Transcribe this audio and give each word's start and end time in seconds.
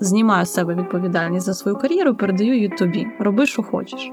знімаю 0.00 0.46
з 0.46 0.52
себе 0.54 0.74
відповідальність 0.74 1.46
за 1.46 1.54
свою 1.54 1.76
кар'єру, 1.76 2.14
передаю 2.14 2.54
її 2.54 2.68
тобі. 2.68 3.06
Роби, 3.18 3.46
що 3.46 3.62
хочеш. 3.62 4.12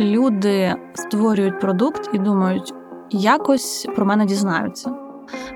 Люди 0.00 0.74
створюють 0.94 1.60
продукт 1.60 2.10
і 2.12 2.18
думають, 2.18 2.74
якось 3.10 3.88
про 3.96 4.06
мене 4.06 4.26
дізнаються. 4.26 4.90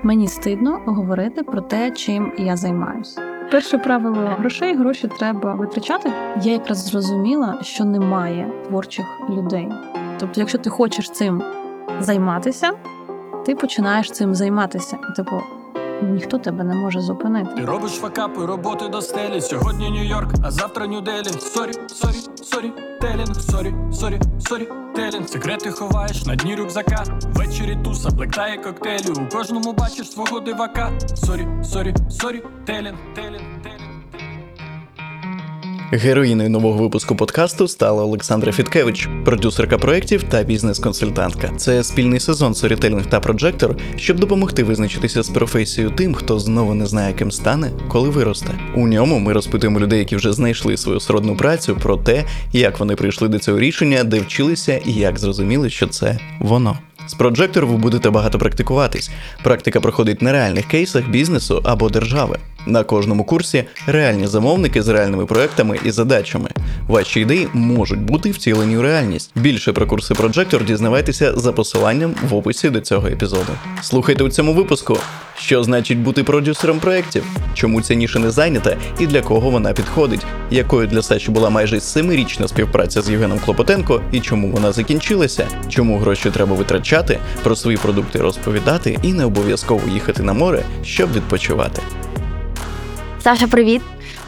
Мені 0.03 0.27
стидно 0.27 0.79
говорити 0.85 1.43
про 1.43 1.61
те, 1.61 1.91
чим 1.91 2.31
я 2.37 2.57
займаюся. 2.57 3.21
Перше 3.51 3.77
правило 3.77 4.27
грошей 4.39 4.75
гроші 4.75 5.07
треба 5.07 5.53
витрачати. 5.53 6.13
Я 6.41 6.51
якраз 6.51 6.77
зрозуміла, 6.77 7.57
що 7.61 7.85
немає 7.85 8.51
творчих 8.67 9.05
людей. 9.29 9.69
Тобто, 10.19 10.39
якщо 10.39 10.57
ти 10.57 10.69
хочеш 10.69 11.09
цим 11.09 11.43
займатися, 11.99 12.71
ти 13.45 13.55
починаєш 13.55 14.11
цим 14.11 14.35
займатися. 14.35 14.97
Типу, 15.15 15.41
ніхто 16.05 16.37
тебе 16.37 16.63
не 16.63 16.75
може 16.75 17.01
зупинити. 17.01 17.49
Ти 17.55 17.65
робиш 17.65 17.91
факапи, 17.91 18.45
роботи 18.45 18.87
до 18.87 19.01
стелі. 19.01 19.41
Сьогодні 19.41 19.89
Нью-Йорк, 19.89 20.29
а 20.43 20.51
завтра 20.51 20.85
Нью-Делі. 20.85 21.39
Story, 21.39 21.71
story, 21.87 22.15
storytelling, 22.43 23.35
story, 23.35 23.73
story, 23.93 24.19
storytelling. 24.39 25.27
Секрети 25.29 25.71
ховаєш 25.71 26.25
на 26.25 26.35
дні 26.35 26.55
рюкзака. 26.55 27.03
Ввечері 27.33 27.77
туса, 27.83 28.09
black 28.09 28.36
tie, 28.36 28.57
коктейлі. 28.57 29.13
У 29.25 29.35
кожному 29.37 29.73
бачиш 29.73 30.11
свого 30.11 30.39
дивака. 30.39 30.91
Story, 31.15 31.47
story, 31.63 31.93
storytelling, 32.09 32.97
telling, 33.15 33.61
telling. 33.63 33.70
Героїною 35.93 36.49
нового 36.49 36.83
випуску 36.83 37.15
подкасту 37.15 37.67
стала 37.67 38.03
Олександра 38.03 38.51
Фідкевич, 38.51 39.09
продюсерка 39.25 39.77
проєктів 39.77 40.23
та 40.23 40.43
бізнес-консультантка. 40.43 41.49
Це 41.57 41.83
спільний 41.83 42.19
сезон 42.19 42.53
Storytelling 42.53 43.05
та 43.05 43.19
Projector, 43.19 43.75
щоб 43.95 44.19
допомогти 44.19 44.63
визначитися 44.63 45.23
з 45.23 45.29
професією 45.29 45.93
тим, 45.93 46.13
хто 46.13 46.39
знову 46.39 46.73
не 46.73 46.85
знає, 46.85 47.13
ким 47.13 47.31
стане, 47.31 47.71
коли 47.87 48.09
виросте. 48.09 48.59
У 48.75 48.87
ньому 48.87 49.19
ми 49.19 49.33
розпитуємо 49.33 49.79
людей, 49.79 49.99
які 49.99 50.15
вже 50.15 50.33
знайшли 50.33 50.77
свою 50.77 50.99
сродну 50.99 51.37
працю, 51.37 51.77
про 51.81 51.97
те, 51.97 52.25
як 52.53 52.79
вони 52.79 52.95
прийшли 52.95 53.27
до 53.27 53.39
цього 53.39 53.59
рішення, 53.59 54.03
де 54.03 54.19
вчилися 54.19 54.77
і 54.85 54.93
як 54.93 55.19
зрозуміли, 55.19 55.69
що 55.69 55.87
це 55.87 56.19
воно. 56.39 56.77
З 57.11 57.17
Projector 57.17 57.65
ви 57.65 57.77
будете 57.77 58.09
багато 58.09 58.39
практикуватись. 58.39 59.11
Практика 59.43 59.79
проходить 59.81 60.21
на 60.21 60.31
реальних 60.31 60.65
кейсах 60.65 61.09
бізнесу 61.09 61.61
або 61.63 61.89
держави. 61.89 62.37
На 62.65 62.83
кожному 62.83 63.23
курсі 63.23 63.63
реальні 63.87 64.27
замовники 64.27 64.81
з 64.81 64.87
реальними 64.87 65.25
проектами 65.25 65.79
і 65.85 65.91
задачами. 65.91 66.49
Ваші 66.87 67.19
ідеї 67.19 67.47
можуть 67.53 67.99
бути 67.99 68.31
втілені 68.31 68.77
у 68.77 68.81
реальність. 68.81 69.31
Більше 69.35 69.73
про 69.73 69.87
курси 69.87 70.13
Projector 70.13 70.65
дізнавайтеся 70.65 71.33
за 71.35 71.51
посиланням 71.51 72.13
в 72.29 72.35
описі 72.35 72.69
до 72.69 72.79
цього 72.81 73.07
епізоду. 73.07 73.51
Слухайте 73.81 74.23
у 74.23 74.29
цьому 74.29 74.53
випуску, 74.53 74.97
що 75.37 75.63
значить 75.63 75.97
бути 75.97 76.23
продюсером 76.23 76.79
проєктів, 76.79 77.23
чому 77.53 77.81
ця 77.81 77.93
ніша 77.93 78.19
не 78.19 78.31
зайнята 78.31 78.77
і 78.99 79.07
для 79.07 79.21
кого 79.21 79.49
вона 79.49 79.73
підходить, 79.73 80.25
якою 80.51 80.87
для 80.87 81.01
Саші 81.01 81.31
була 81.31 81.49
майже 81.49 81.79
семирічна 81.79 82.47
співпраця 82.47 83.01
з 83.01 83.09
Євгеном 83.09 83.39
Клопотенко 83.39 84.01
і 84.11 84.19
чому 84.19 84.51
вона 84.51 84.71
закінчилася, 84.71 85.47
чому 85.69 85.97
гроші 85.97 86.29
треба 86.29 86.55
витрачати, 86.55 87.00
про 87.43 87.55
свої 87.55 87.77
продукти 87.77 88.19
розповідати 88.19 88.99
і 89.01 89.13
не 89.13 89.25
обов'язково 89.25 89.81
їхати 89.93 90.23
на 90.23 90.33
море, 90.33 90.63
щоб 90.83 91.13
відпочивати. 91.13 91.81
Саша, 93.19 93.47
привіт. 93.47 93.81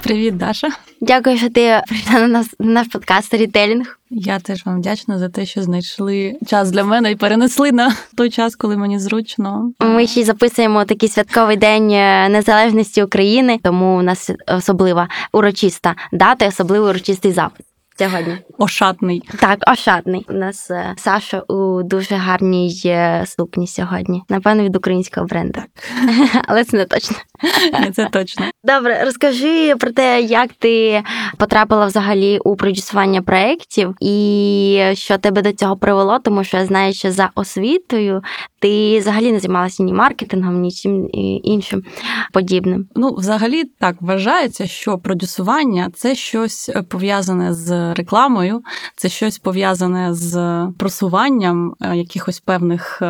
Привіт, 0.04 0.38
Даша. 0.38 0.70
Дякую, 1.02 1.38
що 1.38 1.50
ти 1.50 1.82
прийшла 1.88 2.20
на 2.20 2.28
нас 2.28 2.48
на 2.60 2.72
наш 2.72 2.88
подкаст 2.88 3.34
Рітелінг. 3.34 4.00
Я 4.10 4.40
теж 4.40 4.66
вам 4.66 4.80
вдячна 4.80 5.20
за 5.20 5.30
те, 5.30 5.46
що 5.46 5.64
знайшли 5.64 6.34
час 6.48 6.72
для 6.72 6.84
мене 6.84 7.12
і 7.12 7.16
перенесли 7.16 7.72
на 7.72 7.96
той 8.18 8.30
час, 8.30 8.56
коли 8.56 8.78
мені 8.78 9.00
зручно. 9.00 9.72
Ми 9.80 10.08
ще 10.08 10.20
й 10.22 10.24
записуємо 10.24 10.86
такий 10.86 11.10
святковий 11.10 11.58
день 11.58 11.92
е, 11.92 12.30
незалежності 12.30 13.04
України, 13.04 13.60
тому 13.64 13.98
у 13.98 14.02
нас 14.02 14.32
особлива 14.48 15.08
урочиста 15.34 15.96
дата, 16.12 16.46
і 16.46 16.48
особливий 16.48 16.90
урочистий 16.90 17.32
запис. 17.32 17.66
Сьогодні 17.98 18.38
Ошатний. 18.58 19.22
так, 19.40 19.60
ошатний. 19.72 20.26
У 20.30 20.34
нас 20.34 20.72
е, 20.72 20.94
Саша 20.98 21.40
у 21.40 21.84
дуже 21.84 22.16
гарній 22.16 22.96
сукні 23.26 23.68
сьогодні. 23.68 24.24
Напевно, 24.30 24.64
від 24.64 24.76
українського 24.76 25.28
бренду. 25.28 25.60
Але 26.48 26.64
це 26.64 26.78
не 26.78 26.86
точно. 26.86 27.18
Це 27.94 28.10
точно. 28.12 28.46
Добре, 28.64 29.04
розкажи 29.06 29.76
про 29.76 29.92
те, 29.92 30.22
як 30.22 30.50
ти 30.54 31.04
потрапила 31.38 31.86
взагалі 31.86 32.40
у 32.40 32.56
продюсування 32.56 33.22
проєктів 33.22 33.96
і 34.02 34.92
що 34.94 35.18
тебе 35.18 35.42
до 35.42 35.52
цього 35.52 35.78
привело, 35.78 36.20
тому 36.20 36.44
що 36.44 36.58
я 36.58 36.66
знаю, 36.66 36.94
що 36.94 37.12
за 37.12 37.30
освітою 37.36 38.22
ти 38.60 39.00
взагалі 39.00 39.32
не 39.32 39.40
займалася 39.40 39.84
ні 39.84 39.94
маркетингом, 39.94 40.62
ні 40.62 40.72
чим 40.72 41.10
іншим 41.44 41.84
подібним. 42.34 42.88
Ну, 42.96 43.16
взагалі 43.18 43.64
так 43.64 43.96
вважається, 44.00 44.68
що 44.68 44.98
продюсування 44.98 45.92
це 45.96 46.16
щось 46.16 46.70
е, 46.70 46.84
пов'язане 46.84 47.54
з 47.54 47.83
рекламою, 47.92 48.62
це 48.96 49.10
щось 49.10 49.40
пов'язане 49.40 50.14
з 50.14 50.68
просуванням 50.78 51.74
е, 51.82 51.98
якихось 51.98 52.40
певних 52.40 53.02
е, 53.02 53.06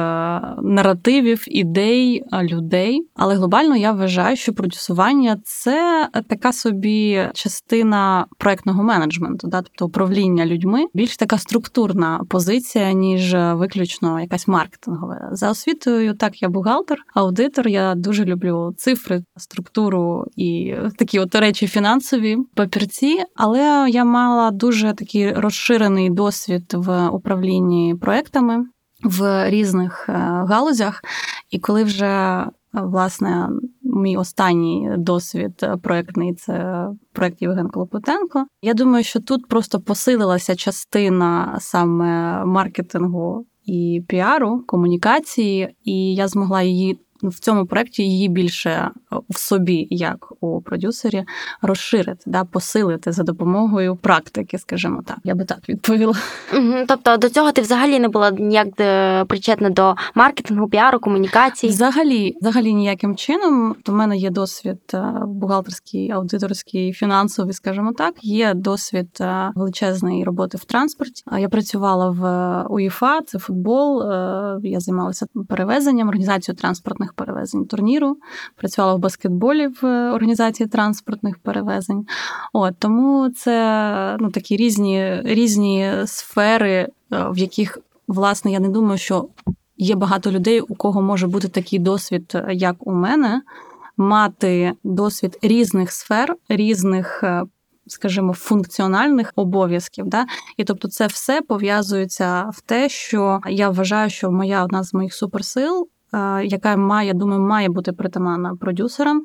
наративів, 0.61 1.43
ідей 1.47 2.23
е, 2.33 2.43
людей. 2.43 3.07
Але 3.15 3.35
глобально 3.35 3.75
я 3.75 3.91
вважаю, 3.91 4.35
що 4.35 4.53
продюсування 4.53 5.37
це 5.43 6.09
така 6.27 6.53
собі 6.53 7.27
частина 7.33 8.25
проектного 8.37 8.83
менеджменту, 8.83 9.47
да, 9.47 9.61
тобто 9.61 9.85
управління 9.85 10.45
людьми, 10.45 10.85
більш 10.93 11.17
така 11.17 11.37
структурна 11.37 12.21
позиція, 12.29 12.93
ніж 12.93 13.33
виключно 13.33 14.21
якась 14.21 14.47
маркетингова. 14.47 15.29
За 15.31 15.51
освітою, 15.51 16.13
так, 16.13 16.41
я 16.41 16.49
бухгалтер, 16.49 16.97
аудитор. 17.13 17.67
Я 17.67 17.95
дуже 17.95 18.25
люблю 18.25 18.73
цифри, 18.77 19.23
структуру 19.37 20.25
і 20.35 20.75
такі 20.97 21.19
от 21.19 21.35
речі 21.35 21.67
фінансові 21.67 22.37
папірці. 22.55 23.23
Але 23.35 23.87
я 23.89 24.05
мала 24.05 24.51
дуже 24.63 24.93
такий 24.93 25.33
розширений 25.33 26.09
досвід 26.09 26.73
в 26.73 27.07
управлінні 27.07 27.95
проектами 28.01 28.65
в 29.03 29.49
різних 29.49 30.05
е, 30.09 30.13
галузях. 30.49 31.01
І 31.49 31.59
коли 31.59 31.83
вже 31.83 32.05
е, 32.05 32.51
власне 32.73 33.49
мій 33.81 34.17
останній 34.17 34.89
досвід 34.97 35.65
проектний 35.81 36.33
це 36.33 36.87
проект 37.13 37.41
Євген 37.41 37.69
Клопотенко. 37.69 38.45
Я 38.61 38.73
думаю, 38.73 39.03
що 39.03 39.19
тут 39.19 39.47
просто 39.47 39.79
посилилася 39.79 40.55
частина 40.55 41.57
саме 41.59 42.45
маркетингу 42.45 43.45
і 43.65 44.03
піару, 44.07 44.63
комунікації, 44.67 45.75
і 45.83 46.15
я 46.15 46.27
змогла 46.27 46.61
її 46.61 46.99
в 47.29 47.39
цьому 47.39 47.65
проєкті 47.65 48.03
її 48.03 48.29
більше 48.29 48.89
в 49.29 49.39
собі, 49.39 49.87
як 49.89 50.33
у 50.39 50.61
продюсері, 50.61 51.23
розширити, 51.61 52.21
да, 52.25 52.43
посилити 52.43 53.11
за 53.11 53.23
допомогою 53.23 53.95
практики, 53.95 54.57
скажімо 54.57 55.01
так. 55.05 55.17
Я 55.23 55.35
би 55.35 55.45
так 55.45 55.69
відповіла. 55.69 56.13
Тобто 56.87 57.17
до 57.17 57.29
цього 57.29 57.51
ти 57.51 57.61
взагалі 57.61 57.99
не 57.99 58.07
була 58.07 58.31
ніяк 58.31 58.67
е, 58.79 59.25
причетна 59.25 59.69
до 59.69 59.95
маркетингу, 60.15 60.67
піару, 60.67 60.99
комунікацій. 60.99 61.67
Взагалі, 61.67 62.35
взагалі 62.41 62.73
ніяким 62.73 63.15
чином. 63.15 63.75
У 63.87 63.91
мене 63.91 64.17
є 64.17 64.29
досвід 64.29 64.79
е, 64.93 65.03
бухгалтерський, 65.27 66.11
аудиторський, 66.11 66.93
фінансовий, 66.93 67.53
скажімо 67.53 67.93
так. 67.97 68.13
Є 68.21 68.53
досвід 68.53 69.09
е, 69.21 69.51
величезної 69.55 70.23
роботи 70.23 70.57
в 70.57 70.65
транспорті. 70.65 71.23
Я 71.39 71.49
працювала 71.49 72.09
в 72.09 72.25
е, 72.25 72.65
УЄФА, 72.69 73.21
це 73.21 73.39
футбол. 73.39 74.01
е, 74.01 74.59
Я 74.63 74.79
займалася 74.79 75.25
перевезенням, 75.49 76.07
організацією 76.07 76.57
транспортних 76.57 77.12
перевезень 77.15 77.65
турніру. 77.65 78.17
Працювала 78.55 78.95
в 78.95 78.99
баскетболі 78.99 79.67
в 79.67 79.85
е, 79.85 80.11
організації 80.11 80.69
транспортних 80.69 81.37
перевезень. 81.37 82.05
От 82.53 82.75
тому 82.79 83.29
це 83.29 84.17
ну 84.19 84.31
такі 84.31 84.55
різні, 84.55 85.21
різні 85.23 85.93
сфери, 86.05 86.71
е, 86.71 86.89
в 87.09 87.37
яких 87.37 87.77
власне 88.07 88.51
я 88.51 88.59
не 88.59 88.69
думаю, 88.69 88.97
що 88.97 89.27
є 89.77 89.95
багато 89.95 90.31
людей, 90.31 90.61
у 90.61 90.75
кого 90.75 91.01
може 91.01 91.27
бути 91.27 91.47
такий 91.47 91.79
досвід, 91.79 92.31
е, 92.35 92.47
як 92.53 92.87
у 92.87 92.91
мене, 92.93 93.41
мати 93.97 94.73
досвід 94.83 95.37
різних 95.41 95.91
сфер, 95.91 96.35
різних. 96.49 97.23
Скажімо, 97.87 98.33
функціональних 98.33 99.33
обов'язків, 99.35 100.05
да, 100.07 100.25
і 100.57 100.63
тобто 100.63 100.87
це 100.87 101.07
все 101.07 101.41
пов'язується 101.41 102.49
в 102.53 102.61
те, 102.61 102.89
що 102.89 103.41
я 103.49 103.69
вважаю, 103.69 104.09
що 104.09 104.31
моя 104.31 104.63
одна 104.63 104.83
з 104.83 104.93
моїх 104.93 105.13
суперсил, 105.13 105.87
яка 106.43 106.77
має, 106.77 107.13
думаю, 107.13 107.41
має 107.41 107.69
бути 107.69 107.91
притаманна 107.91 108.55
продюсерам, 108.55 109.23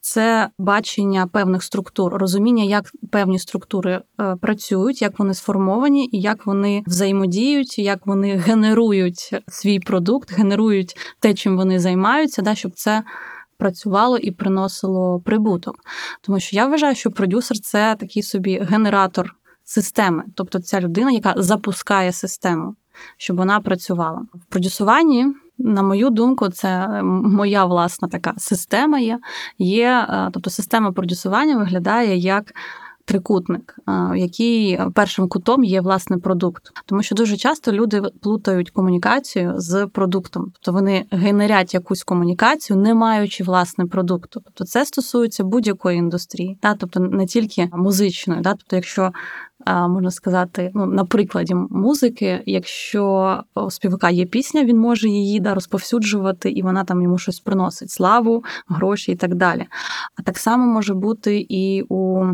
це 0.00 0.48
бачення 0.58 1.26
певних 1.26 1.62
структур, 1.62 2.14
розуміння, 2.14 2.64
як 2.64 2.84
певні 3.10 3.38
структури 3.38 4.02
е, 4.20 4.36
працюють, 4.36 5.02
як 5.02 5.18
вони 5.18 5.34
сформовані, 5.34 6.08
і 6.12 6.20
як 6.20 6.46
вони 6.46 6.82
взаємодіють, 6.86 7.78
як 7.78 8.06
вони 8.06 8.36
генерують 8.36 9.42
свій 9.48 9.80
продукт, 9.80 10.32
генерують 10.32 10.96
те, 11.20 11.34
чим 11.34 11.56
вони 11.56 11.80
займаються, 11.80 12.42
да, 12.42 12.54
щоб 12.54 12.72
це 12.74 13.02
працювало 13.60 14.18
і 14.18 14.30
приносило 14.30 15.20
прибуток. 15.20 15.74
Тому 16.20 16.40
що 16.40 16.56
я 16.56 16.66
вважаю, 16.66 16.94
що 16.94 17.10
продюсер 17.10 17.58
це 17.58 17.96
такий 18.00 18.22
собі 18.22 18.58
генератор 18.58 19.34
системи, 19.64 20.24
тобто 20.34 20.58
ця 20.58 20.80
людина, 20.80 21.10
яка 21.10 21.34
запускає 21.36 22.12
систему, 22.12 22.74
щоб 23.16 23.36
вона 23.36 23.60
працювала 23.60 24.22
в 24.34 24.44
продюсуванні. 24.52 25.26
На 25.64 25.82
мою 25.82 26.10
думку, 26.10 26.48
це 26.48 27.02
моя 27.02 27.64
власна 27.64 28.08
така 28.08 28.34
система 28.36 28.98
є. 28.98 29.18
є 29.58 30.06
тобто 30.32 30.50
система 30.50 30.92
продюсування 30.92 31.56
виглядає 31.56 32.16
як 32.16 32.54
трикутник, 33.10 33.76
який 34.16 34.80
першим 34.94 35.28
кутом 35.28 35.64
є 35.64 35.80
власне 35.80 36.18
продукт, 36.18 36.62
тому 36.86 37.02
що 37.02 37.14
дуже 37.14 37.36
часто 37.36 37.72
люди 37.72 38.02
плутають 38.22 38.70
комунікацію 38.70 39.52
з 39.56 39.86
продуктом, 39.86 40.52
тобто 40.52 40.72
вони 40.72 41.06
генерять 41.10 41.74
якусь 41.74 42.04
комунікацію, 42.04 42.76
не 42.76 42.94
маючи 42.94 43.44
власне 43.44 43.86
продукту. 43.86 44.40
Тобто 44.44 44.64
це 44.64 44.84
стосується 44.84 45.44
будь-якої 45.44 45.98
індустрії, 45.98 46.58
та 46.60 46.74
тобто 46.74 47.00
не 47.00 47.26
тільки 47.26 47.68
музичної, 47.72 48.42
та 48.42 48.50
тобто, 48.50 48.76
якщо 48.76 49.10
можна 49.66 50.10
сказати, 50.10 50.70
ну 50.74 50.86
на 50.86 51.04
прикладі 51.04 51.54
музики, 51.70 52.42
якщо 52.46 53.36
у 53.54 53.70
співака 53.70 54.10
є 54.10 54.26
пісня, 54.26 54.64
він 54.64 54.78
може 54.78 55.08
її 55.08 55.40
да, 55.40 55.54
розповсюджувати, 55.54 56.50
і 56.50 56.62
вона 56.62 56.84
там 56.84 57.02
йому 57.02 57.18
щось 57.18 57.40
приносить 57.40 57.90
славу, 57.90 58.44
гроші 58.68 59.12
і 59.12 59.16
так 59.16 59.34
далі. 59.34 59.66
А 60.18 60.22
так 60.22 60.38
само 60.38 60.66
може 60.66 60.94
бути 60.94 61.46
і 61.48 61.82
у 61.88 62.24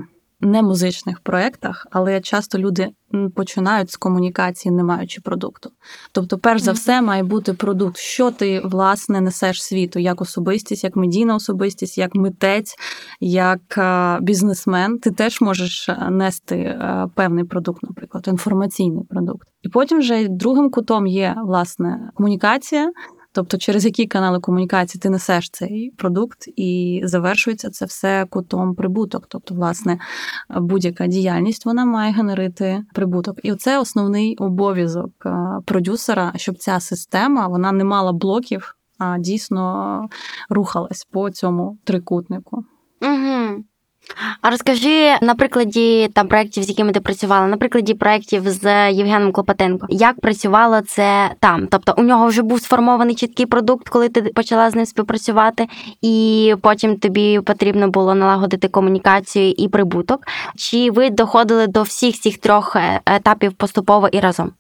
не 0.41 0.63
музичних 0.63 1.21
проєктах, 1.21 1.87
але 1.91 2.21
часто 2.21 2.59
люди 2.59 2.89
починають 3.35 3.91
з 3.91 3.97
комунікації, 3.97 4.75
не 4.75 4.85
маючи 4.85 5.21
продукту. 5.21 5.71
Тобто, 6.13 6.39
перш 6.39 6.63
за 6.63 6.73
все, 6.73 7.03
має 7.03 7.23
бути 7.23 7.53
продукт, 7.53 7.97
що 7.97 8.31
ти 8.31 8.61
власне 8.65 9.21
несеш 9.21 9.63
світу, 9.63 9.99
як 9.99 10.21
особистість, 10.21 10.85
як 10.85 10.97
медійна 10.97 11.35
особистість, 11.35 11.99
як 11.99 12.15
митець, 12.15 12.75
як 13.21 13.79
е, 13.79 14.19
бізнесмен. 14.21 14.99
Ти 14.99 15.11
теж 15.11 15.41
можеш 15.41 15.89
е, 15.89 16.11
нести 16.11 16.57
е, 16.57 17.07
певний 17.15 17.45
продукт, 17.45 17.83
наприклад, 17.83 18.29
інформаційний 18.29 19.05
продукт. 19.05 19.49
І 19.63 19.69
потім 19.69 19.99
вже 19.99 20.29
другим 20.29 20.71
кутом 20.71 21.07
є 21.07 21.35
власне 21.45 22.11
комунікація. 22.15 22.91
Тобто, 23.37 23.59
через 23.59 23.85
які 23.85 24.07
канали 24.07 24.41
комунікації 24.41 25.01
ти 25.01 25.11
несеш 25.11 25.51
цей 25.51 25.91
продукт, 25.97 26.49
і 26.57 27.01
завершується 27.05 27.71
це 27.71 27.85
все 27.85 28.27
кутом 28.31 28.75
прибуток. 28.75 29.27
Тобто, 29.29 29.55
власне, 29.55 29.99
будь-яка 30.57 31.07
діяльність 31.07 31.67
вона 31.67 31.85
має 31.85 32.13
генерити 32.13 32.85
прибуток. 32.95 33.39
І 33.43 33.55
це 33.55 33.79
основний 33.79 34.37
обов'язок 34.37 35.13
е, 35.27 35.31
продюсера, 35.65 36.33
щоб 36.37 36.59
ця 36.59 36.81
система 36.81 37.49
вона 37.49 37.73
не 37.73 37.85
мала 37.85 38.13
блоків, 38.13 38.77
а 38.99 39.19
дійсно 39.19 40.09
рухалась 40.49 41.05
по 41.05 41.31
цьому 41.31 41.79
трикутнику. 41.85 42.65
Угу. 43.03 43.65
А 44.41 44.51
розкажи 44.51 45.17
на 45.23 45.35
прикладі 45.35 46.09
там 46.15 46.29
проєктів, 46.29 46.63
з 46.63 46.69
якими 46.69 46.93
ти 46.93 47.01
працювала, 47.01 47.47
на 47.47 47.57
прикладі 47.57 47.95
проєктів 47.95 48.51
з 48.51 48.93
Євгеном 48.93 49.33
Клопотенко, 49.33 49.87
як 49.91 50.21
працювало 50.21 50.81
це 50.81 51.31
там? 51.41 51.67
Тобто 51.71 51.95
у 51.99 52.03
нього 52.03 52.27
вже 52.27 52.43
був 52.43 52.61
сформований 52.61 53.15
чіткий 53.15 53.47
продукт, 53.47 53.89
коли 53.89 54.09
ти 54.09 54.23
почала 54.23 54.71
з 54.71 54.75
ним 54.75 54.87
співпрацювати, 54.87 55.67
і 56.03 56.55
потім 56.63 56.97
тобі 56.97 57.41
потрібно 57.41 57.89
було 57.89 58.15
налагодити 58.15 58.69
комунікацію 58.69 59.55
і 59.57 59.69
прибуток. 59.69 60.21
Чи 60.57 60.91
ви 60.91 61.11
доходили 61.11 61.67
до 61.67 61.83
всіх 61.83 62.21
цих 62.21 62.39
трьох 62.39 62.77
е, 62.77 63.01
етапів 63.07 63.53
поступово 63.53 64.09
і 64.09 64.21
разом? 64.21 64.53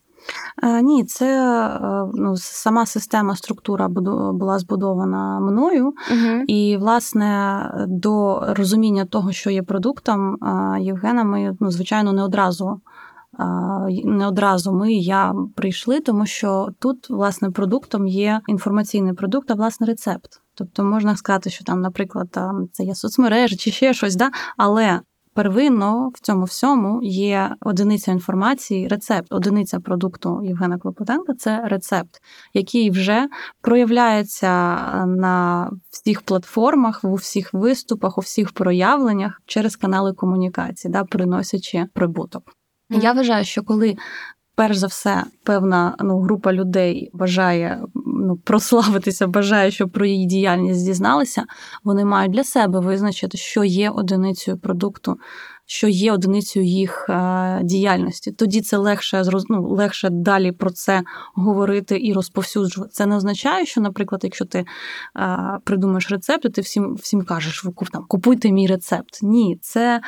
Е, 0.63 0.83
ні, 0.83 1.05
це 1.05 1.27
е, 1.47 1.81
ну, 2.15 2.37
сама 2.37 2.87
система 2.87 3.37
структура 3.37 3.89
була 3.89 4.59
збудована 4.59 5.41
мною, 5.41 5.85
угу. 5.87 6.43
і, 6.47 6.77
власне, 6.77 7.71
до 7.89 8.43
розуміння 8.49 9.05
того, 9.05 9.33
що 9.33 9.51
є 9.51 9.63
продуктом, 9.63 10.35
е, 10.35 10.81
Євгена, 10.81 11.25
ми 11.25 11.57
ну, 11.61 11.71
звичайно 11.71 12.13
не 12.13 12.23
одразу. 12.23 12.81
Не 14.05 14.27
одразу 14.27 14.73
ми 14.73 14.93
я 14.93 15.35
прийшли, 15.55 16.01
тому 16.01 16.27
що 16.27 16.69
тут 16.79 17.11
власне 17.11 17.51
продуктом 17.51 18.07
є 18.07 18.41
інформаційний 18.47 19.13
продукт, 19.13 19.51
а 19.51 19.55
власне 19.55 19.87
рецепт. 19.87 20.29
Тобто 20.55 20.85
можна 20.85 21.17
сказати, 21.17 21.51
що 21.51 21.65
там, 21.65 21.81
наприклад, 21.81 22.29
там 22.31 22.69
це 22.73 22.85
є 22.85 22.95
соцмережі 22.95 23.57
чи 23.57 23.71
ще 23.71 23.95
щось, 23.95 24.17
да? 24.17 24.31
але 24.57 25.01
первинно 25.37 26.11
в 26.15 26.21
цьому 26.21 26.45
всьому 26.45 27.03
є 27.03 27.57
одиниця 27.61 28.13
інформації, 28.13 28.89
рецепт, 28.89 29.33
одиниця 29.33 29.81
продукту 29.81 30.41
Євгена 30.45 30.79
Клопотенка 30.79 31.35
це 31.35 31.63
рецепт, 31.65 32.11
який 32.55 32.91
вже 32.91 33.29
проявляється 33.61 34.51
на 35.07 35.71
всіх 35.91 36.23
платформах, 36.23 37.01
у 37.05 37.15
всіх 37.15 37.55
виступах, 37.55 38.19
у 38.19 38.21
всіх 38.21 38.53
проявленнях 38.53 39.43
через 39.47 39.77
канали 39.77 40.13
комунікації, 40.13 40.93
да, 40.93 41.05
приносячи 41.05 41.87
прибуток. 41.93 42.43
Mm. 42.91 43.03
Я 43.03 43.13
вважаю, 43.13 43.45
що 43.45 43.63
коли 43.63 43.97
перш 44.55 44.77
за 44.77 44.87
все, 44.87 45.25
певна 45.45 45.97
ну, 46.01 46.21
група 46.21 46.53
людей 46.53 47.11
бажає 47.13 47.83
ну, 48.17 48.37
прославитися, 48.37 49.27
бажає, 49.27 49.71
щоб 49.71 49.91
про 49.91 50.07
її 50.07 50.27
діяльність 50.27 50.85
дізналися, 50.85 51.45
вони 51.85 52.05
мають 52.05 52.33
для 52.33 52.45
себе 52.45 52.81
визначити, 52.81 53.39
що 53.39 53.65
є 53.65 53.91
одиницею 53.91 54.59
продукту, 54.59 55.17
що 55.67 55.89
є 55.89 56.13
одиницею 56.13 56.67
їх 56.67 57.07
е, 57.09 57.61
діяльності. 57.63 58.33
Тоді 58.33 58.61
це 58.61 58.77
легше 58.77 59.23
ну, 59.49 59.69
легше 59.69 60.09
далі 60.11 60.53
про 60.53 60.71
це 60.71 61.03
говорити 61.35 62.01
і 62.03 62.13
розповсюджувати. 62.13 62.93
Це 62.93 63.07
не 63.07 63.17
означає, 63.17 63.67
що, 63.67 63.81
наприклад, 63.81 64.21
якщо 64.25 64.45
ти 64.45 64.59
е, 64.59 65.39
придумаєш 65.65 66.11
рецепт, 66.11 66.53
ти 66.55 66.61
всім 66.61 66.95
всім 66.95 67.23
кажеш, 67.25 67.65
там, 67.93 68.05
купуйте 68.09 68.53
мій 68.53 68.67
рецепт. 68.67 69.19
Ні, 69.23 69.59
це 69.63 70.01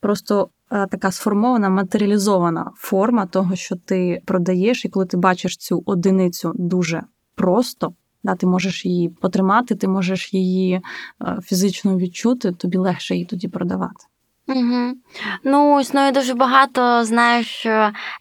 просто 0.00 0.50
Е, 0.72 0.86
така 0.86 1.10
сформована 1.10 1.68
матеріалізована 1.68 2.72
форма 2.76 3.26
того, 3.26 3.56
що 3.56 3.76
ти 3.76 4.22
продаєш, 4.24 4.84
і 4.84 4.88
коли 4.88 5.06
ти 5.06 5.16
бачиш 5.16 5.56
цю 5.56 5.82
одиницю 5.86 6.52
дуже 6.54 7.02
просто, 7.36 7.92
да, 8.24 8.34
ти 8.34 8.46
можеш 8.46 8.86
її 8.86 9.08
потримати, 9.08 9.74
ти 9.74 9.88
можеш 9.88 10.34
її 10.34 10.80
е, 11.22 11.38
фізично 11.42 11.96
відчути, 11.96 12.52
тобі 12.52 12.78
легше 12.78 13.14
її 13.14 13.26
тоді 13.26 13.48
продавати. 13.48 14.06
Угу. 14.48 14.94
Ну, 15.44 15.80
існує 15.80 16.12
дуже 16.12 16.34
багато, 16.34 17.04
знаєш, 17.04 17.66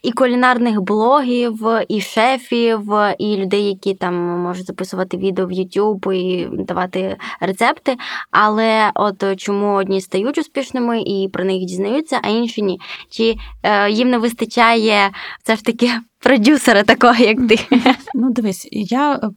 і 0.03 0.11
кулінарних 0.11 0.81
блогів, 0.81 1.59
і 1.87 2.01
шефів, 2.01 2.81
і 3.19 3.37
людей, 3.37 3.65
які 3.67 3.93
там 3.93 4.15
можуть 4.15 4.65
записувати 4.65 5.17
відео 5.17 5.45
в 5.45 5.51
YouTube 5.51 6.13
і 6.13 6.47
давати 6.63 7.17
рецепти. 7.39 7.97
Але 8.31 8.91
от 8.95 9.37
чому 9.37 9.73
одні 9.73 10.01
стають 10.01 10.37
успішними 10.37 11.01
і 11.01 11.29
про 11.33 11.43
них 11.43 11.65
дізнаються, 11.65 12.19
а 12.23 12.29
інші 12.29 12.61
ні. 12.61 12.79
Чи 13.09 13.35
е, 13.63 13.91
їм 13.91 14.09
не 14.09 14.17
вистачає 14.17 15.11
все 15.43 15.55
ж 15.55 15.65
таки 15.65 15.91
продюсера 16.19 16.83
такого, 16.83 17.15
як 17.15 17.47
ти. 17.47 17.59
Ну, 18.13 18.29
дивись, 18.29 18.67
я 18.71 19.13
е, 19.13 19.29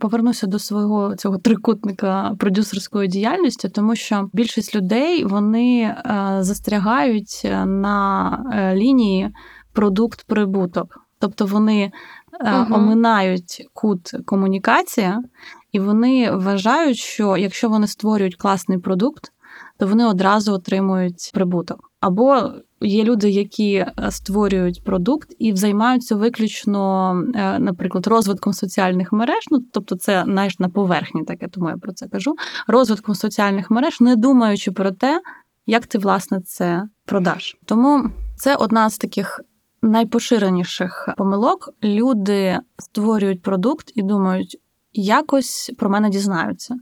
повернуся 0.00 0.46
до 0.46 0.58
свого 0.58 1.16
цього 1.16 1.38
трикутника 1.38 2.34
продюсерської 2.38 3.08
діяльності, 3.08 3.68
тому 3.68 3.96
що 3.96 4.30
більшість 4.32 4.74
людей 4.74 5.24
вони 5.24 5.80
е, 5.82 5.94
застрягають 6.40 7.42
е, 7.44 7.66
на 7.66 8.72
лінії 8.76 9.30
продукт-прибуток. 9.72 10.86
Тобто 11.18 11.46
вони 11.46 11.92
угу. 12.40 12.74
оминають 12.74 13.68
кут 13.72 14.10
комунікація, 14.26 15.22
і 15.72 15.80
вони 15.80 16.30
вважають, 16.30 16.96
що 16.96 17.36
якщо 17.36 17.68
вони 17.68 17.86
створюють 17.86 18.36
класний 18.36 18.78
продукт, 18.78 19.32
то 19.78 19.86
вони 19.86 20.06
одразу 20.06 20.52
отримують 20.52 21.30
прибуток. 21.34 21.90
Або 22.00 22.52
є 22.80 23.04
люди, 23.04 23.30
які 23.30 23.74
е, 23.74 23.94
створюють 24.10 24.84
продукт 24.84 25.34
і 25.38 25.56
займаються 25.56 26.16
виключно, 26.16 27.12
е, 27.34 27.58
наприклад, 27.58 28.06
розвитком 28.06 28.52
соціальних 28.52 29.12
мереж. 29.12 29.44
Ну 29.50 29.64
тобто, 29.72 29.96
це 29.96 30.24
знаєш, 30.24 30.58
на 30.58 30.68
поверхні, 30.68 31.24
таке 31.24 31.48
тому 31.48 31.68
я 31.68 31.76
про 31.76 31.92
це 31.92 32.08
кажу. 32.08 32.34
Розвитком 32.66 33.14
соціальних 33.14 33.70
мереж, 33.70 34.00
не 34.00 34.16
думаючи 34.16 34.72
про 34.72 34.90
те, 34.90 35.20
як 35.66 35.86
ти 35.86 35.98
власне 35.98 36.40
це 36.40 36.82
продаш. 37.04 37.56
Тому 37.64 38.10
це 38.36 38.54
одна 38.54 38.90
з 38.90 38.98
таких. 38.98 39.40
Найпоширеніших 39.82 41.08
помилок 41.16 41.68
люди 41.84 42.58
створюють 42.78 43.42
продукт 43.42 43.92
і 43.94 44.02
думають, 44.02 44.58
якось 45.02 45.72
про 45.78 45.90
мене 45.90 46.10
дізнаються. 46.10 46.76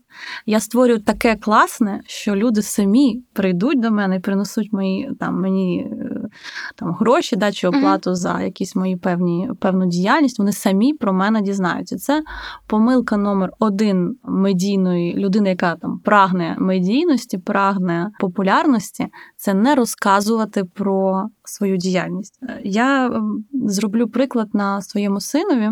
Я 0.46 0.60
створюю 0.60 0.98
таке 0.98 1.36
класне, 1.36 2.00
що 2.06 2.36
люди 2.36 2.62
самі 2.62 3.24
прийдуть 3.32 3.80
до 3.80 3.90
мене 3.90 4.16
і 4.16 4.20
принесуть 4.20 4.72
мої 4.72 5.10
там 5.20 5.40
мені 5.40 5.88
е, 5.92 6.28
там 6.76 6.92
гроші, 6.92 7.36
да, 7.36 7.52
чи 7.52 7.68
оплату 7.68 8.10
mm-hmm. 8.10 8.14
за 8.14 8.40
якісь 8.40 8.76
мої 8.76 8.96
певні 8.96 9.50
певну 9.60 9.86
діяльність. 9.86 10.38
Вони 10.38 10.52
самі 10.52 10.94
про 10.94 11.12
мене 11.12 11.40
дізнаються. 11.40 11.96
Це 11.96 12.22
помилка 12.66 13.16
номер 13.16 13.52
один 13.58 14.16
медійної 14.24 15.14
людини, 15.14 15.48
яка 15.48 15.76
там 15.76 15.98
прагне 15.98 16.56
медійності, 16.58 17.38
прагне 17.38 18.10
популярності. 18.20 19.06
Це 19.36 19.54
не 19.54 19.74
розказувати 19.74 20.64
про 20.64 21.28
свою 21.44 21.76
діяльність. 21.76 22.40
Я 22.64 23.20
зроблю 23.52 24.08
приклад 24.08 24.54
на 24.54 24.82
своєму 24.82 25.20
синові. 25.20 25.70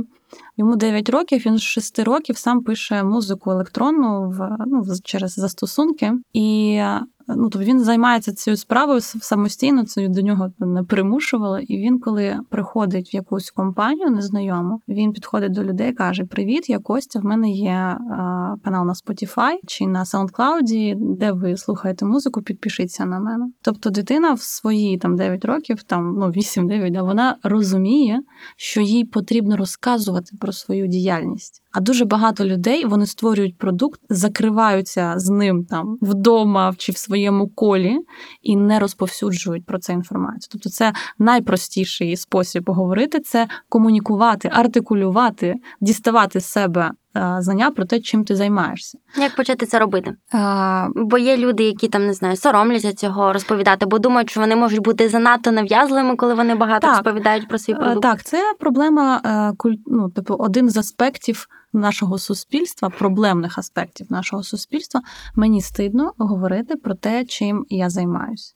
Йому 0.56 0.76
9 0.76 1.08
років, 1.08 1.42
він 1.46 1.58
з 1.58 1.62
6 1.62 1.98
років 1.98 2.36
сам 2.36 2.62
пише 2.62 3.02
музику 3.02 3.50
електронну 3.50 4.30
в 4.30 4.56
ну, 4.66 4.82
через 5.04 5.34
застосунки. 5.34 6.12
І 6.32 6.80
ну 7.28 7.48
тобто 7.50 7.58
він 7.58 7.80
займається 7.80 8.32
цією 8.32 8.56
справою 8.56 9.00
самостійно, 9.00 9.84
це 9.84 10.08
до 10.08 10.22
нього 10.22 10.52
не 10.58 10.82
примушувало. 10.82 11.58
І 11.58 11.76
він, 11.78 12.00
коли 12.00 12.38
приходить 12.50 13.14
в 13.14 13.16
якусь 13.16 13.50
компанію 13.50 14.10
незнайому, 14.10 14.80
він 14.88 15.12
підходить 15.12 15.52
до 15.52 15.64
людей, 15.64 15.92
каже: 15.92 16.24
Привіт, 16.24 16.70
я 16.70 16.78
Костя. 16.78 17.20
В 17.20 17.24
мене 17.24 17.50
є 17.50 17.72
а, 17.72 18.54
канал 18.64 18.86
на 18.86 18.92
Spotify 18.92 19.54
чи 19.66 19.86
на 19.86 20.04
SoundCloud, 20.04 20.94
де 21.16 21.32
ви 21.32 21.56
слухаєте 21.56 22.04
музику, 22.04 22.42
підпишіться 22.42 23.04
на 23.04 23.20
мене. 23.20 23.48
Тобто, 23.62 23.90
дитина 23.90 24.32
в 24.32 24.40
свої 24.40 24.98
там 24.98 25.16
9 25.16 25.44
років, 25.44 25.82
там 25.82 26.16
ну 26.18 26.26
8-9, 26.26 26.90
да, 26.92 27.02
вона 27.02 27.36
розуміє, 27.42 28.22
що 28.56 28.80
їй 28.80 29.04
потрібно 29.04 29.56
розказувати 29.56 30.36
про 30.40 30.52
свою 30.52 30.86
діяльність. 30.86 31.63
А 31.74 31.80
дуже 31.80 32.04
багато 32.04 32.44
людей 32.44 32.84
вони 32.84 33.06
створюють 33.06 33.58
продукт, 33.58 34.00
закриваються 34.08 35.14
з 35.16 35.28
ним 35.28 35.64
там 35.64 35.98
вдома 36.02 36.74
чи 36.78 36.92
в 36.92 36.96
своєму 36.96 37.48
колі 37.48 37.98
і 38.42 38.56
не 38.56 38.78
розповсюджують 38.78 39.66
про 39.66 39.78
це 39.78 39.92
інформацію. 39.92 40.48
Тобто, 40.52 40.70
це 40.70 40.92
найпростіший 41.18 42.16
спосіб 42.16 42.64
поговорити 42.64 43.20
це 43.20 43.48
комунікувати, 43.68 44.50
артикулювати, 44.52 45.54
діставати 45.80 46.40
себе 46.40 46.90
знання 47.38 47.70
про 47.70 47.84
те, 47.84 48.00
чим 48.00 48.24
ти 48.24 48.36
займаєшся. 48.36 48.98
Як 49.16 49.36
почати 49.36 49.66
це 49.66 49.78
робити? 49.78 50.14
А, 50.32 50.88
Бо 50.94 51.18
є 51.18 51.36
люди, 51.36 51.64
які 51.64 51.88
там 51.88 52.06
не 52.06 52.12
знаю, 52.14 52.36
соромляться 52.36 52.92
цього 52.92 53.32
розповідати, 53.32 53.86
бо 53.86 53.98
думають, 53.98 54.30
що 54.30 54.40
вони 54.40 54.56
можуть 54.56 54.80
бути 54.82 55.08
занадто 55.08 55.52
нав'язливими, 55.52 56.16
коли 56.16 56.34
вони 56.34 56.54
багато 56.54 56.86
Так. 56.86 56.90
розповідають 56.96 57.48
про 57.48 57.58
свій 57.58 57.72
Е, 57.72 57.76
продукт. 57.76 58.02
Так, 58.02 58.24
це 58.24 58.54
проблема 58.60 59.20
е, 59.64 59.68
ну, 59.86 60.10
типу, 60.10 60.34
один 60.34 60.70
з 60.70 60.76
аспектів 60.76 61.46
нашого 61.72 62.18
суспільства, 62.18 62.90
проблемних 62.90 63.58
аспектів 63.58 64.06
нашого 64.10 64.42
суспільства. 64.42 65.00
Мені 65.34 65.60
стидно 65.62 66.12
говорити 66.18 66.76
про 66.76 66.94
те, 66.94 67.24
чим 67.24 67.66
я 67.68 67.90
займаюся. 67.90 68.53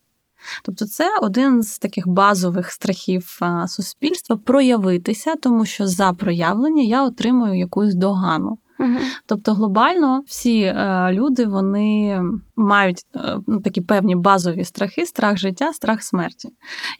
Тобто, 0.65 0.87
це 0.87 1.19
один 1.23 1.63
з 1.63 1.79
таких 1.79 2.09
базових 2.09 2.71
страхів 2.71 3.39
е, 3.43 3.69
суспільства 3.69 4.37
проявитися, 4.37 5.37
тому 5.37 5.65
що 5.65 5.87
за 5.87 6.13
проявлення 6.13 6.83
я 6.83 7.05
отримую 7.05 7.59
якусь 7.59 7.95
догану. 7.95 8.59
Мгм. 8.79 8.99
Тобто 9.27 9.55
глобально 9.55 10.23
всі 10.27 10.61
е, 10.61 11.09
люди 11.13 11.47
вони 11.47 12.21
мають 12.57 13.07
е, 13.17 13.39
ну, 13.47 13.61
такі 13.61 13.81
певні 13.81 14.17
базові 14.17 14.65
страхи: 14.65 15.07
страх 15.07 15.37
життя, 15.39 15.73
страх 15.73 16.03
смерті. 16.03 16.49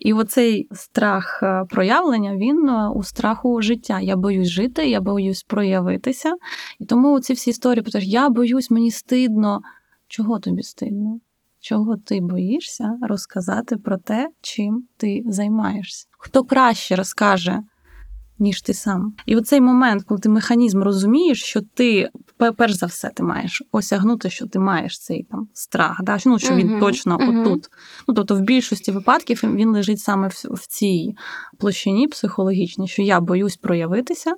І 0.01 0.13
оцей 0.13 0.69
страх 0.73 1.41
е, 1.43 1.65
проявлення 1.71 2.37
він 2.37 2.69
е, 2.69 2.89
у 2.89 3.03
страху 3.03 3.63
життя. 3.63 4.01
Я 4.01 4.17
боюсь 4.17 4.49
жити, 4.49 4.89
я 4.89 5.01
боюсь 5.01 5.43
проявитися. 5.43 6.37
І 6.79 6.85
тому 6.85 7.21
ці 7.21 7.33
всі 7.33 7.51
історії 7.51 7.83
про 7.83 7.93
те, 7.93 8.01
що 8.01 8.11
я 8.11 8.29
боюсь, 8.29 8.71
мені 8.71 8.91
стидно. 8.91 9.61
Чого 10.09 10.39
тобі 10.39 10.63
стидно? 10.63 11.21
Чого 11.69 11.97
ти 11.97 12.21
боїшся 12.21 12.99
розказати 13.03 13.77
про 13.77 13.99
те, 13.99 14.31
чим 14.41 14.85
ти 14.97 15.23
займаєшся? 15.27 16.07
Хто 16.19 16.45
краще 16.45 16.97
розкаже 16.97 17.63
ніж 18.39 18.63
ти 18.63 18.75
сам. 18.75 19.15
І 19.27 19.37
оцей 19.37 19.61
момент, 19.61 20.05
коли 20.05 20.21
ти 20.21 20.29
механізм 20.29 20.83
розумієш, 20.83 21.43
що 21.43 21.61
ти 21.75 22.09
перш 22.57 22.73
за 22.73 22.87
все 22.87 23.11
ти 23.15 23.23
маєш 23.23 23.63
осягнути, 23.73 24.31
що 24.31 24.47
ти 24.47 24.59
маєш 24.59 24.99
цей 24.99 25.27
там 25.31 25.49
страх, 25.53 26.01
да? 26.03 26.19
ну, 26.27 26.39
що 26.39 26.55
він 26.55 26.67
Мгм, 26.67 26.81
точно 26.81 27.19
мгм. 27.19 27.41
отут. 27.41 27.69
Ну, 28.09 28.15
тобто, 28.15 28.35
в 28.35 28.41
більшості 28.41 28.93
випадків 28.93 29.41
він 29.45 29.69
лежить 29.69 30.01
саме 30.01 30.29
в, 30.29 30.45
в 30.51 30.67
цій 30.67 31.15
площині 31.59 32.09
психологічній, 32.09 32.89
що 32.89 33.03
я 33.03 33.21
боюсь 33.21 33.57
проявитися, 33.57 34.35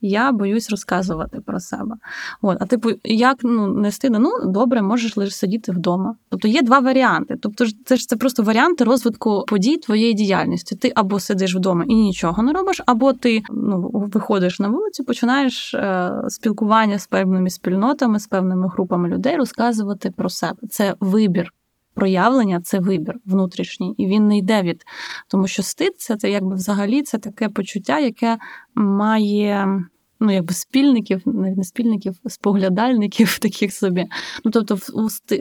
я 0.00 0.32
боюсь 0.32 0.70
розказувати 0.70 1.40
про 1.40 1.60
себе. 1.60 1.96
От, 2.42 2.58
а 2.60 2.66
типу, 2.66 2.90
як 3.04 3.38
ну 3.42 3.66
не 3.66 3.92
стидно? 3.92 4.18
Ну 4.18 4.52
добре, 4.52 4.82
можеш 4.82 5.16
лише 5.16 5.30
сидіти 5.30 5.72
вдома. 5.72 6.14
Тобто 6.28 6.48
є 6.48 6.62
два 6.62 6.78
варіанти. 6.78 7.36
Тобто, 7.42 7.64
це 7.84 7.96
ж 7.96 8.08
це 8.08 8.16
просто 8.16 8.42
варіанти 8.42 8.84
розвитку 8.84 9.44
подій 9.48 9.76
твоєї 9.76 10.14
діяльності. 10.14 10.76
Ти 10.76 10.92
або 10.94 11.20
сидиш 11.20 11.56
вдома 11.56 11.84
і 11.88 11.94
нічого 11.94 12.42
не 12.42 12.52
робиш, 12.52 12.82
або 12.86 13.12
ти 13.12 13.42
ну 13.50 13.90
виходиш 14.14 14.60
на 14.60 14.68
вулицю, 14.68 15.04
починаєш 15.04 15.74
е, 15.74 16.12
спілкування 16.28 16.98
з 16.98 17.06
певними 17.06 17.50
спільнотами, 17.50 18.18
з 18.18 18.26
певними 18.26 18.68
групами 18.68 19.08
людей, 19.08 19.36
розказувати 19.36 20.10
про 20.16 20.28
себе. 20.28 20.58
Це 20.70 20.94
вибір. 21.00 21.52
Проявлення 21.98 22.60
це 22.60 22.78
вибір 22.78 23.14
внутрішній, 23.26 23.94
і 23.98 24.06
він 24.06 24.26
не 24.26 24.38
йде 24.38 24.62
від 24.62 24.84
тому, 25.28 25.46
що 25.46 25.62
стид 25.62 25.92
це, 26.00 26.16
це 26.16 26.30
якби 26.30 26.54
взагалі 26.54 27.02
це 27.02 27.18
таке 27.18 27.48
почуття, 27.48 27.98
яке 27.98 28.38
має 28.74 29.82
ну, 30.20 30.32
якби 30.32 30.54
спільників, 30.54 31.22
навіть 31.24 31.56
не 31.56 31.64
спільників, 31.64 32.16
споглядальників 32.26 33.38
таких 33.42 33.72
собі. 33.72 34.06
Ну, 34.44 34.50
тобто, 34.50 34.78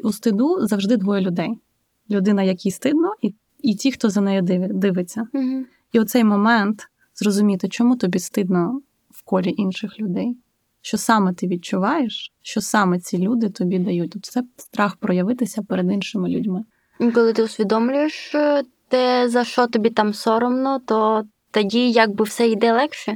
у, 0.03 0.11
стиду 0.11 0.67
завжди 0.67 0.97
двоє 0.97 1.21
людей: 1.21 1.49
людина, 2.09 2.43
якій 2.43 2.71
стидно, 2.71 3.13
і, 3.21 3.33
і 3.59 3.75
ті, 3.75 3.91
хто 3.91 4.09
за 4.09 4.21
нею 4.21 4.41
дивиться. 4.73 5.27
Мгм. 5.33 5.65
І 5.91 5.99
оцей 5.99 6.23
момент 6.23 6.87
зрозуміти, 7.15 7.67
чому 7.67 7.95
тобі 7.95 8.19
стидно 8.19 8.81
в 9.09 9.23
колі 9.23 9.53
інших 9.57 9.99
людей, 9.99 10.37
що 10.87 10.97
саме 10.97 11.33
ти 11.33 11.47
відчуваєш, 11.47 12.33
що 12.41 12.61
саме 12.61 12.99
ці 12.99 13.17
люди 13.17 13.49
тобі 13.49 13.79
дають. 13.79 14.11
Тобто 14.11 14.31
це 14.31 14.43
страх 14.57 14.95
проявитися 14.95 15.61
перед 15.61 15.91
іншими 15.91 16.29
людьми. 16.29 16.63
І 16.99 17.11
Коли 17.11 17.33
ти 17.33 17.43
усвідомлюєш 17.43 18.35
е, 18.35 18.63
те, 18.87 19.29
за 19.29 19.43
що 19.43 19.67
тобі 19.67 19.89
там 19.89 20.13
соромно, 20.13 20.79
то 20.79 21.23
тоді 21.51 21.91
якби 21.91 22.23
все 22.23 22.47
йде 22.47 22.73
легше. 22.73 23.11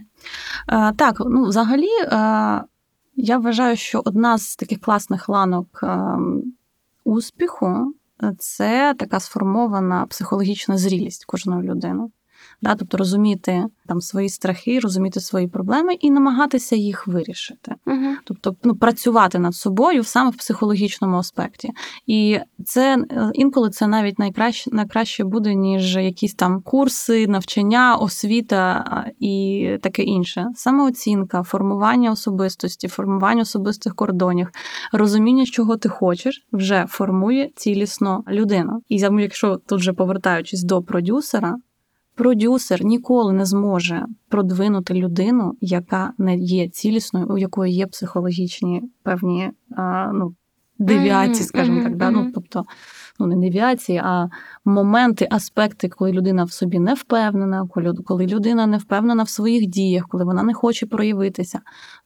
Е, 0.70 0.94
Так, 0.98 1.16
ну 1.20 1.46
взагалі, 1.46 1.90
е, 2.02 2.08
я 3.16 3.38
вважаю, 3.38 3.76
що 3.76 4.02
одна 4.06 4.38
з 4.38 4.56
таких 4.56 4.80
класних 4.80 5.30
ланок 5.30 5.80
е, 5.84 6.18
успіху 7.04 7.94
це 8.38 8.96
така 9.00 9.20
сформована 9.20 10.06
психологічна 10.06 10.78
зрілість 10.78 11.26
кожної 11.26 11.70
людини. 11.70 12.04
Да, 12.62 12.76
тобто 12.76 12.98
розуміти 12.98 13.66
там 13.88 14.02
свої 14.02 14.30
страхи, 14.30 14.80
розуміти 14.80 15.20
свої 15.20 15.48
проблеми 15.48 15.94
і 15.94 16.12
намагатися 16.12 16.76
їх 16.76 17.08
вирішити. 17.08 17.76
Угу. 17.88 18.16
Тобто 18.24 18.56
ну, 18.64 18.76
працювати 18.76 19.40
над 19.40 19.56
собою 19.56 20.04
саме 20.04 20.30
в 20.30 20.36
психологічному 20.36 21.18
аспекті. 21.18 21.70
І 22.08 22.40
це 22.66 22.98
е, 23.12 23.32
інколи 23.34 23.70
це 23.70 23.88
навіть 23.88 24.20
найкраще 24.20 24.72
найкраще 24.74 25.24
буде, 25.24 25.56
ніж 25.56 25.96
якісь 25.96 26.34
там 26.34 26.62
курси, 26.62 27.28
навчання, 27.28 27.96
освіта 27.96 28.86
і 29.20 29.68
таке 29.82 30.04
інше. 30.04 30.46
Самооцінка, 30.56 31.44
формування 31.44 32.12
особистості, 32.12 32.88
формування 32.88 33.42
особистих 33.42 33.96
кордонів, 33.96 34.48
розуміння, 34.92 35.46
чого 35.46 35.78
ти 35.78 35.90
хочеш, 35.90 36.48
вже 36.52 36.86
формує 36.90 37.50
цілісно 37.56 38.24
людину. 38.28 38.82
І 38.90 38.98
якщо 38.98 39.58
тут 39.58 39.80
же 39.82 39.94
повертаючись 39.94 40.64
до 40.64 40.82
продюсера. 40.84 41.56
Продюсер 42.22 42.86
ніколи 42.86 43.34
не 43.34 43.46
зможе 43.46 44.06
продвинути 44.30 44.94
людину, 44.94 45.56
яка 45.62 46.14
не 46.18 46.38
є 46.38 46.70
цілісною, 46.70 47.28
у 47.30 47.38
якої 47.38 47.74
є 47.74 47.88
психологічні 47.88 48.84
певні 49.04 49.52
а, 49.78 50.12
ну, 50.14 50.36
девіації, 50.80 51.44
скажімо 51.44 51.84
так. 51.84 51.96
Да? 51.96 52.12
Ну, 52.12 52.32
тобто, 52.36 52.66
ну 53.20 53.28
не 53.28 53.36
девіації, 53.36 53.98
а 53.98 54.30
моменти, 54.66 55.28
аспекти, 55.32 55.90
коли 55.90 56.12
людина 56.12 56.44
в 56.44 56.52
собі 56.52 56.80
не 56.80 56.94
впевнена, 56.94 57.68
коли 58.06 58.28
людина 58.28 58.68
не 58.68 58.78
впевнена 58.78 59.24
в 59.24 59.30
своїх 59.30 59.68
діях, 59.68 60.08
коли 60.08 60.24
вона 60.24 60.44
не 60.44 60.54
хоче 60.54 60.86
проявитися. 60.86 61.60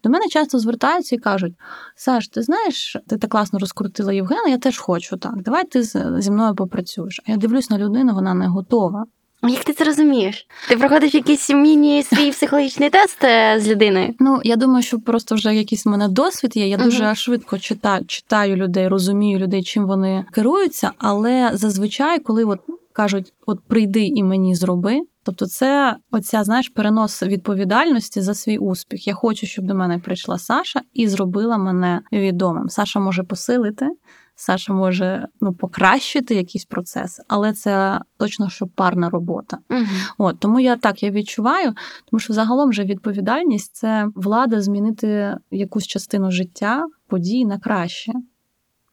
До 0.04 0.10
мене 0.10 0.28
часто 0.28 0.60
звертаються 0.60 1.16
і 1.16 1.20
кажуть: 1.20 1.54
Саш, 1.96 2.28
ти 2.28 2.42
знаєш, 2.42 2.98
ти 3.08 3.18
так 3.18 3.30
класно 3.30 3.60
розкрутила 3.60 4.14
Євгена, 4.14 4.48
я 4.50 4.58
теж 4.58 4.78
хочу 4.78 5.18
так. 5.18 5.42
Давай 5.42 5.64
ти 5.64 5.84
зі 6.20 6.32
мною 6.32 6.56
попрацюєш. 6.56 7.22
А 7.28 7.32
я 7.32 7.38
дивлюсь 7.38 7.70
на 7.70 7.78
людину, 7.78 8.14
вона 8.14 8.34
не 8.34 8.48
готова. 8.48 9.06
Як 9.50 9.64
ти 9.64 9.74
це 9.74 9.84
розумієш? 9.84 10.48
Ти 10.70 10.78
проходиш 10.78 11.14
якийсь 11.14 11.50
міні 11.50 12.04
свій 12.04 12.32
психологічний 12.32 12.90
тест 12.90 13.24
е, 13.24 13.60
з 13.60 13.68
людиною? 13.68 14.14
Ну, 14.20 14.42
я 14.44 14.56
думаю, 14.56 14.84
що 14.84 15.00
просто 15.00 15.36
вже 15.36 15.56
якийсь 15.56 15.86
в 15.86 15.90
мене 15.90 16.08
досвід 16.08 16.58
є. 16.58 16.68
Я 16.68 16.78
дуже 16.78 17.16
швидко 17.16 17.58
читаю, 17.58 18.06
читаю 18.06 18.56
людей, 18.56 18.88
розумію 18.88 19.40
людей, 19.40 19.64
чим 19.64 19.88
вони 19.88 20.26
керуються. 20.32 20.92
Але 20.98 21.52
зазвичай, 21.54 22.20
коли 22.20 22.44
от 22.44 22.60
кажуть, 22.94 23.34
от 23.46 23.60
прийди 23.68 24.06
і 24.06 24.24
мені 24.24 24.56
зроби. 24.56 25.02
Тобто, 25.24 25.46
це 25.46 25.96
оця, 26.12 26.44
знаєш, 26.44 26.70
перенос 26.70 27.24
відповідальності 27.24 28.22
за 28.22 28.34
свій 28.34 28.58
успіх. 28.58 29.08
Я 29.08 29.14
хочу, 29.14 29.48
щоб 29.48 29.66
до 29.66 29.76
мене 29.76 30.00
прийшла 30.00 30.40
Саша 30.40 30.82
і 30.94 31.08
зробила 31.08 31.58
мене 31.58 32.02
відомим. 32.12 32.70
Саша 32.70 33.00
може 33.00 33.24
посилити, 33.24 33.90
Саша 34.36 34.74
може 34.74 35.28
ну, 35.42 35.54
покращити 35.54 36.36
якийсь 36.36 36.66
процес, 36.66 37.22
але 37.28 37.54
це 37.54 38.02
точно 38.18 38.50
що 38.50 38.68
парна 38.68 39.10
робота. 39.10 39.58
Угу. 39.70 39.86
От 40.18 40.40
тому 40.40 40.60
я 40.60 40.76
так 40.76 41.04
я 41.04 41.12
відчуваю, 41.12 41.74
тому 42.12 42.20
що 42.20 42.34
загалом 42.34 42.74
же 42.74 42.84
відповідальність 42.84 43.76
це 43.76 44.08
влада 44.16 44.62
змінити 44.62 45.38
якусь 45.52 45.88
частину 45.88 46.32
життя, 46.32 46.88
подій 47.08 47.46
на 47.46 47.60
краще. 47.60 48.14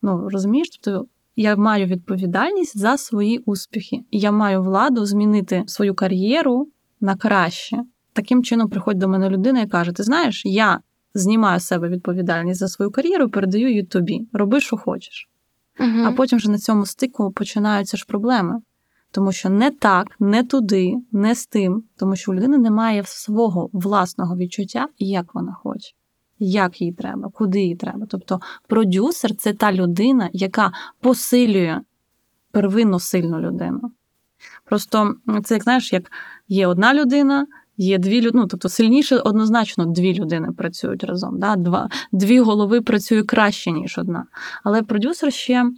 Ну 0.03 0.29
розумієш, 0.29 0.69
тобто 0.71 1.07
я 1.37 1.57
маю 1.57 1.87
відповідальність 1.87 2.79
за 2.79 2.97
свої 2.97 3.39
успіхи, 3.39 3.97
і 4.11 4.19
я 4.19 4.33
маю 4.33 4.63
владу 4.63 5.07
змінити 5.07 5.65
свою 5.67 5.95
кар'єру 5.95 6.69
на 7.01 7.17
краще. 7.17 7.79
Таким 8.13 8.45
чином 8.45 8.69
приходить 8.69 9.01
до 9.01 9.09
мене 9.09 9.31
людина 9.31 9.61
і 9.61 9.67
каже: 9.67 9.93
Ти 9.93 10.03
знаєш, 10.03 10.43
я 10.45 10.81
знімаю 11.15 11.61
з 11.61 11.67
себе 11.67 11.89
відповідальність 11.89 12.61
за 12.61 12.69
свою 12.69 12.91
кар'єру, 12.91 13.29
передаю 13.29 13.69
її 13.69 13.83
тобі. 13.83 14.29
Роби, 14.33 14.61
що 14.61 14.77
хочеш. 14.77 15.29
Мгм. 15.79 16.07
А 16.07 16.13
потім 16.13 16.39
вже 16.39 16.51
на 16.51 16.59
цьому 16.59 16.87
стику 16.87 17.31
починаються 17.31 17.97
ж 17.97 18.05
проблеми. 18.09 18.61
Тому 19.11 19.33
що 19.33 19.51
не 19.51 19.71
так, 19.71 20.07
не 20.21 20.43
туди, 20.45 20.95
не 21.13 21.35
з 21.35 21.47
тим, 21.47 21.85
тому 21.97 22.17
що 22.17 22.31
у 22.31 22.35
людини 22.35 22.59
немає 22.59 23.03
свого 23.07 23.71
власного 23.73 24.37
відчуття, 24.37 24.89
як 24.99 25.35
вона 25.35 25.53
хоче, 25.53 25.93
як 26.39 26.81
їй 26.81 26.93
треба, 26.93 27.29
куди 27.29 27.61
їй 27.61 27.77
треба. 27.77 28.07
Тобто 28.11 28.41
продюсер 28.69 29.37
це 29.37 29.53
та 29.53 29.73
людина, 29.73 30.31
яка 30.33 30.73
посилює 31.01 31.81
первинно 32.51 33.01
сильну 33.01 33.41
людину. 33.41 33.93
Просто 34.65 35.15
це 35.45 35.55
як 35.55 35.63
знаєш, 35.63 35.93
як 35.93 36.13
є 36.49 36.67
одна 36.67 36.95
людина, 36.95 37.47
є 37.85 37.99
дві 37.99 38.21
людини. 38.21 38.43
Ну, 38.43 38.47
тобто 38.47 38.69
сильніше 38.69 39.17
однозначно 39.17 39.87
дві 39.87 40.15
людини 40.15 40.49
працюють 40.57 41.05
разом. 41.05 41.39
Да? 41.39 41.57
Два, 41.57 41.89
дві 42.13 42.41
голови 42.41 42.81
працюють 42.81 43.27
краще, 43.27 43.71
ніж 43.71 43.99
одна. 43.99 44.25
Але 44.65 44.83
продюсер 44.83 45.33
ще 45.33 45.71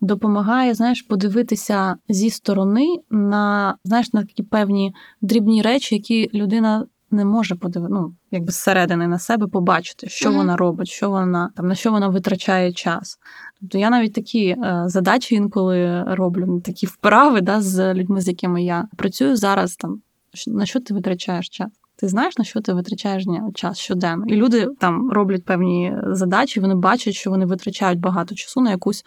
допомагає, 0.00 0.74
знаєш, 0.74 1.02
подивитися 1.02 1.96
зі 2.08 2.30
сторони 2.30 2.86
на, 3.10 3.76
знаєш, 3.84 4.12
на 4.12 4.20
такі 4.20 4.42
певні 4.42 4.94
дрібні 5.20 5.62
речі, 5.62 5.94
які 5.94 6.30
людина 6.34 6.84
не 7.10 7.24
може 7.24 7.54
подивитися, 7.54 8.00
ну, 8.00 8.14
якби 8.30 8.52
зсередини 8.52 9.08
на 9.08 9.18
себе 9.18 9.46
побачити, 9.46 10.08
що 10.08 10.28
Мгм. 10.28 10.38
вона 10.38 10.56
робить, 10.56 10.88
що 10.88 11.10
вона 11.10 11.50
там 11.56 11.68
на 11.68 11.74
що 11.74 11.90
вона 11.90 12.08
витрачає 12.08 12.72
час. 12.72 13.18
Тобто 13.60 13.78
я 13.78 13.90
навіть 13.90 14.12
такі 14.12 14.46
е, 14.46 14.82
задачі 14.86 15.34
інколи 15.34 16.04
роблю, 16.04 16.60
такі 16.64 16.86
вправи 16.86 17.40
да, 17.40 17.60
з 17.60 17.94
людьми, 17.94 18.20
з 18.20 18.28
якими 18.28 18.64
я 18.64 18.88
працюю 18.96 19.36
зараз. 19.36 19.76
Там 19.76 20.00
на 20.46 20.66
що 20.66 20.80
ти 20.80 20.94
витрачаєш 20.94 21.48
час? 21.48 21.68
Ти 21.96 22.08
знаєш, 22.08 22.38
на 22.38 22.44
що 22.44 22.60
ти 22.60 22.72
витрачаєш 22.72 23.24
час 23.54 23.78
щоденно? 23.78 24.24
І 24.26 24.34
люди 24.34 24.68
там 24.78 25.10
роблять 25.12 25.44
певні 25.44 25.94
задачі, 26.06 26.60
вони 26.60 26.74
бачать, 26.74 27.14
що 27.14 27.30
вони 27.30 27.46
витрачають 27.46 28.00
багато 28.00 28.34
часу 28.34 28.60
на 28.60 28.70
якусь 28.70 29.04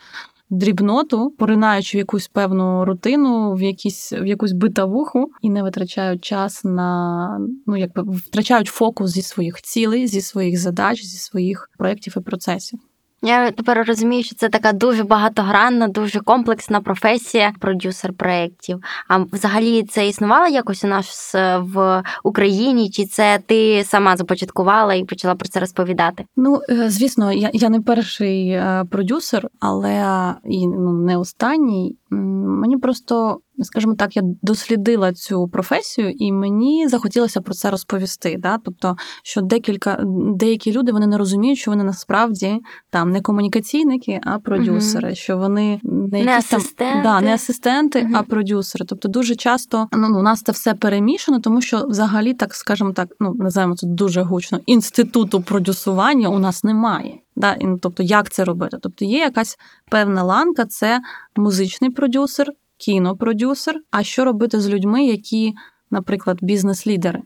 дрібноту, 0.50 1.32
поринаючи 1.38 1.98
в 1.98 2.00
якусь 2.00 2.28
певну 2.28 2.86
рутину, 2.86 3.54
в 3.54 3.62
якісь 3.62 4.14
в 4.14 4.26
якусь 4.26 4.52
битавуху, 4.52 5.32
і 5.42 5.50
не 5.50 5.64
витрачають 5.64 6.24
час 6.24 6.64
на 6.64 7.40
ну 7.66 7.78
якби 7.78 8.04
втрачають 8.04 8.68
фокус 8.68 9.12
зі 9.12 9.22
своїх 9.22 9.62
цілей, 9.62 10.08
зі 10.08 10.22
своїх 10.22 10.60
задач, 10.60 11.04
зі 11.04 11.18
своїх 11.18 11.70
проєктів 11.78 12.14
і 12.18 12.20
процесів. 12.20 12.80
Я 13.24 13.52
тепер 13.52 13.88
розумію, 13.88 14.24
що 14.24 14.36
це 14.36 14.50
така 14.50 14.74
дуже 14.74 15.04
багатогранна, 15.04 15.88
дуже 15.88 16.20
комплексна 16.20 16.82
професія 16.82 17.54
продюсер 17.60 18.14
проєктів. 18.14 18.84
А 19.08 19.18
взагалі 19.18 19.84
це 19.84 20.08
існувало 20.08 20.48
якось 20.48 20.84
у 20.84 20.88
нас 20.88 21.36
е, 21.36 21.58
в 21.58 22.04
Україні? 22.24 22.90
Чи 22.90 23.06
це 23.06 23.40
ти 23.46 23.84
сама 23.84 24.18
започаткувала 24.18 24.94
і 24.94 25.06
почала 25.06 25.36
про 25.36 25.48
це 25.48 25.60
розповідати? 25.60 26.26
Ну, 26.36 26.60
е, 26.70 26.90
звісно, 26.90 27.32
я, 27.32 27.50
я 27.54 27.70
не 27.70 27.82
перший 27.82 28.50
е, 28.50 28.86
продюсер, 28.92 29.48
але 29.60 30.36
і 30.46 30.68
ну, 30.68 30.94
не 30.94 31.18
останній. 31.18 31.98
Мені 32.10 32.78
просто, 32.78 33.40
скажімо 33.64 33.96
так, 33.96 34.16
я 34.16 34.22
дослідила 34.42 35.14
цю 35.14 35.48
професію, 35.48 36.10
і 36.10 36.32
мені 36.32 36.88
захотілося 36.88 37.42
про 37.42 37.54
це 37.54 37.70
розповісти. 37.72 38.38
Да? 38.40 38.58
Тобто, 38.66 38.96
що 39.24 39.42
декілька 39.42 40.00
деякі 40.36 40.72
люди 40.72 40.92
вони 40.92 41.08
не 41.08 41.18
розуміють, 41.18 41.60
що 41.60 41.72
вони 41.72 41.84
насправді 41.84 42.60
там 42.90 43.12
не 43.12 43.22
комунікаційники, 43.22 44.22
а 44.24 44.40
продюсери, 44.40 45.16
що 45.16 45.38
вони 45.38 45.80
не, 45.84 46.08
Не 46.08 46.20
якісь 46.20 46.50
там 46.50 46.60
асистенти. 46.60 47.02
да, 47.04 47.22
не 47.22 47.34
асистенти, 47.34 48.04
Мгм. 48.04 48.16
а 48.16 48.24
продюсери. 48.24 48.86
Тобто 48.86 49.08
дуже 49.08 49.36
часто 49.36 49.88
ну, 49.92 50.20
у 50.20 50.22
нас 50.22 50.42
це 50.42 50.52
все 50.52 50.74
перемішано, 50.74 51.40
тому 51.40 51.62
що 51.62 51.86
взагалі, 51.88 52.34
так 52.34 52.56
скажімо 52.56 52.92
так, 52.94 53.10
ну 53.20 53.34
називаємо 53.34 53.76
це 53.76 53.88
дуже 53.88 54.22
гучно. 54.22 54.60
Інституту 54.66 55.42
продюсування 55.42 56.30
у 56.30 56.40
нас 56.40 56.64
немає. 56.64 57.14
Да? 57.36 57.54
І, 57.54 57.66
ну, 57.66 57.78
тобто, 57.82 58.04
як 58.04 58.30
це 58.30 58.44
робити? 58.46 58.78
Тобто 58.82 59.06
є 59.06 59.18
якась 59.20 59.58
певна 59.90 60.24
ланка, 60.24 60.66
це 60.66 61.00
музичний 61.36 61.90
продюсер, 61.92 62.48
кінопродюсер. 62.82 63.82
А 63.92 64.04
що 64.04 64.26
робити 64.26 64.62
з 64.62 64.70
людьми, 64.70 65.06
які, 65.06 65.54
наприклад, 65.92 66.38
бізнес-лідери? 66.42 67.22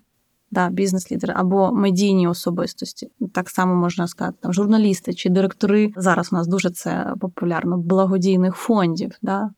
Да, 0.51 0.69
бізнес-лідери 0.69 1.33
або 1.37 1.71
медійні 1.71 2.27
особистості, 2.27 3.09
так 3.33 3.49
само 3.49 3.75
можна 3.75 4.07
сказати, 4.07 4.37
там 4.41 4.53
журналісти 4.53 5.13
чи 5.13 5.29
директори. 5.29 5.93
Зараз 5.95 6.29
у 6.33 6.35
нас 6.35 6.47
дуже 6.47 6.69
це 6.69 7.13
популярно 7.21 7.77
благодійних 7.77 8.55
фондів. 8.55 9.11
Да? 9.21 9.49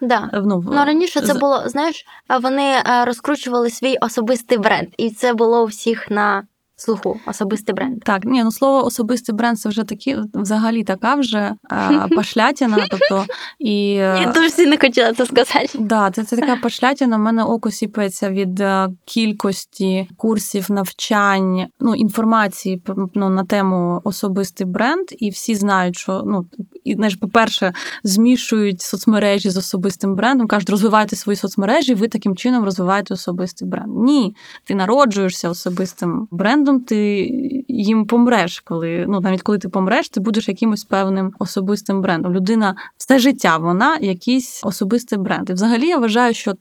Да. 0.00 0.30
Ну, 0.32 0.64
Ну 0.66 0.84
раніше 0.84 1.20
це 1.20 1.34
було, 1.34 1.62
знаєш, 1.68 2.06
вони 2.42 2.62
е, 2.62 3.04
розкручували 3.04 3.70
свій 3.70 3.96
особистий 3.96 4.58
бренд, 4.58 4.88
і 4.96 5.10
це 5.10 5.34
було 5.34 5.62
у 5.62 5.66
всіх 5.66 6.10
на 6.10 6.46
слуху. 6.80 7.20
Особистий 7.26 7.74
бренд. 7.74 8.04
Так, 8.04 8.24
ні, 8.24 8.44
ну 8.44 8.52
слово 8.52 8.86
особистий 8.86 9.34
бренд 9.34 9.58
це 9.58 9.68
вже 9.68 9.84
такі 9.84 10.16
взагалі 10.34 10.84
така 10.84 11.14
вже 11.14 11.54
пошлятіна. 12.16 12.86
Тобто 12.90 13.24
і 13.58 13.90
е, 13.90 14.18
Я 14.22 14.32
дуже 14.34 14.50
сильно 14.50 14.76
хотіла 14.80 15.12
це 15.12 15.26
сказати. 15.26 15.68
Да, 15.78 16.10
це, 16.10 16.24
це 16.24 16.36
така 16.36 16.56
пошлятіна. 16.56 17.16
У 17.16 17.20
мене 17.20 17.44
око 17.44 17.70
сіпається 17.70 18.30
від 18.30 18.60
е, 18.60 18.88
кількості 19.04 20.08
курсів, 20.16 20.66
навчань, 20.70 21.66
ну 21.80 21.94
інформації 21.94 22.82
ну, 23.14 23.28
на 23.28 23.44
тему 23.44 24.00
особистий 24.04 24.66
бренд, 24.66 25.06
і 25.18 25.30
всі 25.30 25.54
знають, 25.54 25.96
що 25.96 26.22
ну 26.26 26.46
і 26.84 26.94
знаєш, 26.94 27.16
по-перше, 27.16 27.72
змішують 28.04 28.80
соцмережі 28.80 29.50
з 29.50 29.56
особистим 29.56 30.14
брендом, 30.14 30.46
кажуть, 30.46 30.70
розвивайте 30.70 31.16
свої 31.16 31.36
соцмережі, 31.36 31.94
ви 31.94 32.08
таким 32.08 32.36
чином 32.36 32.64
розвиваєте 32.64 33.14
особистий 33.14 33.68
бренд. 33.68 33.96
Ні, 33.96 34.36
ти 34.64 34.74
народжуєшся 34.74 35.50
особистим 35.50 36.28
брендом, 36.30 36.67
ти 36.80 37.30
їм 37.68 38.06
помреш, 38.06 38.60
коли 38.60 39.04
ну 39.08 39.20
навіть 39.20 39.42
коли 39.42 39.58
ти 39.58 39.68
помреш, 39.68 40.08
ти 40.08 40.20
будеш 40.20 40.48
якимось 40.48 40.84
певним 40.84 41.32
особистим 41.38 42.02
брендом. 42.02 42.34
Людина 42.34 42.76
все 42.96 43.18
життя 43.18 43.56
вона 43.56 43.96
якийсь 43.96 44.60
особистий 44.64 45.18
бренд. 45.18 45.50
І 45.50 45.52
взагалі 45.52 45.86
я 45.86 45.98
вважаю, 45.98 46.34
що 46.34 46.54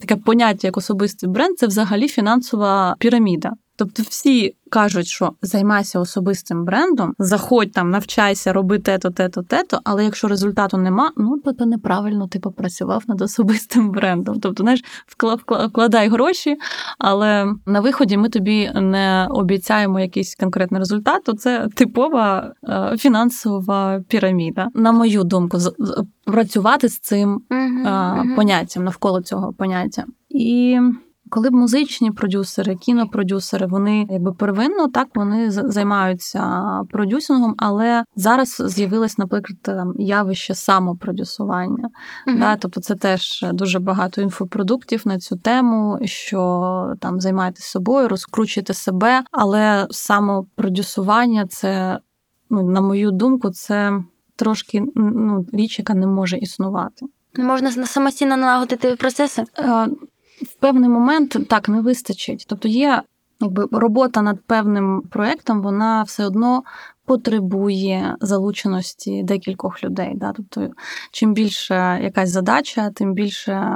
таке 0.00 0.16
поняття 0.16 0.68
як 0.68 0.76
особистий 0.76 1.28
бренд 1.28 1.58
це 1.58 1.66
взагалі 1.66 2.08
фінансова 2.08 2.96
піраміда. 2.98 3.52
Тобто 3.76 4.02
всі 4.02 4.56
кажуть, 4.70 5.06
що 5.06 5.32
займайся 5.42 6.00
особистим 6.00 6.64
брендом, 6.64 7.14
заходь 7.18 7.72
там, 7.72 7.90
навчайся, 7.90 8.52
роби 8.52 8.78
те-то, 8.78 9.10
те-то, 9.10 9.42
те-то, 9.42 9.80
але 9.84 10.04
якщо 10.04 10.28
результату 10.28 10.76
нема, 10.76 11.10
ну 11.16 11.38
то, 11.44 11.52
то 11.52 11.66
неправильно 11.66 12.28
ти 12.28 12.38
попрацював 12.38 13.02
над 13.08 13.20
особистим 13.20 13.90
брендом. 13.90 14.40
Тобто, 14.40 14.62
знаєш, 14.62 14.84
вкла- 15.16 15.38
вкла- 15.44 15.68
вкладай 15.68 16.08
гроші, 16.08 16.56
але 16.98 17.54
на 17.66 17.80
виході 17.80 18.16
ми 18.16 18.28
тобі 18.28 18.70
не 18.74 19.28
обіцяємо 19.30 20.00
якийсь 20.00 20.34
конкретний 20.34 20.78
результат. 20.78 21.24
То 21.24 21.32
це 21.32 21.68
типова 21.74 22.52
е, 22.68 22.96
фінансова 22.98 24.00
піраміда. 24.08 24.68
На 24.74 24.92
мою 24.92 25.24
думку, 25.24 25.58
працювати 26.24 26.88
з 26.88 26.98
цим 26.98 27.40
мгм. 27.50 28.34
поняттям 28.36 28.84
навколо 28.84 29.22
цього 29.22 29.52
поняття. 29.52 30.04
І 30.28 30.80
коли 31.30 31.50
б 31.50 31.52
музичні 31.52 32.10
продюсери, 32.10 32.76
кінопродюсери, 32.76 33.66
вони 33.66 34.06
якби 34.10 34.32
первинно 34.32 34.88
так 34.88 35.08
вони 35.14 35.50
займаються 35.50 36.64
продюсингом, 36.90 37.54
але 37.58 38.04
зараз 38.16 38.62
з'явилось, 38.66 39.18
наприклад, 39.18 39.58
там 39.62 39.94
явище 39.98 40.54
самопродюсування. 40.54 41.88
Мгм. 42.26 42.38
Да, 42.38 42.56
тобто 42.56 42.80
це 42.80 42.94
теж 42.94 43.44
дуже 43.52 43.78
багато 43.78 44.20
інфопродуктів 44.20 45.02
на 45.04 45.18
цю 45.18 45.36
тему, 45.36 45.98
що 46.04 46.94
там 47.00 47.20
займаєтесь 47.20 47.64
собою, 47.64 48.08
розкручуєте 48.08 48.74
себе, 48.74 49.22
але 49.32 49.86
самопродюсування 49.90 51.46
це, 51.46 51.98
ну, 52.50 52.70
на 52.70 52.80
мою 52.80 53.10
думку, 53.10 53.50
це 53.50 54.00
трошки 54.36 54.82
ну, 54.94 55.46
річ, 55.52 55.78
яка 55.78 55.94
не 55.94 56.06
може 56.06 56.38
існувати. 56.38 57.06
Можна 57.36 57.86
самостійно 57.86 58.36
налагодити 58.36 58.96
процеси. 58.96 59.44
В 60.42 60.54
певний 60.54 60.88
момент 60.88 61.36
так 61.48 61.68
не 61.68 61.80
вистачить. 61.80 62.44
Тобто 62.48 62.68
є 62.68 63.02
якби 63.40 63.68
робота 63.72 64.22
над 64.22 64.40
певним 64.46 65.02
проєктом, 65.10 65.62
вона 65.62 66.02
все 66.02 66.26
одно 66.26 66.62
потребує 67.04 68.16
залученості 68.20 69.22
декількох 69.22 69.84
людей. 69.84 70.12
Да? 70.14 70.32
Тобто, 70.32 70.68
чим 71.10 71.34
більше 71.34 72.00
якась 72.02 72.30
задача, 72.30 72.90
тим 72.90 73.14
більше. 73.14 73.70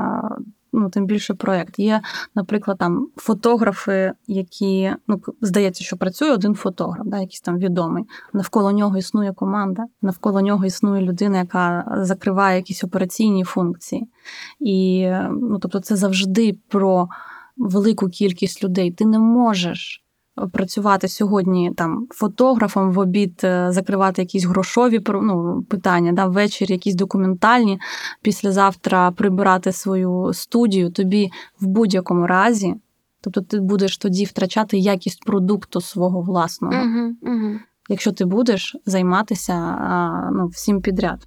Ну, 0.73 0.91
тим 0.91 1.07
більше 1.07 1.35
проєкт. 1.35 1.79
Є, 1.79 2.01
наприклад, 2.35 2.79
там 2.79 3.09
фотографи, 3.17 4.13
які 4.27 4.93
ну 5.09 5.21
здається, 5.41 5.85
що 5.85 5.97
працює 5.97 6.31
один 6.31 6.55
фотограф, 6.55 7.07
да, 7.07 7.19
якийсь 7.19 7.41
там 7.41 7.59
відомий. 7.59 8.05
Навколо 8.33 8.73
нього 8.73 8.99
існує 8.99 9.33
команда, 9.33 9.85
навколо 10.03 10.41
нього 10.41 10.65
існує 10.65 11.03
людина, 11.03 11.39
яка 11.39 11.85
закриває 11.97 12.57
якісь 12.57 12.85
операційні 12.85 13.45
функції. 13.45 14.09
І 14.61 15.09
ну, 15.31 15.59
тобто, 15.59 15.81
це 15.81 15.97
завжди 15.97 16.59
про 16.69 17.09
велику 17.57 18.09
кількість 18.09 18.65
людей. 18.65 18.91
Ти 18.91 19.07
не 19.07 19.19
можеш 19.19 20.05
працювати 20.53 21.09
сьогодні 21.09 21.73
там 21.77 22.07
фотографом 22.11 22.93
в 22.93 22.99
обід, 22.99 23.41
е, 23.45 23.67
закривати 23.73 24.23
якісь 24.23 24.45
грошові 24.45 25.01
ну, 25.09 25.63
питання, 25.69 26.13
да, 26.13 26.27
ввечері 26.27 26.73
якісь 26.73 26.95
документальні, 26.95 27.81
післязавтра 28.23 29.11
прибирати 29.11 29.73
свою 29.73 30.31
студію. 30.35 30.91
Тобі 30.91 31.31
в 31.61 31.67
будь-якому 31.67 32.27
разі. 32.27 32.75
Тобто 33.21 33.41
ти 33.41 33.61
будеш 33.61 33.99
тоді 33.99 34.25
втрачати 34.25 34.79
якість 34.79 35.25
продукту 35.25 35.81
свого 35.81 36.21
власного, 36.21 36.75
угу. 37.23 37.59
якщо 37.89 38.13
ти 38.13 38.25
будеш 38.25 38.77
займатися 38.87 39.79
ну, 40.33 40.47
всім 40.47 40.81
підряд. 40.81 41.27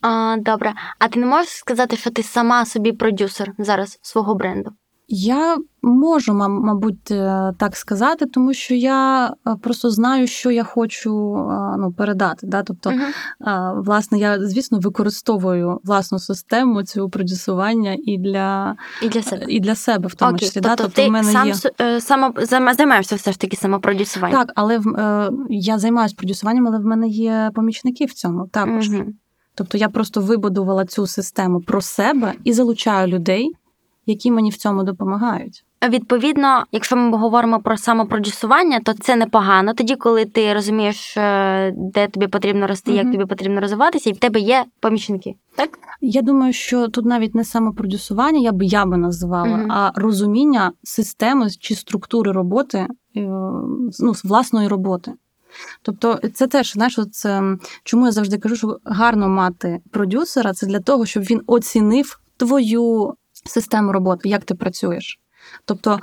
А, 0.00 0.36
добре. 0.40 0.74
А 0.98 1.08
ти 1.08 1.20
не 1.20 1.26
можеш 1.26 1.52
сказати, 1.52 1.96
що 1.96 2.10
ти 2.10 2.22
сама 2.22 2.66
собі 2.66 2.92
продюсер 2.92 3.52
зараз 3.58 3.98
свого 4.02 4.34
бренду? 4.34 4.70
Я 5.10 5.58
можу, 5.82 6.34
мабуть, 6.34 7.10
е, 7.10 7.52
так 7.58 7.76
сказати, 7.76 8.26
тому 8.26 8.54
що 8.54 8.74
я 8.74 9.26
е, 9.26 9.56
просто 9.62 9.90
знаю, 9.90 10.26
що 10.26 10.50
я 10.50 10.64
хочу 10.64 11.36
е, 11.36 11.76
ну, 11.78 11.92
передати. 11.92 12.46
Да? 12.46 12.62
Тобто. 12.62 12.92
А, 13.40 13.72
Власне, 13.72 14.18
я, 14.18 14.46
звісно, 14.46 14.78
використовую 14.78 15.80
власну 15.84 16.18
систему 16.18 16.82
цього 16.82 17.08
продюсування 17.08 17.96
і 18.04 18.18
для, 18.18 18.76
І 19.02 19.08
для 19.08 19.22
себе. 19.22 19.44
і 19.48 19.60
для 19.60 19.74
себе, 19.74 20.08
в 20.08 20.14
тому 20.14 20.32
Окей, 20.32 20.48
числі. 20.48 20.60
тобто, 20.60 20.76
да? 20.76 20.76
тобто 20.76 21.02
ти 21.02 21.08
в 21.08 21.12
мене 21.12 21.32
сам 21.32 21.48
є... 21.48 22.00
само 22.00 22.34
займаєшся 22.76 23.16
все 23.16 23.32
ж 23.32 23.40
таки 23.40 23.56
самопродюсуванням? 23.56 24.40
Так, 24.40 24.52
але 24.54 24.78
в, 24.78 25.30
я 25.50 25.78
займаюся 25.78 26.14
продюсуванням, 26.18 26.68
але 26.68 26.78
в 26.78 26.84
мене 26.84 27.08
є 27.08 27.50
помічники 27.54 28.04
в 28.04 28.12
цьому 28.12 28.46
також. 28.46 28.90
Мгм. 28.90 29.14
Тобто 29.54 29.78
я 29.78 29.88
просто 29.88 30.20
вибудувала 30.20 30.84
цю 30.84 31.06
систему 31.06 31.60
про 31.60 31.80
себе 31.80 32.32
і 32.44 32.52
залучаю 32.52 33.08
людей, 33.08 33.52
які 34.08 34.30
мені 34.30 34.50
в 34.50 34.56
цьому 34.56 34.82
допомагають. 34.82 35.64
Відповідно, 35.88 36.64
якщо 36.72 36.96
ми 36.96 37.18
говоримо 37.18 37.60
про 37.60 37.76
самопродюсування, 37.76 38.80
то 38.80 38.92
це 38.92 39.16
непогано. 39.16 39.74
Тоді, 39.74 39.96
коли 39.96 40.24
ти 40.24 40.54
розумієш, 40.54 41.16
е, 41.16 41.72
де 41.76 42.06
тобі 42.06 42.26
потрібно 42.26 42.66
рости, 42.66 42.92
як 42.92 43.12
тобі 43.12 43.24
потрібно 43.24 43.60
розвиватися, 43.60 44.10
і 44.10 44.12
в 44.12 44.18
тебе 44.18 44.40
є 44.40 44.64
помічники. 44.80 45.34
Так? 45.56 45.78
Я 46.00 46.22
думаю, 46.22 46.52
що 46.52 46.88
тут 46.88 47.04
навіть 47.04 47.34
не 47.34 47.44
самопродюсування, 47.44 48.38
я 48.40 48.52
би 48.52 48.64
я 48.64 48.86
би 48.86 48.96
називала, 48.96 49.56
Мгм. 49.56 49.72
а 49.72 49.92
розуміння 49.94 50.72
системи 50.82 51.50
чи 51.50 51.74
структури 51.74 52.32
роботи 52.32 52.78
е, 52.78 52.88
ну, 54.00 54.12
власної 54.24 54.68
роботи. 54.68 55.12
Тобто, 55.82 56.20
це 56.34 56.46
теж 56.46 56.72
знаєш, 56.72 56.98
це 57.12 57.56
чому 57.84 58.06
я 58.06 58.12
завжди 58.12 58.38
кажу, 58.38 58.56
що 58.56 58.78
гарно 58.84 59.28
мати 59.28 59.80
продюсера, 59.90 60.52
це 60.52 60.66
для 60.66 60.80
того, 60.80 61.06
щоб 61.06 61.22
він 61.22 61.40
оцінив 61.46 62.20
твою 62.36 63.14
систему 63.48 63.92
роботи, 63.92 64.28
як 64.28 64.44
ти 64.44 64.54
працюєш. 64.54 65.20
Тобто, 65.64 66.00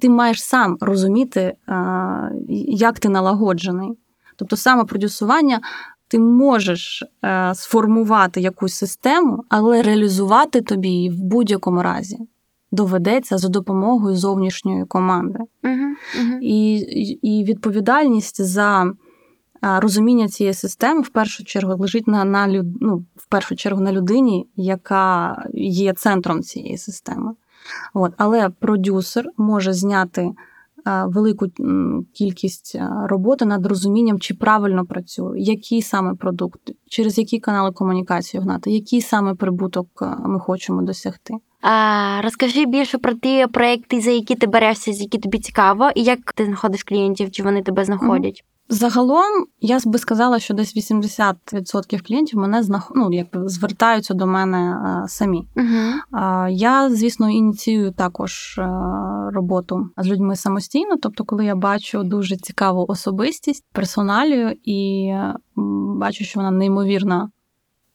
ти 0.00 0.08
маєш 0.08 0.44
сам 0.44 0.76
розуміти, 0.80 1.52
як 2.68 2.98
ти 2.98 3.08
налагоджений. 3.08 3.98
Тобто, 4.36 4.56
саме 4.56 4.84
продюсування 4.84 5.60
ти 6.08 6.18
можеш 6.18 7.04
е, 7.24 7.52
сформувати 7.54 8.40
якусь 8.40 8.74
систему, 8.74 9.44
але 9.48 9.82
реалізувати 9.82 10.60
тобі 10.60 10.88
її 10.88 11.10
в 11.10 11.22
будь-якому 11.22 11.82
разі 11.82 12.18
доведеться 12.74 13.38
за 13.38 13.48
допомогою 13.48 14.16
зовнішньої 14.16 14.84
команди. 14.84 15.38
Угу. 15.64 16.38
І, 16.40 16.76
і 17.22 17.44
відповідальність 17.44 18.42
за 18.42 18.92
розуміння 19.64 20.28
цієї 20.28 20.54
системи 20.54 21.00
в 21.00 21.08
першу 21.08 21.44
чергу 21.44 21.76
лежить 21.76 22.06
на, 22.06 22.24
на 22.24 22.48
люд, 22.48 22.66
ну, 22.80 23.04
в 23.16 23.26
першу 23.28 23.56
чергу 23.56 23.80
на 23.80 23.92
людині, 23.92 24.46
яка 24.56 25.36
є 25.54 25.92
центром 25.92 26.42
цієї 26.42 26.78
системи. 26.78 27.32
От. 27.94 28.12
Але 28.16 28.48
продюсер 28.48 29.26
може 29.36 29.72
зняти 29.72 30.30
велику 31.06 31.46
кількість 32.12 32.78
роботи 33.04 33.44
над 33.44 33.66
розумінням, 33.66 34.18
чи 34.20 34.34
правильно 34.34 34.86
працює, 34.86 35.40
який 35.40 35.82
саме 35.82 36.14
продукт, 36.14 36.60
через 36.88 37.18
які 37.18 37.40
канали 37.40 37.72
комунікації 37.72 38.42
гнати, 38.42 38.70
який 38.70 39.00
саме 39.00 39.34
прибуток 39.34 39.86
ми 40.18 40.40
хочемо 40.40 40.82
досягти. 40.82 41.34
А, 41.60 42.20
розкажи 42.22 42.66
більше 42.66 42.98
про 42.98 43.14
ті 43.14 43.46
проекти, 43.52 44.00
за 44.00 44.10
які 44.10 44.34
ти 44.34 44.46
берешся, 44.46 44.92
з 44.92 45.00
які 45.00 45.18
тобі 45.18 45.38
цікаво, 45.38 45.90
і 45.94 46.02
як 46.02 46.32
ти 46.32 46.44
знаходиш 46.44 46.82
клієнтів, 46.82 47.30
чи 47.30 47.42
вони 47.42 47.62
тебе 47.62 47.84
знаходять. 47.84 48.44
Загалом 48.68 49.46
я 49.60 49.78
би 49.84 49.98
сказала, 49.98 50.38
що 50.38 50.54
десь 50.54 50.76
80% 50.76 52.06
клієнтів 52.06 52.38
мене 52.38 52.62
знах... 52.62 52.92
ну, 52.94 53.12
якби 53.12 53.48
звертаються 53.48 54.14
до 54.14 54.26
мене 54.26 54.58
е, 54.58 55.08
самі. 55.08 55.48
А, 56.10 56.48
Я, 56.50 56.90
звісно, 56.90 57.30
ініціюю 57.30 57.92
також 57.92 58.58
е, 58.58 58.68
роботу 59.32 59.88
з 59.98 60.06
людьми 60.06 60.36
самостійно. 60.36 60.96
Тобто, 61.02 61.24
коли 61.24 61.44
я 61.44 61.54
бачу 61.54 62.02
дуже 62.02 62.36
цікаву 62.36 62.84
особистість, 62.88 63.64
персоналію, 63.72 64.54
і 64.64 65.10
бачу, 65.96 66.24
що 66.24 66.40
вона 66.40 66.50
неймовірна. 66.50 67.30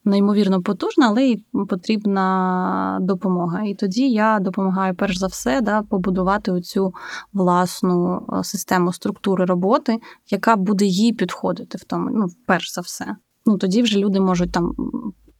Неймовірно 0.10 0.62
потужна, 0.62 1.08
але 1.08 1.24
й 1.24 1.44
потрібна 1.70 2.98
допомога. 3.02 3.64
І 3.64 3.76
тоді 3.76 4.10
я 4.10 4.40
допомагаю 4.40 4.96
перш 4.96 5.18
за 5.18 5.28
все 5.28 5.62
да, 5.62 5.82
побудувати 5.82 6.52
оцю 6.52 6.94
власну 7.34 8.22
е, 8.34 8.44
систему 8.44 8.94
структури 8.94 9.46
роботи, 9.46 10.00
яка 10.30 10.56
буде 10.56 10.86
їй 10.86 11.14
підходити 11.14 11.78
в 11.78 11.84
тому, 11.84 12.10
ну, 12.14 12.28
перш 12.46 12.74
за 12.74 12.82
все. 12.82 13.16
Ну 13.46 13.58
тоді 13.58 13.82
вже 13.82 14.00
люди 14.00 14.20
можуть 14.20 14.52
там 14.52 14.74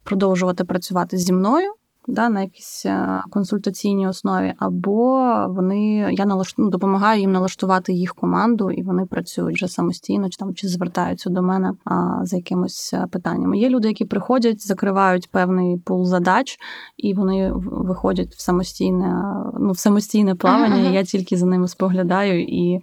продовжувати 0.04 0.64
працювати 0.64 1.16
зі 1.16 1.32
мною. 1.32 1.72
Да, 2.08 2.28
на 2.28 2.40
якійсь 2.42 2.86
е, 2.86 3.22
консультаційній 3.30 4.08
основі, 4.08 4.54
або 4.58 5.18
вони 5.48 6.08
я 6.12 6.26
налаш... 6.26 6.54
ну, 6.58 6.70
допомагаю 6.70 7.20
їм 7.20 7.32
налаштувати 7.32 7.92
їх 7.92 8.14
команду, 8.14 8.70
і 8.70 8.82
вони 8.82 9.06
працюють 9.06 9.56
вже 9.56 9.68
самостійно, 9.68 10.28
чи 10.28 10.36
там 10.36 10.54
чи 10.54 10.68
звертаються 10.68 11.30
до 11.30 11.42
мене 11.42 11.72
а, 11.84 12.20
за 12.22 12.36
якимось 12.36 12.94
е, 12.94 13.06
питаннями. 13.10 13.58
Є 13.58 13.68
люди, 13.68 13.88
які 13.88 14.04
приходять, 14.04 14.66
закривають 14.66 15.30
певний 15.30 15.78
пул 15.78 16.04
задач, 16.04 16.58
і 16.96 17.14
вони 17.14 17.52
виходять 17.54 18.34
в 18.34 18.40
самостійне, 18.40 19.22
ну 19.60 19.72
в 19.72 19.78
самостійне 19.78 20.34
плавання. 20.34 20.76
Ага, 20.76 20.90
і 20.90 20.94
Я 20.94 21.02
тільки 21.04 21.36
за 21.36 21.46
ними 21.46 21.68
споглядаю 21.68 22.42
і 22.42 22.80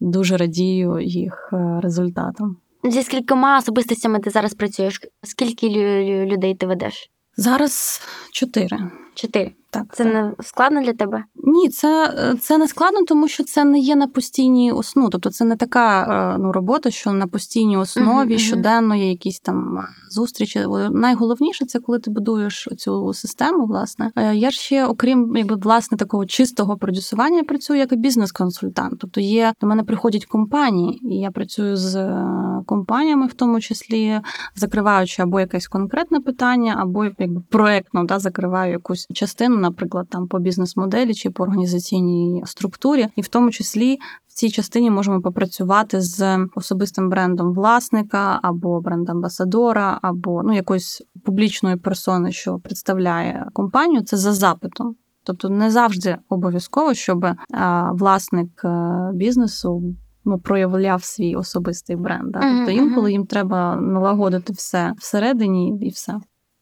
дуже 0.00 0.36
радію 0.36 1.00
їх 1.00 1.50
е, 1.52 1.80
результатам. 1.82 2.56
Зі 2.84 3.02
скількома 3.02 3.58
особистостями 3.58 4.18
ти 4.18 4.30
зараз 4.30 4.54
працюєш? 4.54 5.00
Скільки 5.22 5.68
лю- 5.68 6.26
людей 6.26 6.54
ти 6.54 6.66
ведеш? 6.66 7.10
Зараз 7.40 8.00
чотири. 8.32 8.78
Чотири. 9.14 9.57
Так, 9.70 9.84
Це 9.92 10.04
не 10.04 10.32
складно 10.40 10.82
для 10.82 10.92
тебе? 10.92 11.24
Ні, 11.34 11.68
це, 11.68 12.14
це 12.40 12.58
не 12.58 12.68
складно, 12.68 13.00
тому 13.08 13.28
що 13.28 13.44
це 13.44 13.64
не 13.64 13.78
є 13.78 13.96
на 13.96 14.06
постійній 14.06 14.72
основі. 14.72 15.08
Тобто 15.12 15.30
це 15.30 15.44
не 15.44 15.56
така 15.56 16.02
е, 16.02 16.38
ну, 16.40 16.52
робота, 16.52 16.90
що 16.90 17.12
на 17.12 17.26
постійній 17.26 17.76
основі 17.76 18.28
мгм. 18.28 18.38
щоденно 18.38 18.94
є 18.94 19.08
якісь 19.08 19.40
там 19.40 19.78
зустрічі. 20.10 20.66
Найголовніше 20.90 21.66
це 21.66 21.78
коли 21.80 21.98
ти 21.98 22.10
будуєш 22.10 22.68
цю 22.76 23.12
систему. 23.12 23.66
Власне, 23.66 24.08
Е, 24.16 24.36
я 24.36 24.50
ж 24.50 24.60
ще, 24.60 24.86
окрім 24.86 25.36
якби 25.36 25.56
власне 25.56 25.98
такого 25.98 26.26
чистого 26.26 26.76
продюсування, 26.76 27.36
я 27.36 27.44
працюю 27.44 27.78
як 27.78 27.92
і 27.92 27.96
бізнес-консультант. 27.96 28.94
Тобто 29.00 29.20
є 29.20 29.52
до 29.60 29.66
мене 29.66 29.84
приходять 29.84 30.26
компанії, 30.26 31.00
і 31.02 31.14
я 31.14 31.30
працюю 31.30 31.76
з 31.76 31.96
е, 31.96 32.24
компаніями, 32.66 33.26
в 33.26 33.34
тому 33.34 33.60
числі 33.60 34.20
закриваючи 34.54 35.22
або 35.22 35.40
якесь 35.40 35.68
конкретне 35.68 36.20
питання, 36.20 36.76
або 36.78 37.04
якби 37.04 37.42
проектно 37.48 38.04
да, 38.04 38.18
закриваю 38.18 38.72
якусь 38.72 39.06
частину, 39.12 39.57
наприклад, 39.58 40.06
там 40.10 40.28
по 40.28 40.38
бізнес-моделі 40.38 41.14
чи 41.14 41.30
по 41.30 41.42
організаційній 41.42 42.42
структурі, 42.46 43.08
і 43.16 43.22
в 43.22 43.28
тому 43.28 43.50
числі. 43.50 43.98
В 44.28 44.40
цій 44.40 44.50
частині 44.50 44.90
можемо 44.90 45.20
попрацювати 45.20 46.00
з 46.00 46.46
особистим 46.54 47.10
брендом 47.10 47.54
власника 47.54 48.40
або 48.42 48.80
бренд-амбасадора, 48.80 49.98
або 50.02 50.42
ну 50.42 50.54
якоїсь 50.54 51.02
публічної 51.24 51.76
персони, 51.76 52.32
що 52.32 52.58
представляє 52.58 53.46
компанію. 53.52 54.02
Це 54.02 54.16
за 54.16 54.32
запитом. 54.32 54.96
Тобто 55.24 55.48
не 55.48 55.70
завжди 55.70 56.16
обов'язково, 56.28 56.94
щоб 56.94 57.26
а, 57.52 57.92
власник 57.92 58.64
е, 58.64 59.10
бізнесу 59.14 59.94
ну, 60.24 60.38
проявляв 60.38 61.04
свій 61.04 61.34
особистий 61.34 61.96
бренд. 61.96 62.32
Да? 62.32 62.40
Тобто 62.40 62.70
інколи 62.70 63.12
їм 63.12 63.26
треба 63.26 63.76
налагодити 63.76 64.52
все 64.52 64.92
всередині 64.98 65.78
і 65.80 65.88
все. 65.88 66.20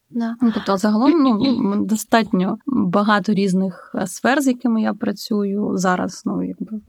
Да. 0.09 0.35
Ну, 0.41 0.51
тобто, 0.53 0.77
загалом 0.77 1.11
ну, 1.11 1.85
достатньо 1.85 2.57
багато 2.65 3.33
різних 3.33 3.91
е, 3.95 4.07
сфер, 4.07 4.41
з 4.41 4.47
якими 4.47 4.81
я 4.81 4.93
працюю 4.93 5.77
зараз. 5.77 6.21
Ну, 6.25 6.43
якби 6.43 6.81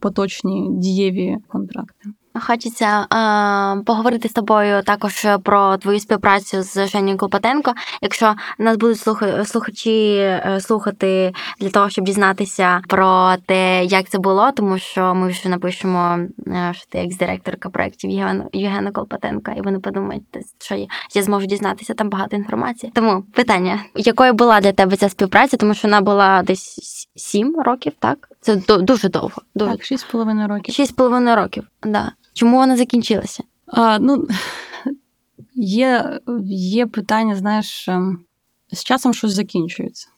поточні 0.00 0.68
дієві 0.72 1.36
контракти. 1.48 2.10
Хочеться 2.40 3.00
е, 3.00 3.82
поговорити 3.82 4.28
з 4.28 4.32
тобою 4.32 4.82
також 4.82 5.26
про 5.42 5.76
твою 5.76 6.00
співпрацю 6.00 6.62
з 6.62 6.86
Женєю 6.86 7.18
Клопотенко. 7.18 7.74
Якщо 8.02 8.34
нас 8.58 8.76
будуть 8.76 8.98
слуха- 8.98 9.44
слухачі 9.44 10.14
е, 10.16 10.58
слухати 10.60 11.32
для 11.60 11.70
того, 11.70 11.90
щоб 11.90 12.04
дізнатися 12.04 12.80
про 12.88 13.34
те, 13.46 13.84
як 13.84 14.08
це 14.08 14.18
було, 14.18 14.50
тому 14.52 14.78
що 14.78 15.14
ми 15.14 15.28
вже 15.28 15.48
напишемо, 15.48 16.18
е, 16.46 16.72
що 16.74 16.86
ти 16.88 16.98
екс-директорка 16.98 17.68
проєктів 17.68 18.10
Євгена, 18.52 18.90
Колпотенка, 18.90 19.52
і 19.52 19.60
вони 19.60 19.78
подумають, 19.78 20.24
що 20.58 20.74
я, 20.74 20.86
я 21.14 21.22
зможу 21.22 21.46
дізнатися 21.46 21.94
там 21.94 22.08
багато 22.08 22.36
інформації. 22.36 22.92
Тому 22.94 23.22
питання, 23.22 23.80
якою 23.94 24.32
була 24.32 24.60
для 24.60 24.72
тебе 24.72 24.96
ця 24.96 25.08
співпраця, 25.08 25.56
тому 25.56 25.74
що 25.74 25.88
вона 25.88 26.00
була 26.00 26.42
десь 26.42 27.08
сім 27.16 27.56
років, 27.64 27.92
так? 27.98 28.28
Це 28.40 28.56
дуже 28.66 29.08
довго. 29.08 29.42
Дуже 29.54 29.70
Так, 29.70 29.84
шість 29.84 30.08
з 30.08 30.10
половиною 30.12 30.48
років. 30.48 30.74
Шість 30.74 30.92
з 30.92 30.94
половиною 30.94 31.36
років. 31.36 31.64
Да. 31.82 32.12
Чому 32.36 32.56
вона 32.56 32.76
закінчилася? 32.76 33.44
А, 33.66 33.98
ну, 33.98 34.26
є, 35.54 36.20
є 36.48 36.86
питання, 36.86 37.36
знаєш, 37.36 37.88
ем, 37.88 38.18
з 38.72 38.84
часом 38.84 39.14
щось 39.14 39.32
закінчується. 39.32 40.08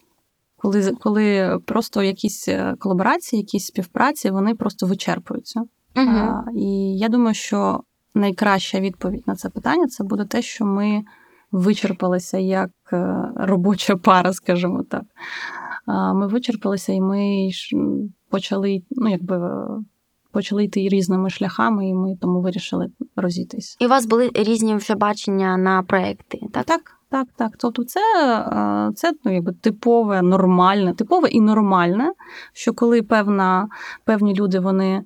Коли, 0.56 0.92
коли 1.00 1.58
просто 1.66 2.02
якісь 2.02 2.48
е, 2.48 2.74
колаборації, 2.78 3.40
якісь 3.42 3.66
співпраці, 3.66 4.30
вони 4.30 4.54
просто 4.54 4.86
вичерпуються. 4.86 5.60
Угу. 5.96 6.08
А, 6.08 6.44
і 6.54 6.98
я 6.98 7.08
думаю, 7.08 7.34
що 7.34 7.80
найкраща 8.14 8.80
відповідь 8.80 9.26
на 9.26 9.36
це 9.36 9.48
питання 9.50 9.86
це 9.86 10.04
буде 10.04 10.24
те, 10.24 10.42
що 10.42 10.64
ми 10.64 11.04
вичерпалися 11.52 12.38
як 12.38 12.70
е, 12.92 13.28
робоча 13.36 13.96
пара, 13.96 14.32
скажімо 14.32 14.82
так. 14.90 15.02
А, 15.86 16.12
Ми 16.12 16.26
вичерпалися, 16.26 16.92
і 16.92 17.00
ми 17.00 17.48
почали, 18.30 18.82
ну, 18.90 19.10
якби, 19.10 19.38
почали 20.32 20.64
йти 20.64 20.88
різними 20.88 21.30
шляхами, 21.30 21.88
і 21.88 21.94
ми 21.94 22.16
тому 22.20 22.40
вирішили 22.40 22.88
розійтись. 23.16 23.76
І 23.80 23.86
у 23.86 23.88
вас 23.88 24.06
були 24.06 24.30
різні 24.34 24.74
вже 24.74 24.94
бачення 24.94 25.56
на 25.56 25.82
проекти, 25.82 26.38
так? 26.52 26.66
Так, 26.66 26.98
так, 27.10 27.28
так. 27.36 27.52
Тобто, 27.58 27.84
це, 27.84 28.00
е, 28.40 28.92
це 28.94 29.12
ну, 29.24 29.34
якби 29.34 29.52
типове, 29.52 30.22
нормальне, 30.22 30.94
типове 30.94 31.28
і 31.28 31.40
нормальне, 31.40 32.12
що 32.52 32.72
коли 32.72 33.02
певна, 33.02 33.68
певні 34.04 34.34
люди 34.34 34.60
вони 34.60 34.94
е, 34.94 35.04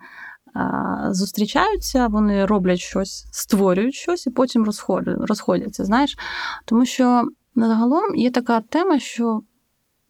зустрічаються, 1.10 2.06
вони 2.06 2.46
роблять 2.46 2.78
щось, 2.78 3.26
створюють 3.32 3.94
щось 3.94 4.26
і 4.26 4.30
потім 4.30 4.64
розходять, 4.64 5.16
розходяться. 5.18 5.84
Знаєш, 5.84 6.16
тому 6.64 6.84
що 6.84 7.24
загалом 7.56 8.14
є 8.14 8.30
така 8.30 8.60
тема, 8.60 8.98
що 8.98 9.40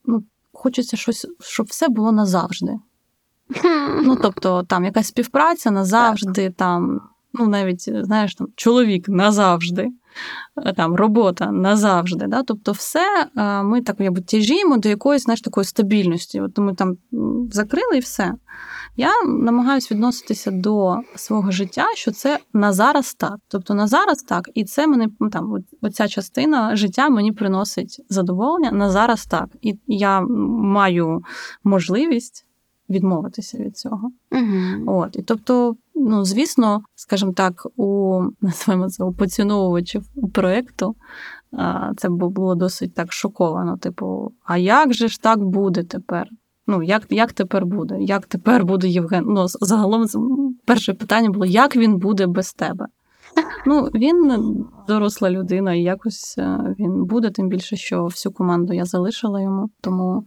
ну, 0.04 0.24
хочеться 0.52 0.96
щось, 0.96 1.26
щоб 1.40 1.66
все 1.66 1.88
було 1.88 2.12
назавжди. 2.12 2.72
Ну, 4.02 4.16
тобто, 4.22 4.62
там 4.62 4.84
якась 4.84 5.06
співпраця 5.06 5.70
назавжди, 5.70 6.50
там, 6.50 7.00
ну, 7.32 7.46
навіть, 7.46 8.04
знаєш, 8.04 8.34
там, 8.34 8.48
чоловік 8.56 9.08
назавжди, 9.08 9.88
е, 10.66 10.72
там, 10.72 10.94
робота 10.94 11.52
назавжди. 11.52 12.26
Да? 12.26 12.42
Тобто, 12.42 12.72
все 12.72 13.28
е, 13.36 13.62
ми 13.62 13.82
так 13.82 13.96
якби, 13.98 14.20
тяжіємо 14.20 14.76
до 14.78 14.88
якоїсь 14.88 15.22
знаєш, 15.22 15.40
такої 15.40 15.64
стабільності. 15.64 16.40
От 16.40 16.58
ми 16.58 16.74
там 16.74 16.96
закрили 17.50 17.96
і 17.96 18.00
все. 18.00 18.34
Я 18.96 19.10
намагаюся 19.24 19.94
відноситися 19.94 20.50
до 20.50 20.96
свого 21.16 21.50
життя, 21.50 21.86
що 21.94 22.10
це 22.10 22.38
на 22.52 22.72
зараз 22.72 23.14
так. 23.14 23.36
Тобто 23.48 23.74
на 23.74 23.86
зараз 23.86 24.22
так, 24.22 24.50
і 24.54 24.64
це 24.64 24.86
мене 24.86 25.08
ну, 25.20 25.30
там, 25.30 25.54
оця 25.82 26.08
частина 26.08 26.76
життя 26.76 27.08
мені 27.08 27.32
приносить 27.32 28.04
задоволення 28.08 28.72
на 28.72 28.90
зараз 28.90 29.26
так. 29.26 29.48
І 29.62 29.78
я 29.86 30.20
маю 30.20 31.22
можливість 31.64 32.46
відмовитися 32.92 33.58
від 33.58 33.76
цього. 33.76 34.10
Угу. 34.32 34.98
От 34.98 35.16
і 35.16 35.22
тобто, 35.22 35.76
ну 35.94 36.24
звісно, 36.24 36.82
скажімо 36.94 37.32
так, 37.32 37.66
у 37.76 38.20
називаємо 38.40 38.88
це 38.88 39.04
у 39.04 39.12
поціновувачів 39.12 40.04
проекту. 40.32 40.94
а, 41.52 41.92
Це 41.96 42.08
було 42.08 42.54
досить 42.54 42.94
так 42.94 43.12
шоковано. 43.12 43.76
Типу, 43.76 44.32
а 44.44 44.56
як 44.56 44.94
же 44.94 45.08
ж 45.08 45.22
так 45.22 45.44
буде 45.44 45.82
тепер? 45.82 46.28
Ну, 46.66 46.82
як, 46.82 47.06
як 47.10 47.32
тепер 47.32 47.66
буде? 47.66 47.96
Як 48.00 48.26
тепер 48.26 48.64
буде 48.64 48.88
Євген? 48.88 49.24
Ну, 49.28 49.46
загалом 49.48 50.06
перше 50.64 50.94
питання 50.94 51.30
було: 51.30 51.46
як 51.46 51.76
він 51.76 51.98
буде 51.98 52.26
без 52.26 52.52
тебе? 52.52 52.86
Ну, 53.66 53.82
він 53.82 54.32
доросла 54.88 55.30
людина, 55.30 55.74
і 55.74 55.82
якось 55.82 56.38
е, 56.38 56.74
він 56.78 57.04
буде, 57.04 57.30
тим 57.30 57.48
більше, 57.48 57.76
що 57.76 58.04
всю 58.04 58.32
команду 58.32 58.72
я 58.72 58.84
залишила 58.84 59.40
йому, 59.40 59.70
тому 59.80 60.24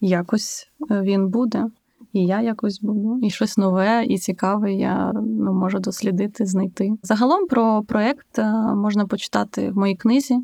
якось 0.00 0.68
е, 0.90 1.00
він 1.02 1.28
буде. 1.28 1.64
І 2.12 2.26
я 2.26 2.40
якось 2.40 2.80
буду, 2.80 3.18
і 3.22 3.30
щось 3.30 3.58
нове 3.58 4.04
і 4.04 4.18
цікаве 4.18 4.72
я 4.72 5.12
ну, 5.14 5.52
можу 5.52 5.78
дослідити, 5.78 6.46
знайти. 6.46 6.92
Загалом 7.02 7.46
про 7.46 7.82
проект 7.82 8.38
е, 8.38 8.52
можна 8.74 9.06
почитати 9.06 9.70
в 9.70 9.76
моїй 9.76 9.96
книзі. 9.96 10.38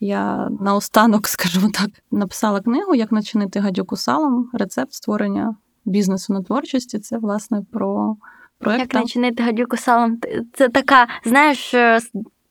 Я 0.00 0.48
наостанок, 0.60 1.28
скажімо 1.28 1.70
так, 1.74 1.90
написала 2.10 2.60
книгу 2.60 2.94
Як 2.94 3.12
начинити 3.12 3.60
гадюку 3.60 3.96
салом. 3.96 4.50
Рецепт 4.52 4.92
створення 4.92 5.56
бізнесу 5.84 6.32
на 6.32 6.42
творчості. 6.42 6.98
Це 6.98 7.18
власне 7.18 7.62
про 7.72 8.16
проект. 8.58 8.80
Як 8.80 8.94
начинити 8.94 9.42
гадюку 9.42 9.76
салом? 9.76 10.18
Це 10.52 10.68
така, 10.68 11.06
знаєш, 11.24 11.74
е, 11.74 12.00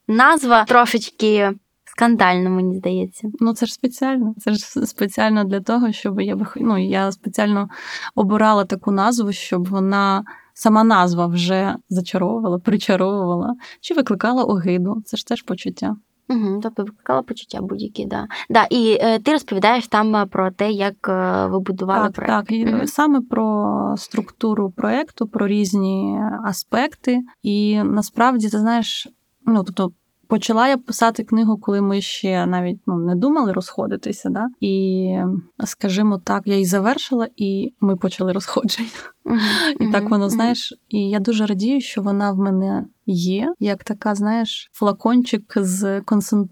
назва 0.08 0.64
трошечки 0.64 1.54
скандальна, 1.96 2.50
мені 2.50 2.76
здається. 2.78 3.28
Ну, 3.40 3.54
це 3.54 3.66
ж 3.66 3.74
спеціально. 3.74 4.34
Це 4.38 4.52
ж 4.54 4.66
спеціально 4.86 5.44
для 5.44 5.62
того, 5.62 5.92
щоб 5.92 6.22
я 6.22 6.36
би 6.36 6.46
ну, 6.56 6.90
я 6.90 7.12
спеціально 7.12 7.68
обирала 8.16 8.66
таку 8.66 8.92
назву, 8.92 9.32
щоб 9.32 9.68
вона 9.70 10.24
сама 10.54 10.84
назва 10.84 11.28
вже 11.28 11.76
зачаровувала, 11.90 12.60
причаровувала 12.60 13.54
чи 13.82 13.94
викликала 13.94 14.44
огиду. 14.44 15.02
Це 15.06 15.18
ж 15.18 15.28
теж 15.28 15.42
почуття. 15.42 15.96
Угу, 16.30 16.60
тобто 16.64 16.84
викликала 16.84 17.22
почуття 17.22 17.62
будь-які, 17.62 18.06
да. 18.06 18.28
Да, 18.50 18.64
і 18.70 18.98
е, 19.02 19.20
ти 19.20 19.32
розповідаєш 19.32 19.88
там 19.88 20.16
е, 20.16 20.26
про 20.26 20.52
те, 20.52 20.72
як 20.72 21.08
е, 21.10 21.48
ви 21.48 21.60
будували 21.60 22.04
Так, 22.06 22.14
проект. 22.16 22.32
так. 22.32 22.52
І 22.52 22.66
Мгм. 22.66 22.88
саме 22.88 23.22
про 23.22 23.96
структуру 23.98 24.72
проєкту, 24.72 25.28
про 25.28 25.48
різні 25.48 26.20
аспекти. 26.44 27.20
І 27.44 27.84
насправді, 27.84 28.50
ти 28.50 28.60
знаєш, 28.60 29.08
ну 29.46 29.64
тобто. 29.64 29.92
Почала 30.28 30.68
я 30.68 30.78
писати 30.78 31.24
книгу, 31.24 31.58
коли 31.58 31.82
ми 31.82 32.02
ще 32.02 32.46
навіть 32.46 32.80
ну, 32.88 32.98
не 32.98 33.16
думали 33.16 33.52
розходитися. 33.52 34.30
Да? 34.30 34.48
І, 34.60 35.18
скажімо 35.66 36.22
так, 36.24 36.44
я 36.46 36.54
її 36.54 36.66
завершила, 36.66 37.28
і 37.36 37.74
ми 37.80 37.96
почали 37.96 38.32
розходження. 38.32 38.90
Мгм, 39.26 39.40
І 39.80 39.92
так 39.92 40.10
воно, 40.10 40.30
знаєш, 40.30 40.74
і 40.90 41.10
я 41.10 41.20
дуже 41.20 41.46
радію, 41.46 41.82
що 41.82 42.02
вона 42.02 42.32
в 42.32 42.38
мене 42.38 42.86
є, 43.06 43.54
як 43.60 43.84
така, 43.84 44.16
знаєш, 44.16 44.70
флакончик 44.74 45.54
з 45.56 46.02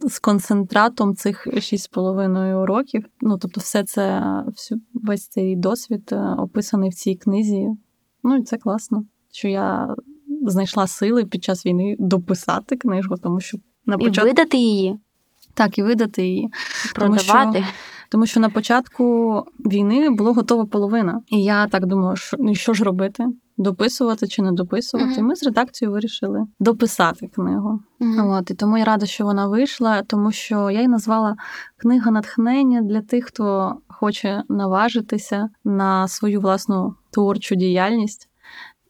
з 0.01 0.19
концентратом 0.19 1.15
цих 1.15 1.47
6,5 1.47 2.65
років. 2.65 3.05
Ну, 3.21 3.37
тобто, 3.37 3.61
все 3.61 3.83
це, 3.83 4.23
весь 4.93 5.27
цей 5.27 5.55
досвід 5.55 6.09
е, 6.11 6.35
описаний 6.37 6.89
в 6.89 6.93
цій 6.93 7.15
книзі. 7.15 7.67
Ну, 8.23 8.37
і 8.37 8.43
це 8.43 8.57
класно, 8.57 9.05
що 9.31 9.47
я 9.47 9.95
знайшла 10.49 10.87
сили 10.87 11.25
під 11.25 11.43
час 11.43 11.65
війни 11.65 11.95
дописати 11.99 12.75
книжку, 12.75 13.15
тому 13.17 13.39
що 13.39 13.57
на 13.85 13.95
І 13.95 14.09
видати 14.23 14.57
її, 14.57 14.99
так 15.53 15.77
і 15.77 15.83
видати 15.83 16.27
її. 16.27 16.49
Тому 16.95 17.17
що- 17.19 17.33
Тому 18.09 18.25
що 18.25 18.39
на 18.39 18.49
початку 18.49 19.35
війни 19.59 20.09
було 20.09 20.33
готова 20.33 20.65
половина. 20.65 21.21
І 21.27 21.43
я 21.43 21.67
так 21.67 21.85
думала, 21.85 22.15
що, 22.15 22.37
ну, 22.39 22.55
що 22.55 22.73
ж 22.73 22.83
робити? 22.83 23.25
Дописувати 23.57 24.27
чи 24.27 24.41
не 24.41 24.51
дописувати? 24.51 25.09
І 25.19 25.23
ми 25.23 25.35
з 25.35 25.43
редакцією 25.43 25.91
вирішили 25.93 26.45
дописати 26.59 27.27
книгу. 27.27 27.79
Мгм. 27.99 28.29
От, 28.29 28.51
і 28.51 28.53
тому 28.53 28.77
я 28.77 28.83
рада, 28.85 29.05
що 29.05 29.23
вона 29.25 29.47
вийшла, 29.47 30.01
тому 30.03 30.31
що 30.31 30.69
я 30.69 30.77
її 30.77 30.87
назвала 30.87 31.35
книга 31.77 32.11
натхнення 32.11 32.81
для 32.81 33.01
тих, 33.01 33.25
хто 33.25 33.75
хоче 33.87 34.43
наважитися 34.49 35.49
на 35.63 36.07
свою 36.07 36.41
власну 36.41 36.95
творчу 37.11 37.55
діяльність. 37.55 38.29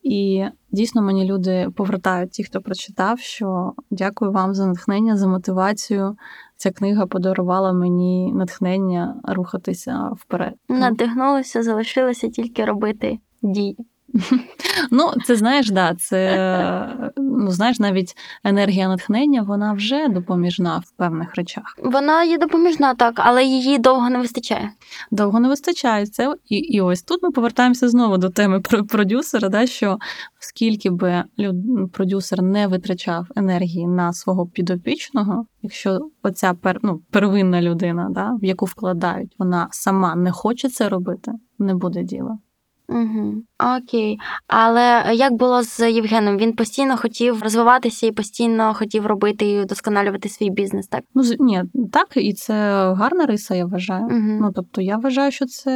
І 0.04 0.46
дійсно 0.72 1.02
мені 1.02 1.26
люди 1.26 1.68
повертають 1.76 2.32
ті, 2.32 2.44
хто 2.44 2.62
прочитав, 2.62 3.20
що 3.20 3.74
дякую 3.92 4.32
вам 4.32 4.54
за 4.54 4.66
натхнення, 4.66 5.18
за 5.18 5.28
мотивацію. 5.28 6.18
Ця 6.58 6.72
книга 6.72 7.06
подарувала 7.06 7.74
мені 7.74 8.34
натхнення 8.34 9.22
рухатися 9.24 10.10
вперед. 10.18 10.54
Надихнулося, 10.70 11.64
залишилося 11.64 12.30
тільки 12.30 12.66
робити 12.66 13.20
дії. 13.42 13.78
Ну, 14.92 15.12
це 15.26 15.36
знаєш, 15.36 15.70
да, 15.72 15.96
це 15.96 17.14
ну 17.18 17.52
знаєш, 17.52 17.80
навіть 17.80 18.16
енергія 18.44 18.88
натхнення, 18.88 19.42
вона 19.42 19.74
вже 19.74 20.08
допоміжна 20.08 20.84
в 20.86 20.92
певних 20.92 21.36
речах. 21.36 21.64
Вона 21.84 22.24
є 22.24 22.38
допоміжна, 22.38 22.94
так, 22.94 23.14
але 23.18 23.44
її 23.44 23.78
довго 23.78 24.10
не 24.10 24.20
вистачає. 24.20 24.72
Довго 25.12 25.40
не 25.40 25.48
вистачає 25.48 26.06
це. 26.06 26.36
І, 26.50 26.58
і 26.58 26.82
ось 26.82 27.02
тут 27.02 27.24
ми 27.24 27.32
повертаємося 27.32 27.90
знову 27.90 28.18
до 28.18 28.30
теми 28.30 28.60
про 28.62 28.86
продюсера, 28.86 29.50
да, 29.50 29.68
що 29.68 29.98
скільки 30.40 30.90
би 30.90 31.24
люд, 31.40 31.56
продюсер 31.92 32.42
не 32.42 32.68
витрачав 32.68 33.28
енергії 33.36 33.88
на 33.88 34.14
свого 34.14 34.48
підопічного, 34.48 35.46
якщо 35.62 36.00
оця 36.24 36.54
пер, 36.54 36.80
ну, 36.84 37.02
первинна 37.12 37.62
людина, 37.62 38.08
да, 38.12 38.32
в 38.42 38.46
яку 38.46 38.66
вкладають, 38.66 39.36
вона 39.40 39.68
сама 39.72 40.16
не 40.16 40.32
хоче 40.32 40.70
це 40.70 40.90
робити, 40.90 41.32
не 41.60 41.76
буде 41.76 42.04
діла. 42.04 42.38
Угу. 42.90 43.34
Окей. 43.78 44.20
Але 44.48 45.14
як 45.14 45.34
було 45.34 45.64
з 45.64 45.92
Євгеном? 45.92 46.38
Він 46.38 46.54
постійно 46.54 46.98
хотів 46.98 47.44
розвиватися 47.44 48.08
і 48.08 48.12
постійно 48.12 48.74
хотів 48.74 49.06
робити 49.06 49.46
і 49.46 49.62
вдосконалювати 49.62 50.30
свій 50.30 50.50
бізнес, 50.50 50.88
так? 50.88 51.04
Ну, 51.16 51.24
ні, 51.40 51.64
так, 51.92 52.08
і 52.16 52.34
це 52.34 52.54
гарна 52.94 53.26
риса, 53.26 53.56
я 53.56 53.66
вважаю. 53.66 54.06
Угу. 54.06 54.38
Ну, 54.42 54.52
тобто, 54.56 54.82
я 54.82 54.98
вважаю, 54.98 55.32
що 55.32 55.46
це 55.46 55.72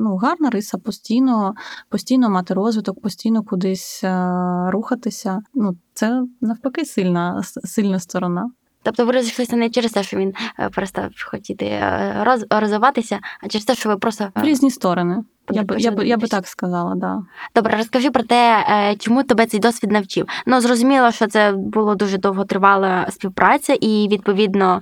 ну, 0.00 0.16
гарна 0.16 0.50
риса, 0.50 0.78
постійно, 0.78 1.54
постійно 1.88 2.30
мати 2.30 2.54
розвиток, 2.54 3.02
постійно 3.02 3.42
кудись 3.42 4.00
е, 4.04 4.34
рухатися. 4.70 5.40
Ну, 5.54 5.76
це 5.94 6.22
навпаки 6.40 6.84
сильна, 6.84 7.42
сильна 7.44 7.98
сторона. 7.98 8.50
Тобто 8.82 9.04
ви 9.04 9.12
розійшлися 9.12 9.56
не 9.56 9.70
через 9.70 9.92
те, 9.92 10.02
що 10.02 10.16
він 10.16 10.34
е, 10.58 10.68
перестав 10.68 11.10
хотіти 11.30 11.66
е, 11.66 12.16
роз, 12.24 12.46
розвиватися, 12.50 13.18
а 13.40 13.48
через 13.48 13.64
те, 13.64 13.74
що 13.74 13.88
ви 13.88 13.96
просто 13.96 14.28
В 14.36 14.42
різні 14.42 14.70
сторони. 14.70 15.16
Я 15.52 15.62
би, 15.62 15.76
я, 15.78 15.90
би, 15.90 16.06
я 16.06 16.16
би 16.16 16.28
так 16.28 16.46
сказала, 16.46 16.94
да. 16.94 17.22
Добре, 17.54 17.76
розкажи 17.76 18.10
про 18.10 18.22
те, 18.22 18.64
е, 18.68 18.96
чому 18.96 19.22
тебе 19.22 19.46
цей 19.46 19.60
досвід 19.60 19.90
навчив. 19.90 20.26
Ну 20.46 20.60
зрозуміло, 20.60 21.10
що 21.10 21.26
це 21.26 21.52
було 21.52 21.94
дуже 21.94 22.18
довготривала 22.18 23.06
співпраця, 23.10 23.76
і 23.80 24.08
відповідно 24.10 24.80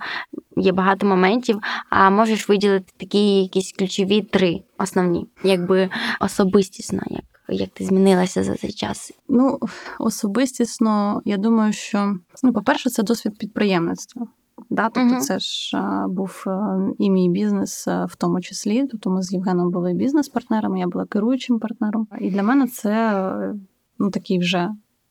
є 0.57 0.73
багато 0.73 1.07
моментів. 1.07 1.59
А 1.91 2.11
можеш 2.11 2.49
виділити 2.49 2.93
такі 2.97 3.43
якісь 3.43 3.73
ключові 3.73 4.23
три 4.23 4.63
основні, 4.79 5.27
якби 5.45 5.91
особистісно, 6.21 7.01
як, 7.07 7.25
як 7.49 7.71
ти 7.71 7.85
змінилася 7.85 8.45
за 8.45 8.55
цей 8.55 8.73
час. 8.73 9.13
Ну, 9.29 9.59
особистісно, 9.99 11.23
я 11.25 11.37
думаю, 11.37 11.73
що 11.73 12.17
ну, 12.43 12.53
по-перше, 12.53 12.91
це 12.91 13.03
досвід 13.03 13.39
підприємництва. 13.39 14.27
Да? 14.71 14.83
Тобто 14.85 15.01
Мгм. 15.01 15.21
це 15.21 15.39
ж 15.39 15.77
е, 15.77 16.05
був 16.09 16.45
е, 16.47 16.79
і 16.99 17.11
мій 17.11 17.29
бізнес 17.29 17.89
е, 17.89 18.05
в 18.05 18.17
тому 18.17 18.41
числі. 18.41 18.87
Тобто 18.87 19.11
ми 19.11 19.23
з 19.23 19.33
Євгеном 19.33 19.71
були 19.71 19.93
бізнес-партнерами, 19.93 20.81
я 20.81 20.87
була 20.87 21.07
керуючим 21.07 21.59
партнером. 21.59 22.09
І 22.21 22.31
для 22.31 22.43
мене 22.43 22.67
це 22.67 22.91
е, 22.91 23.55
ну, 23.99 24.11
такий 24.11 24.39
вже 24.39 24.69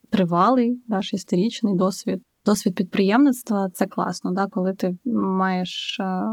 тривалий, 0.09 0.81
да, 0.87 1.01
шестирічний 1.01 1.75
досвід. 1.75 2.21
Досвід 2.45 2.75
підприємництва 2.75 3.69
це 3.73 3.85
класно, 3.85 4.31
да, 4.31 4.47
коли 4.47 4.73
ти 4.73 4.97
маєш 5.05 5.97
е, 5.99 6.23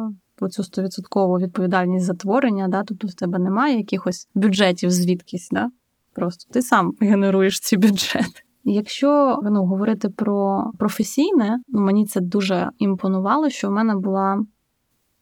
оцю 0.41 0.65
стовідсоткову 0.65 1.39
відповідальність 1.39 2.07
за 2.07 2.15
творення, 2.15 2.69
да, 2.69 2.83
тобто 2.83 3.09
в 3.09 3.15
тебе 3.15 3.39
немає 3.39 3.77
якихось 3.77 4.29
бюджетів 4.35 4.91
звідкись, 4.91 5.49
да, 5.53 5.71
просто 6.15 6.53
ти 6.53 6.63
сам 6.63 6.93
генеруєш 7.01 7.61
ці 7.61 7.77
бюджети. 7.77 8.41
Якщо 8.65 9.39
ну, 9.43 9.65
говорити 9.65 10.09
про 10.09 10.65
професійне, 10.79 11.59
ну, 11.69 11.81
мені 11.81 12.07
це 12.07 12.21
дуже 12.21 12.71
імпонувало, 12.79 13.51
що 13.51 13.69
в 13.69 13.73
мене 13.73 13.97
була 13.97 14.45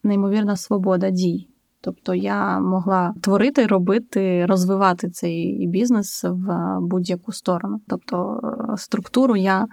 неймовірна 0.02 0.56
свобода 0.56 1.10
дій. 1.10 1.48
Тобто 1.84 2.14
я 2.14 2.60
могла 2.60 3.14
творити, 3.20 3.66
робити, 3.66 4.46
розвивати 4.46 5.10
цей 5.10 5.66
бізнес 5.66 6.24
в 6.24 6.78
будь-яку 6.80 7.32
сторону. 7.32 7.80
Тобто 7.88 8.40
е, 8.72 8.76
структуру 8.76 9.36
я, 9.36 9.66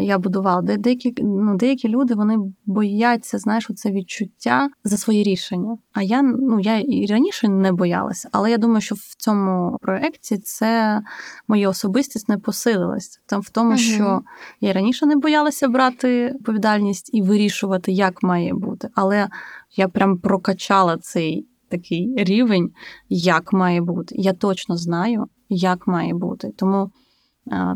я 0.00 0.18
будувала. 0.18 0.62
Деякі, 0.62 1.14
ну, 1.18 1.56
деякі 1.56 1.88
люди 1.88 2.14
вони 2.14 2.36
бояться, 2.66 3.38
знаєш, 3.38 3.68
це 3.76 3.90
відчуття 3.90 4.68
за 4.84 4.96
свої 4.96 5.22
рішення. 5.22 5.78
А 5.92 6.02
я 6.02 6.22
ну 6.22 6.60
я 6.60 6.78
і 6.78 7.06
раніше 7.06 7.48
не 7.48 7.72
боялася, 7.72 8.28
але 8.32 8.50
я 8.50 8.58
думаю, 8.58 8.80
що 8.80 8.94
в 8.94 9.14
цьому 9.18 9.78
проєкті 9.80 10.38
це 10.38 11.00
моя 11.48 11.68
особистість 11.68 12.28
не 12.28 12.38
посилилась. 12.38 13.20
Там 13.26 13.40
в 13.40 13.50
тому, 13.50 13.70
Мгм. 13.70 13.78
що 13.78 14.20
я 14.60 14.70
і 14.70 14.72
раніше 14.72 15.06
не 15.06 15.16
боялася 15.16 15.68
брати 15.68 16.32
відповідальність 16.34 17.10
і 17.14 17.22
вирішувати, 17.22 17.92
як 17.92 18.22
має 18.22 18.54
бути. 18.54 18.88
Але 18.94 19.28
я 19.76 19.88
прям 19.88 20.18
прокачала 20.18 20.96
цей 20.98 21.46
такий 21.68 22.14
рівень, 22.16 22.70
як 23.08 23.52
має 23.52 23.80
бути. 23.80 24.14
Я 24.18 24.32
точно 24.32 24.76
знаю, 24.76 25.26
як 25.48 25.86
має 25.86 26.14
бути. 26.14 26.52
Тому 26.56 26.90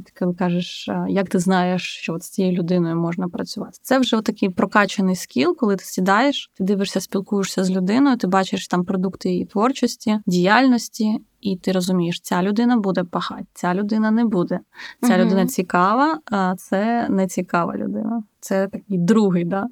ти 0.05 0.13
коли 0.19 0.35
кажеш, 0.35 0.89
як 1.09 1.29
ти 1.29 1.39
знаєш, 1.39 1.83
що 1.83 2.15
от 2.15 2.23
з 2.23 2.31
цією 2.31 2.53
людиною 2.59 2.97
можна 2.97 3.29
працювати. 3.29 3.79
Це 3.83 3.99
вже 3.99 4.21
такий 4.21 4.49
прокачаний 4.51 5.17
скіл, 5.17 5.57
коли 5.57 5.77
ти 5.77 5.85
сідаєш, 5.85 6.51
ти 6.55 6.65
дивишся, 6.65 7.01
спілкуєшся 7.01 7.65
з 7.65 7.71
людиною, 7.71 8.17
ти 8.17 8.27
бачиш 8.27 8.69
там 8.69 8.85
продукти 8.85 9.31
її 9.31 9.45
творчості, 9.45 10.21
діяльності, 10.27 11.19
і 11.43 11.57
ти 11.57 11.73
розумієш, 11.73 12.21
ця 12.21 12.43
людина 12.43 12.77
буде 12.77 13.05
пахати, 13.05 13.47
ця 13.55 13.75
людина 13.75 14.11
не 14.11 14.25
буде. 14.25 14.61
Ця 15.01 15.17
Мгм. 15.17 15.27
людина 15.27 15.47
цікава, 15.47 16.19
а 16.31 16.55
це 16.57 17.07
не 17.11 17.27
цікава 17.27 17.77
людина. 17.77 18.23
Це 18.41 18.69
такий 18.69 18.99
другий, 18.99 19.45
да? 19.45 19.67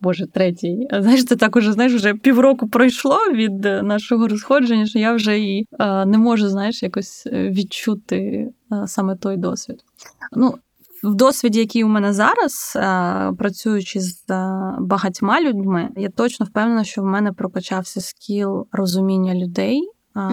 Боже, 0.00 0.26
третій. 0.26 0.88
Знаєш, 1.00 1.24
це 1.24 1.36
так 1.36 1.56
уже 1.56 1.72
знаєш, 1.72 1.94
вже 1.94 2.14
півроку 2.14 2.68
пройшло 2.68 3.18
від 3.32 3.66
е, 3.66 3.82
нашого 3.82 4.28
розходження, 4.28 4.86
що 4.86 4.98
я 4.98 5.12
вже 5.12 5.38
і 5.38 5.66
не 6.06 6.18
можу, 6.18 6.48
знаєш, 6.48 6.82
якось 6.82 7.26
е, 7.26 7.48
відчути 7.48 8.48
саме 8.86 9.16
той 9.16 9.36
досвід. 9.36 9.84
Ну, 10.36 10.54
в 11.02 11.14
досвіді, 11.14 11.58
який 11.58 11.84
у 11.84 11.88
мене 11.88 12.12
зараз, 12.12 12.78
працюючи 13.38 14.00
з 14.00 14.24
багатьма 14.80 15.40
людьми, 15.40 15.88
я 15.96 16.08
точно 16.08 16.46
впевнена, 16.46 16.84
що 16.84 17.02
в 17.02 17.04
мене 17.04 17.32
прокачався 17.32 18.00
скіл 18.00 18.66
розуміння 18.72 19.34
людей. 19.34 19.80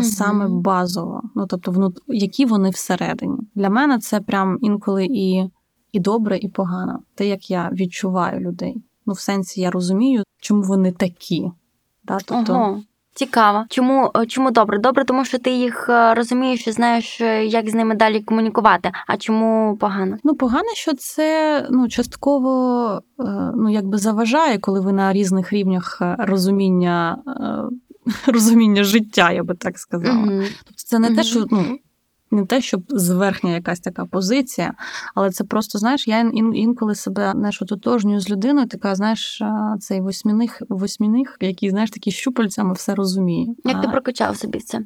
Саме 0.02 0.48
базово, 0.48 1.22
ну 1.36 1.48
тобто, 1.48 1.72
внут... 1.72 2.00
які 2.08 2.46
вони 2.46 2.70
всередині. 2.70 3.38
Для 3.56 3.70
мене 3.70 4.00
це 4.00 4.22
прям 4.22 4.58
інколи 4.62 5.06
і, 5.06 5.50
і 5.92 6.00
добре, 6.00 6.38
і 6.38 6.50
погано. 6.50 7.00
Те, 7.16 7.28
як 7.28 7.52
я 7.52 7.70
відчуваю 7.74 8.40
людей. 8.40 8.84
Ну, 9.06 9.14
в 9.14 9.20
сенсі 9.20 9.62
я 9.62 9.72
розумію, 9.72 10.24
чому 10.40 10.62
вони 10.62 10.92
такі. 10.92 11.52
Да? 12.04 12.18
Тобто, 12.26 12.54
Ого. 12.54 12.82
Цікаво. 13.16 13.66
Чому, 13.70 14.12
е, 14.18 14.26
чому 14.26 14.52
добре? 14.52 14.80
Добре, 14.80 15.06
тому 15.06 15.26
що 15.26 15.40
ти 15.40 15.52
їх 15.52 15.90
е, 15.90 16.14
розумієш 16.14 16.68
і 16.68 16.72
знаєш, 16.72 17.22
е, 17.22 17.46
як 17.46 17.70
з 17.70 17.74
ними 17.74 17.96
далі 17.96 18.22
комунікувати. 18.22 18.92
А 19.08 19.18
чому 19.18 19.78
погано? 19.78 20.18
Ну, 20.24 20.36
погано, 20.36 20.70
що 20.74 20.94
це 20.94 21.68
ну, 21.72 21.88
частково 21.88 23.02
ну, 23.56 23.70
якби 23.70 23.98
заважає, 23.98 24.58
коли 24.58 24.80
ви 24.80 24.92
на 24.92 25.14
різних 25.14 25.54
рівнях 25.54 26.02
розуміння, 26.18 27.18
розуміння 28.28 28.84
життя, 28.84 29.32
я 29.32 29.44
би 29.44 29.56
так 29.56 29.80
сказала. 29.80 30.14
Мгм. 30.14 30.44
Тобто 30.64 30.84
це 30.86 31.00
не 31.00 31.16
те, 31.16 31.24
що 31.24 31.46
ну. 31.52 31.80
Не 32.32 32.46
те, 32.46 32.62
щоб 32.62 32.84
зверхня 32.90 33.52
якась 33.52 33.80
така 33.80 34.06
позиція, 34.06 34.74
але 35.16 35.32
це 35.32 35.44
просто, 35.44 35.80
знаєш, 35.80 36.08
я 36.08 36.20
ін- 36.20 36.56
інколи 36.56 36.96
себе 36.96 37.32
знаєш, 37.36 37.62
ототожнюю 37.62 38.20
з 38.20 38.30
людиною, 38.30 38.68
така, 38.68 38.96
знаєш, 38.96 39.42
цей 39.80 40.02
восьміних, 40.02 40.62
восьміних, 40.70 41.38
який, 41.42 41.70
знаєш, 41.70 41.92
такі 41.92 42.12
щупальцями 42.12 42.74
все 42.74 42.96
розуміє. 42.96 43.56
Як 43.66 43.82
ти 43.82 43.88
прокачав 43.88 44.38
собі 44.38 44.60
це? 44.60 44.82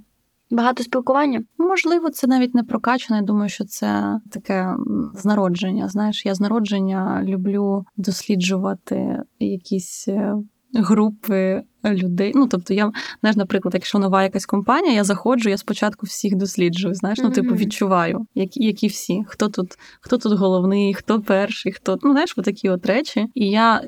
Багато 0.52 0.84
спілкування? 0.84 1.42
Можливо, 1.58 2.10
це 2.10 2.28
навіть 2.28 2.56
не 2.56 2.64
прокачано. 2.64 3.20
Я 3.20 3.26
думаю, 3.26 3.50
що 3.50 3.66
це 3.66 4.20
таке 4.32 4.76
з 5.16 5.26
народження. 5.26 5.88
Знаєш, 5.90 6.26
я 6.26 6.36
з 6.36 6.40
народження 6.40 7.24
люблю 7.24 7.86
досліджувати 7.98 9.24
якісь 9.40 10.08
е, 10.08 10.36
групи 10.74 11.64
людей. 11.86 12.32
Ну, 12.36 12.48
тобто, 12.48 12.74
я 12.74 12.92
знаєш, 13.22 13.36
наприклад, 13.36 13.74
якщо 13.74 14.00
нова 14.00 14.24
якась 14.24 14.46
компанія, 14.46 14.94
я 14.94 15.04
заходжу, 15.04 15.50
я 15.50 15.58
спочатку 15.58 16.06
всіх 16.06 16.36
досліджую. 16.36 16.96
Знаєш, 16.96 17.20
ну, 17.24 17.30
типу, 17.30 17.56
відчуваю, 17.56 18.26
які, 18.36 18.64
які 18.64 18.88
всі, 18.88 19.24
хто 19.28 19.48
тут, 19.48 19.78
хто 20.02 20.18
тут 20.18 20.34
головний, 20.40 20.94
хто 20.94 21.22
перший, 21.22 21.72
хто 21.72 21.98
ну, 22.04 22.12
знаєш, 22.12 22.36
такі 22.44 22.70
от 22.70 22.86
речі. 22.86 23.26
І 23.34 23.50
я. 23.50 23.82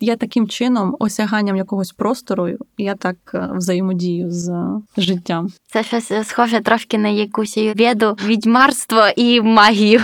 Я 0.00 0.16
таким 0.16 0.48
чином, 0.48 0.96
осяганням 0.98 1.56
якогось 1.56 1.92
простору, 1.92 2.48
я 2.78 2.94
так 2.94 3.16
е, 3.34 3.48
взаємодію 3.52 4.30
з 4.30 4.52
життям. 4.96 5.48
Це 5.66 5.82
щось 5.82 6.10
е, 6.10 6.24
схоже 6.24 6.60
трошки 6.60 6.98
на 6.98 7.08
якусь 7.08 7.58
віду, 7.58 8.16
відьмарство 8.26 9.00
і 9.16 9.40
магію. 9.40 10.00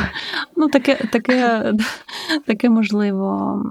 Ну, 0.57 0.69
таке, 0.69 0.95
таке, 1.13 1.73
таке 2.47 2.71
можливо. 2.71 3.63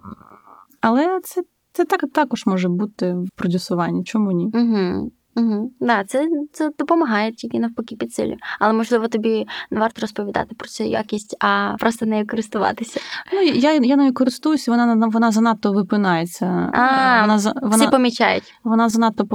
Але 0.81 1.19
це, 1.23 1.41
це 1.73 1.85
так, 1.85 2.05
також 2.13 2.45
може 2.45 2.69
бути 2.69 3.13
в 3.13 3.27
продюсуванні. 3.35 4.03
Чому 4.03 4.31
ні? 4.31 4.51
Угу. 4.53 5.11
Угу. 5.35 5.71
Да, 5.79 6.03
це, 6.03 6.27
це 6.51 6.71
допомагає 6.79 7.31
тільки 7.31 7.59
навпаки 7.59 7.95
підсилює. 7.95 8.37
Але 8.59 8.73
можливо 8.73 9.07
тобі 9.07 9.47
не 9.71 9.79
варто 9.79 10.01
розповідати 10.01 10.55
про 10.55 10.67
цю 10.67 10.83
якість, 10.83 11.35
а 11.39 11.75
просто 11.79 12.05
нею 12.05 12.27
користуватися. 12.27 12.99
Ну, 13.33 13.41
я, 13.41 13.73
я 13.73 13.95
нею 13.95 14.13
користуюся, 14.13 14.71
вона, 14.71 15.07
вона 15.07 15.31
занадто 15.31 15.73
випинається. 15.73 16.45
А, 16.73 17.21
вона, 17.21 17.39
за- 17.39 17.53
Всі 17.63 17.87
помічають. 17.87 18.53
вона 18.63 18.89
занадто 18.89 19.27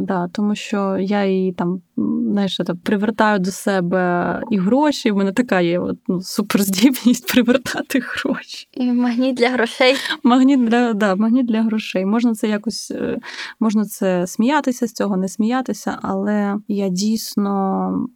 да, 0.00 0.28
тому 0.32 0.54
що 0.54 0.96
я 1.00 1.24
її 1.24 1.52
там 1.52 1.82
знаєш, 2.30 2.60
це, 2.66 2.74
привертаю 2.74 3.38
до 3.38 3.50
себе 3.50 4.42
і 4.50 4.58
гроші. 4.58 5.10
В 5.10 5.16
мене 5.16 5.32
така 5.32 5.60
є 5.60 5.78
от, 5.78 5.98
ну, 6.08 6.20
суперздібність 6.20 7.26
привертати 7.32 7.98
гроші. 7.98 8.68
І 8.72 8.92
магніт 8.92 9.36
для 9.36 9.48
грошей. 9.48 9.94
Магніт 10.22 10.64
для, 10.64 10.92
да, 10.92 11.14
магніт 11.14 11.46
для 11.46 11.62
грошей. 11.62 12.06
Можна 12.06 12.34
це 12.34 12.48
якось, 12.48 12.90
е, 12.90 13.18
можна 13.60 13.84
це 13.84 14.26
сміятися 14.26 14.86
з 14.86 14.92
цього, 14.92 15.16
не 15.16 15.28
сміятися, 15.28 15.43
але 16.02 16.56
я 16.68 16.88
дійсно 16.88 18.06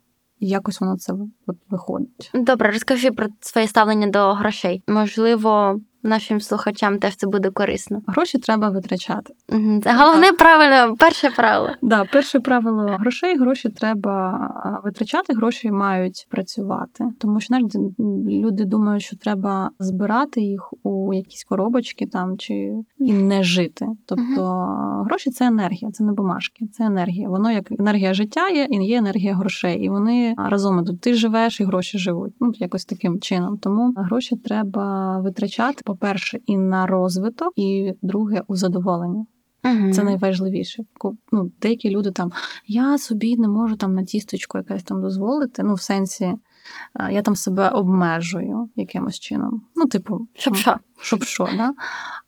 якось 0.40 0.80
воно 0.80 0.96
це 0.96 1.12
от 1.46 1.56
виходить. 1.68 2.30
Добре, 2.34 2.70
розкажи 2.70 3.10
про 3.10 3.26
своє 3.40 3.66
ставлення 3.66 4.06
до 4.06 4.32
грошей. 4.32 4.82
Можливо, 4.86 5.80
нашим 6.02 6.40
слухачам 6.40 6.98
теж 6.98 7.16
це 7.16 7.26
буде 7.26 7.50
корисно. 7.50 8.02
Гроші 8.06 8.38
треба 8.38 8.68
витрачати. 8.68 9.34
Угу. 9.48 9.80
Це 9.82 9.96
головне 9.96 10.32
правило, 10.32 10.96
перше 10.96 11.30
правило. 11.30 11.70
Да, 11.82 12.04
перше 12.04 12.40
правило 12.40 12.96
грошей, 13.00 13.38
гроші 13.38 13.68
треба 13.68 14.80
витрачати, 14.84 15.34
гроші 15.34 15.70
мають 15.70 16.26
працювати. 16.30 17.04
Тому 17.18 17.40
що 17.40 17.46
знаєш, 17.46 17.66
люди 18.44 18.64
думають, 18.64 19.02
що 19.02 19.16
треба 19.16 19.70
збирати 19.78 20.40
їх 20.40 20.74
у 20.82 21.14
якісь 21.14 21.44
коробочки 21.44 22.06
там 22.06 22.38
чи 22.38 22.74
і 22.98 23.12
не 23.12 23.42
жити. 23.42 23.87
Тобто 24.06 24.42
гроші 25.06 25.30
це 25.30 25.46
енергія, 25.46 25.90
це 25.90 26.04
не 26.04 26.12
бумажки, 26.12 26.66
це 26.66 26.84
енергія. 26.84 27.28
Воно 27.28 27.52
як 27.52 27.72
енергія 27.78 28.14
життя 28.14 28.48
є, 28.48 28.66
і 28.70 28.84
є 28.84 28.98
енергія 28.98 29.34
грошей. 29.34 29.84
І 29.84 29.88
вони 29.88 30.34
разом 30.38 30.78
ідуть. 30.78 31.00
Ти 31.00 31.14
живеш, 31.14 31.61
і 31.61 31.64
гроші 31.64 31.98
живуть. 31.98 32.32
Ну 32.40 32.52
якось 32.54 32.84
таким 32.84 33.20
чином. 33.20 33.58
Тому 33.58 33.94
гроші 33.96 34.37
треба 34.37 35.18
витрачати, 35.20 35.83
по-перше, 35.99 36.40
і 36.46 36.57
на 36.57 36.87
розвиток, 36.87 37.53
і 37.57 37.92
друге 38.03 38.42
у 38.46 38.57
задоволення. 38.57 39.27
Угу. 39.65 39.92
Це 39.92 40.05
найважливіше. 40.05 40.85
Ну, 41.33 41.53
деякі 41.63 41.90
люди 41.90 42.11
там 42.11 42.33
я 42.67 42.99
собі 42.99 43.37
не 43.37 43.49
можу 43.49 43.77
там 43.77 43.94
на 43.94 44.05
тісточку 44.05 44.59
якесь 44.59 44.83
там 44.83 45.03
дозволити. 45.03 45.63
Ну, 45.63 45.75
в 45.75 45.81
сенсі, 45.81 46.25
е, 46.25 46.38
я 47.13 47.23
там 47.23 47.37
себе 47.37 47.69
обмежую 47.69 48.69
якимось 48.77 49.19
чином. 49.19 49.63
Ну, 49.77 49.87
типу, 49.87 50.29
Щоб 50.35 50.55
ну, 50.55 50.61
що? 50.61 50.77
Щоб 51.01 51.23
що, 51.25 51.49
да? 51.57 51.73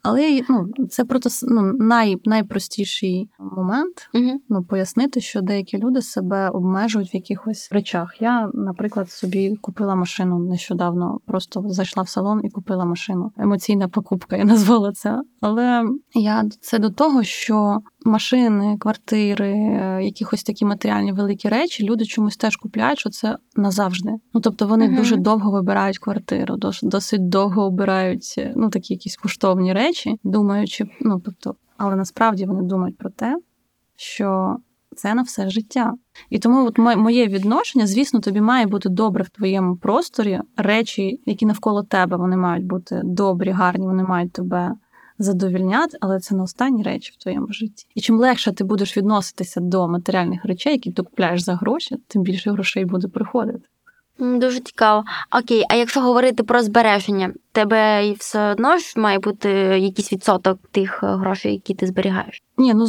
Але 0.02 0.40
ну, 0.48 0.68
це 0.90 1.04
просто 1.04 1.46
ну, 1.48 1.72
най, 1.78 2.16
найпростіший 2.24 3.28
момент 3.38 4.10
ну, 4.48 4.64
пояснити, 4.64 5.20
що 5.20 5.40
деякі 5.40 5.78
люди 5.78 6.02
себе 6.02 6.48
обмежують 6.48 7.14
в 7.14 7.16
якихось 7.16 7.68
речах. 7.72 8.16
Я, 8.20 8.50
наприклад, 8.54 9.10
собі 9.10 9.56
купила 9.56 9.94
машину 9.94 10.38
нещодавно, 10.38 11.20
просто 11.26 11.64
зайшла 11.66 12.02
в 12.02 12.08
салон 12.08 12.40
і 12.44 12.50
купила 12.50 12.84
машину. 12.84 13.32
Емоційна 13.38 13.88
покупка, 13.88 14.36
я 14.36 14.44
назвала 14.44 14.92
це. 14.92 15.22
Але 15.40 15.84
я 16.14 16.44
це 16.60 16.78
до 16.78 16.90
того, 16.90 17.22
що 17.22 17.80
машини, 18.04 18.76
квартири, 18.80 19.52
е, 19.52 20.00
якихось 20.02 20.42
такі 20.42 20.64
матеріальні 20.64 21.12
великі 21.12 21.48
речі, 21.48 21.84
люди 21.84 22.04
чомусь 22.04 22.36
теж 22.36 22.56
купляють, 22.56 22.98
що 22.98 23.10
це 23.10 23.36
назавжди. 23.56 24.10
Ну 24.34 24.40
тобто 24.40 24.66
вони 24.66 24.86
Мгм. 24.86 24.96
дуже 24.96 25.16
довго 25.16 25.50
вибирають 25.50 25.98
квартиру, 25.98 26.56
досить 26.82 27.28
довго 27.28 27.64
обирають 27.64 28.34
е, 28.38 28.52
ну 28.60 28.70
такі 28.70 28.94
якісь 28.94 29.16
коштовні 29.16 29.72
речі, 29.72 30.18
думаючи, 30.24 30.84
ну 31.00 31.22
тобто, 31.24 31.54
але 31.76 31.96
насправді 31.96 32.46
вони 32.46 32.62
думають 32.62 32.98
про 32.98 33.10
те, 33.10 33.38
що 33.96 34.56
це 34.96 35.14
на 35.14 35.22
все 35.22 35.50
життя. 35.50 35.94
І 36.30 36.38
тому 36.38 36.66
от 36.66 36.78
мо- 36.78 36.96
моє 36.96 37.26
відношення, 37.26 37.86
звісно, 37.86 38.20
тобі 38.20 38.40
має 38.40 38.66
бути 38.66 38.88
добре 38.88 39.24
в 39.24 39.28
твоєму 39.28 39.76
просторі. 39.76 40.40
Речі, 40.56 41.20
які 41.26 41.46
навколо 41.46 41.82
тебе, 41.82 42.16
вони 42.16 42.36
мають 42.36 42.66
бути 42.66 43.00
добрі, 43.04 43.50
гарні, 43.50 43.86
вони 43.86 44.02
мають 44.02 44.32
тебе 44.32 44.74
задовільняти, 45.18 45.98
але 46.00 46.20
це 46.20 46.34
не 46.34 46.42
останні 46.42 46.82
речі 46.82 47.12
в 47.18 47.22
твоєму 47.22 47.52
житті. 47.52 47.86
І 47.94 48.00
чим 48.00 48.16
легше 48.16 48.52
ти 48.52 48.64
будеш 48.64 48.96
відноситися 48.96 49.60
до 49.60 49.88
матеріальних 49.88 50.44
речей, 50.44 50.72
які 50.72 50.92
ти 50.92 51.02
купляєш 51.02 51.40
за 51.40 51.54
гроші, 51.54 51.96
тим 52.06 52.22
більше 52.22 52.50
грошей 52.50 52.84
буде 52.84 53.08
приходити. 53.08 53.68
Дуже 54.20 54.60
цікаво. 54.60 55.04
Окей, 55.40 55.64
а 55.70 55.74
якщо 55.74 56.00
говорити 56.00 56.42
про 56.42 56.62
збереження, 56.62 57.32
тебе 57.52 58.12
все 58.12 58.52
одно 58.52 58.78
ж 58.78 58.94
має 58.96 59.18
бути 59.18 59.50
якийсь 59.78 60.12
відсоток 60.12 60.58
тих 60.70 61.00
е, 61.02 61.06
грошей, 61.06 61.52
які 61.52 61.74
ти 61.74 61.86
зберігаєш. 61.86 62.42
Ні, 62.58 62.74
ну 62.74 62.86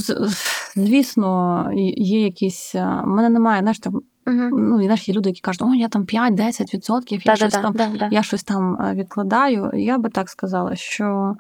звісно, 0.76 1.66
є 1.96 2.24
якісь. 2.24 2.76
У 2.76 3.08
мене 3.08 3.30
немає, 3.30 3.62
знаєш, 3.62 3.80
там, 3.80 4.02
Угу. 4.28 4.50
ну 4.52 4.82
і 4.82 4.84
знаєш, 4.84 5.10
є 5.10 5.16
люди, 5.16 5.30
які 5.30 5.42
кажуть, 5.42 5.62
о, 5.62 5.74
я 5.76 5.88
там 5.88 6.04
5-10 6.04 6.74
відсотків, 6.74 7.22
я 7.26 7.36
щось 7.36 7.54
там. 7.54 7.76
я 8.12 8.24
щось 8.24 8.44
там 8.44 8.82
е, 8.82 8.94
відкладаю. 8.94 9.72
Я 9.74 9.98
би 9.98 10.10
так 10.10 10.30
сказала, 10.30 10.76
що, 10.76 11.36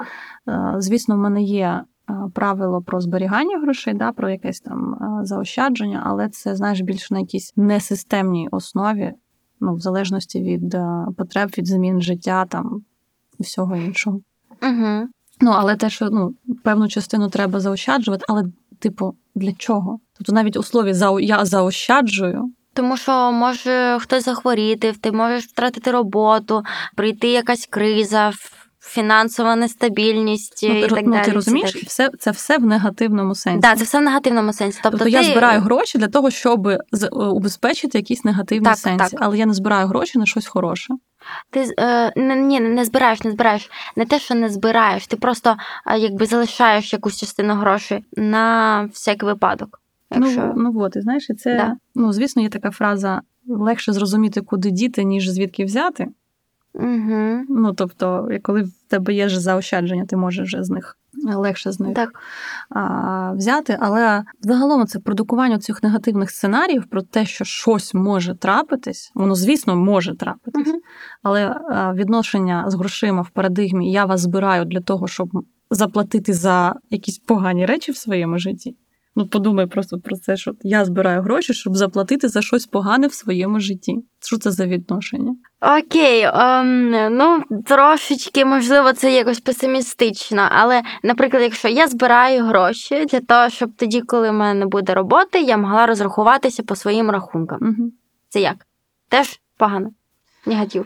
е, 0.48 0.74
звісно, 0.78 1.16
в 1.16 1.18
мене 1.18 1.42
є 1.42 1.84
е, 2.10 2.14
правило 2.34 2.82
про 2.82 3.02
зберігання 3.02 3.60
грошей, 3.60 3.94
да, 3.94 4.12
про 4.12 4.30
якесь 4.30 4.60
там 4.60 4.94
е, 4.94 5.26
заощадження, 5.26 6.04
але 6.06 6.30
це, 6.30 6.56
знаєш, 6.56 6.82
більше 6.82 7.14
на 7.14 7.20
якійсь 7.20 7.54
несистемній 7.56 8.48
основі, 8.52 9.14
ну, 9.62 9.76
в 9.76 9.80
залежності 9.80 10.42
від 10.42 10.74
е, 10.74 11.06
потреб, 11.18 11.50
від 11.58 11.68
змін 11.68 12.02
життя 12.02 12.46
там 12.46 12.82
всього 13.40 13.76
іншого. 13.76 14.22
Угу. 14.64 15.08
Ну, 15.42 15.52
але 15.52 15.76
те, 15.76 15.90
що 15.90 16.10
ну, 16.10 16.36
певну 16.64 16.88
частину 16.88 17.30
треба 17.30 17.60
заощаджувати, 17.60 18.26
але, 18.30 18.44
типу, 18.80 19.16
для 19.36 19.54
чого? 19.54 20.00
Тобто 20.18 20.34
навіть 20.34 20.58
у 20.58 20.64
слові 20.64 20.94
за 20.94 21.20
я 21.20 21.46
заощаджую. 21.46 22.54
Тому 22.74 22.98
що 22.98 23.32
може 23.32 23.98
хтось 24.02 24.26
захворіти, 24.26 24.94
ти 25.02 25.12
можеш 25.12 25.46
втратити 25.46 25.92
роботу, 25.92 26.64
прийти 26.96 27.28
якась 27.28 27.68
криза, 27.70 28.32
фінансова 28.82 29.56
нестабільність 29.56 30.60
Ну, 30.64 30.78
і 30.78 30.82
ти, 30.82 30.88
так 30.88 31.06
ну, 31.06 31.12
далі. 31.12 31.26
ти 31.26 31.32
розумієш, 31.32 31.76
все, 31.76 32.10
це 32.20 32.32
все 32.32 32.58
в 32.58 32.66
негативному 32.66 33.36
сенсі. 33.36 33.60
Да, 33.60 33.76
це 33.76 33.84
все 33.84 34.00
в 34.00 34.02
негативному 34.02 34.54
сенсі. 34.54 34.80
Тобто, 34.84 34.98
Тобто, 34.98 35.10
я 35.10 35.24
збираю 35.24 35.62
гроші 35.62 35.98
для 35.98 36.08
того, 36.08 36.32
щоб 36.32 36.68
е, 36.68 36.80
убезпечити 37.12 37.98
якісь 37.98 38.24
негативні 38.24 38.66
Так, 38.66 38.78
сенсі, 38.78 39.12
так. 39.12 39.22
але 39.22 39.38
я 39.38 39.46
не 39.46 39.54
збираю 39.54 39.88
гроші 39.88 40.20
на 40.20 40.26
щось 40.26 40.48
хороше. 40.48 40.94
Ти 41.50 41.74
е, 41.80 42.14
ні, 42.36 42.60
не 42.60 42.86
збираєш, 42.86 43.24
не 43.24 43.32
збираєш. 43.32 43.70
Не 43.96 44.06
те, 44.06 44.20
що 44.20 44.36
не 44.36 44.50
збираєш, 44.50 45.08
ти 45.08 45.18
просто 45.18 45.56
е, 45.88 45.98
якби 45.98 46.26
залишаєш 46.26 46.94
якусь 46.94 47.20
частину 47.20 47.54
грошей 47.54 48.06
на 48.16 48.84
всякий 48.94 49.30
випадок. 49.30 49.82
Якщо... 50.12 50.54
Ну, 50.56 50.72
ну 50.74 50.82
от, 50.82 50.96
і 50.96 51.02
знаєш, 51.02 51.30
і 51.30 51.34
це, 51.34 51.56
Да. 51.56 51.76
ну, 51.96 52.14
звісно, 52.14 52.42
є 52.42 52.50
така 52.50 52.72
фраза: 52.72 53.22
легше 53.48 53.94
зрозуміти, 53.94 54.42
куди 54.42 54.72
діти, 54.72 55.04
ніж 55.04 55.30
звідки 55.30 55.66
взяти. 55.66 56.08
Угу. 56.74 57.44
Ну, 57.50 57.74
тобто, 57.74 58.30
коли 58.44 58.62
в 58.62 58.72
тебе 58.88 59.14
є 59.14 59.30
ж 59.30 59.40
заощадження, 59.40 60.06
ти 60.06 60.18
можеш 60.18 60.48
вже 60.48 60.64
з 60.64 60.70
них 60.70 60.98
легше 61.14 61.72
з 61.72 61.80
них 61.80 61.96
Так. 61.96 62.10
а, 62.70 63.32
взяти. 63.32 63.78
Але 63.82 64.24
загалом 64.42 64.88
це 64.88 65.00
продукування 65.00 65.60
цих 65.60 65.84
негативних 65.84 66.32
сценаріїв 66.32 66.86
про 66.86 67.02
те, 67.02 67.26
що 67.26 67.46
щось 67.46 67.94
може 67.94 68.36
трапитись, 68.36 69.12
воно, 69.16 69.36
звісно, 69.36 69.76
може 69.76 70.16
трапитись. 70.16 70.68
Мгм. 70.68 70.80
Але 71.24 71.56
відношення 71.94 72.64
з 72.68 72.76
грошима 72.76 73.22
в 73.22 73.30
парадигмі 73.30 73.92
я 73.92 74.06
вас 74.06 74.22
збираю 74.22 74.66
для 74.66 74.82
того, 74.82 75.08
щоб 75.08 75.30
заплатити 75.72 76.34
за 76.34 76.76
якісь 76.90 77.18
погані 77.18 77.66
речі 77.66 77.92
в 77.92 77.98
своєму 77.98 78.38
житті. 78.40 78.76
Ну, 79.16 79.28
подумай 79.28 79.68
просто 79.68 80.00
про 80.00 80.16
це, 80.16 80.38
що 80.38 80.54
я 80.62 80.86
збираю 80.86 81.22
гроші, 81.22 81.54
щоб 81.54 81.78
заплатити 81.78 82.28
за 82.28 82.42
щось 82.42 82.66
погане 82.66 83.08
в 83.08 83.14
своєму 83.14 83.60
житті. 83.60 83.96
Що 84.20 84.38
це 84.38 84.52
за 84.52 84.66
відношення? 84.66 85.36
Окей, 85.62 86.24
ем, 86.34 86.90
ну 87.18 87.44
трошечки, 87.66 88.46
можливо, 88.46 88.94
це 88.94 89.14
якось 89.14 89.40
песимістично, 89.40 90.48
але, 90.52 90.82
наприклад, 91.04 91.44
якщо 91.44 91.68
я 91.68 91.88
збираю 91.88 92.44
гроші 92.44 93.06
для 93.06 93.20
того, 93.20 93.50
щоб 93.50 93.72
тоді, 93.76 94.02
коли 94.02 94.30
в 94.30 94.34
мене 94.34 94.60
не 94.60 94.66
буде 94.66 94.94
роботи, 94.94 95.42
я 95.42 95.58
могла 95.58 95.86
розрахуватися 95.86 96.64
по 96.64 96.76
своїм 96.76 97.10
рахункам. 97.10 97.60
Угу. 97.62 97.92
Це 98.30 98.42
як? 98.42 98.56
Теж 99.10 99.40
погано. 99.58 99.90
Негатив. 100.46 100.86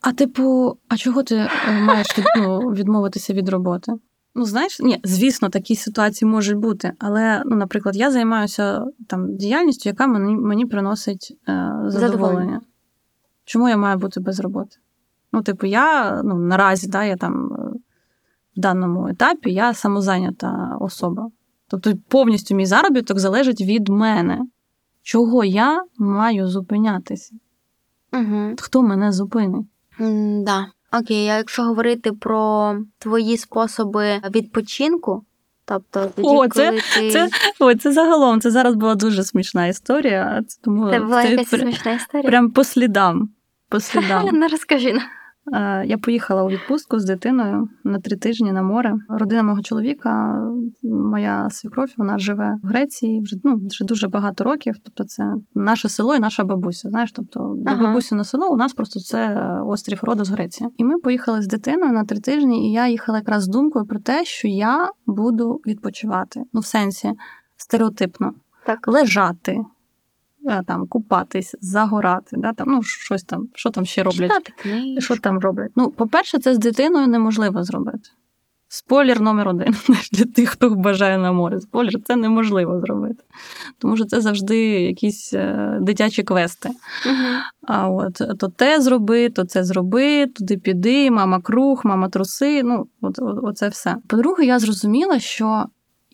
А 0.00 0.12
типу, 0.12 0.76
а 0.88 0.96
чого 0.96 1.22
ти 1.22 1.36
е, 1.36 1.50
маєш 1.72 2.18
від, 2.18 2.24
ну, 2.36 2.58
відмовитися 2.58 3.32
від 3.32 3.48
роботи? 3.48 3.92
Ну, 4.34 4.44
знаєш, 4.44 4.80
ні, 4.80 5.00
звісно, 5.04 5.48
такі 5.48 5.76
ситуації 5.76 6.30
можуть 6.30 6.56
бути. 6.56 6.92
Але, 6.98 7.42
ну, 7.46 7.56
наприклад, 7.56 7.96
я 7.96 8.10
займаюся 8.10 8.86
там 9.06 9.36
діяльністю, 9.36 9.88
яка 9.88 10.06
мені, 10.06 10.36
мені 10.36 10.66
приносить 10.66 11.38
е, 11.48 11.52
задоволення. 11.86 11.90
Задоволення. 11.90 12.60
Чому 13.44 13.68
я 13.68 13.76
маю 13.76 13.98
бути 13.98 14.20
без 14.20 14.40
роботи? 14.40 14.76
Ну, 15.32 15.42
типу, 15.42 15.66
я 15.66 16.20
ну, 16.22 16.34
наразі, 16.34 16.88
да, 16.88 17.04
я 17.04 17.16
там 17.16 17.52
е, 17.52 17.78
в 18.56 18.60
даному 18.60 19.08
етапі 19.08 19.52
я 19.52 19.74
самозайнята 19.74 20.76
особа. 20.80 21.30
Тобто 21.68 21.92
повністю 22.08 22.54
мій 22.54 22.66
заробіток 22.66 23.18
залежить 23.18 23.60
від 23.60 23.88
мене. 23.88 24.40
Чого 25.02 25.44
я 25.44 25.84
маю 25.98 26.48
зупинятися? 26.48 27.34
Угу. 28.12 28.54
Хто 28.60 28.82
мене 28.82 29.12
зупинить? 29.12 29.66
М, 30.00 30.44
да. 30.44 30.66
Окей, 31.00 31.28
а 31.28 31.36
якщо 31.36 31.62
говорити 31.62 32.12
про 32.12 32.76
твої 32.98 33.36
способи 33.36 34.20
відпочинку, 34.34 35.24
тобто 35.64 36.06
тоді, 36.16 36.28
О, 36.28 36.48
це- 36.48 36.68
коли 36.70 36.80
ти... 36.94 37.10
це- 37.10 37.28
о, 37.58 37.74
це 37.74 37.92
загалом, 37.92 38.40
це 38.40 38.50
зараз 38.50 38.74
була 38.74 38.94
дуже 38.94 39.24
смішна 39.24 39.66
історія. 39.66 40.42
Тому 40.64 40.90
Це 40.90 41.00
була 41.00 41.22
якась 41.22 41.48
смішна 41.48 41.92
історія. 41.92 42.28
прям 42.30 42.50
по 42.50 42.64
слідам. 42.64 43.28
По 43.68 43.80
слідам. 43.80 44.28
Ну, 44.32 44.48
розкажи 44.48 44.92
нам. 44.92 45.02
Е, 45.02 45.06
Я 45.86 45.98
поїхала 45.98 46.42
у 46.44 46.48
відпустку 46.48 46.98
з 46.98 47.04
дитиною 47.04 47.68
на 47.84 47.98
три 48.00 48.16
тижні 48.16 48.52
на 48.52 48.62
море. 48.62 48.94
Родина 49.08 49.42
мого 49.42 49.62
чоловіка, 49.62 50.42
моя 50.82 51.50
свекров, 51.50 51.88
вона 51.96 52.18
живе 52.18 52.58
в 52.62 52.66
Греції 52.66 53.20
вже 53.20 53.36
ну 53.44 53.60
вже 53.70 53.84
дуже 53.84 54.08
багато 54.08 54.44
років. 54.44 54.74
Тобто, 54.84 55.04
це 55.04 55.34
наше 55.54 55.88
село 55.88 56.14
і 56.14 56.20
наша 56.20 56.44
бабуся. 56.44 56.88
Знаєш, 56.88 57.12
тобто 57.12 57.56
Ага. 57.66 57.86
бабусі 57.86 58.14
на 58.14 58.24
село 58.24 58.48
у 58.52 58.56
нас 58.56 58.72
просто 58.72 59.00
це 59.00 59.50
острів 59.66 59.98
Родос 60.02 60.28
Греція. 60.28 60.70
І 60.76 60.84
ми 60.84 60.98
поїхали 60.98 61.42
з 61.42 61.46
дитиною 61.46 61.92
на 61.92 62.04
три 62.04 62.20
тижні, 62.20 62.68
і 62.68 62.72
я 62.72 62.88
їхала 62.88 63.18
якраз 63.18 63.42
з 63.42 63.48
думкою 63.48 63.84
про 63.86 63.98
те, 63.98 64.24
що 64.24 64.48
я 64.48 64.90
буду 65.06 65.60
відпочивати. 65.66 66.42
Ну, 66.52 66.60
в 66.60 66.66
сенсі 66.66 67.12
стереотипно 67.56 68.32
Так. 68.66 68.88
лежати. 68.88 69.58
Е, 70.44 70.62
Там 70.66 70.86
купатись, 70.86 71.54
загорати, 71.60 72.36
да, 72.36 72.52
там, 72.52 72.68
ну 72.68 72.82
щось 72.82 73.22
там, 73.22 73.48
що 73.54 73.70
там 73.70 73.86
ще 73.86 74.02
роблять. 74.02 74.30
Читати 74.30 74.52
книжки. 74.56 75.00
Що 75.00 75.16
там 75.16 75.38
роблять? 75.38 75.70
Ну, 75.76 75.90
по-перше, 75.90 76.38
це 76.38 76.54
з 76.54 76.58
дитиною 76.58 77.06
неможливо 77.06 77.64
зробити. 77.64 78.10
Спойлер 78.68 79.20
номер 79.20 79.48
один 79.48 79.74
для 80.12 80.24
тих, 80.24 80.48
хто 80.48 80.70
бажає 80.70 81.18
на 81.18 81.32
море. 81.32 81.60
Спойлер, 81.60 82.02
це 82.04 82.16
неможливо 82.16 82.80
зробити. 82.80 83.24
Тому 83.78 83.96
що 83.96 84.04
це 84.04 84.20
завжди 84.20 84.58
якісь 84.80 85.34
е, 85.34 85.78
дитячі 85.80 86.22
квести. 86.22 86.70
Мгм. 87.06 87.36
А 87.62 87.88
от 87.88 88.38
то 88.38 88.48
те 88.48 88.80
зроби, 88.80 89.28
то 89.28 89.44
це 89.44 89.64
зроби, 89.64 90.26
туди 90.26 90.56
піди, 90.56 91.10
мама 91.10 91.40
круг, 91.40 91.80
мама 91.84 92.08
труси. 92.08 92.62
Ну, 92.62 92.86
от, 93.00 93.18
от, 93.18 93.38
оце 93.42 93.68
все. 93.68 93.96
По-друге, 94.08 94.44
я 94.44 94.58
зрозуміла, 94.58 95.18
що 95.18 95.64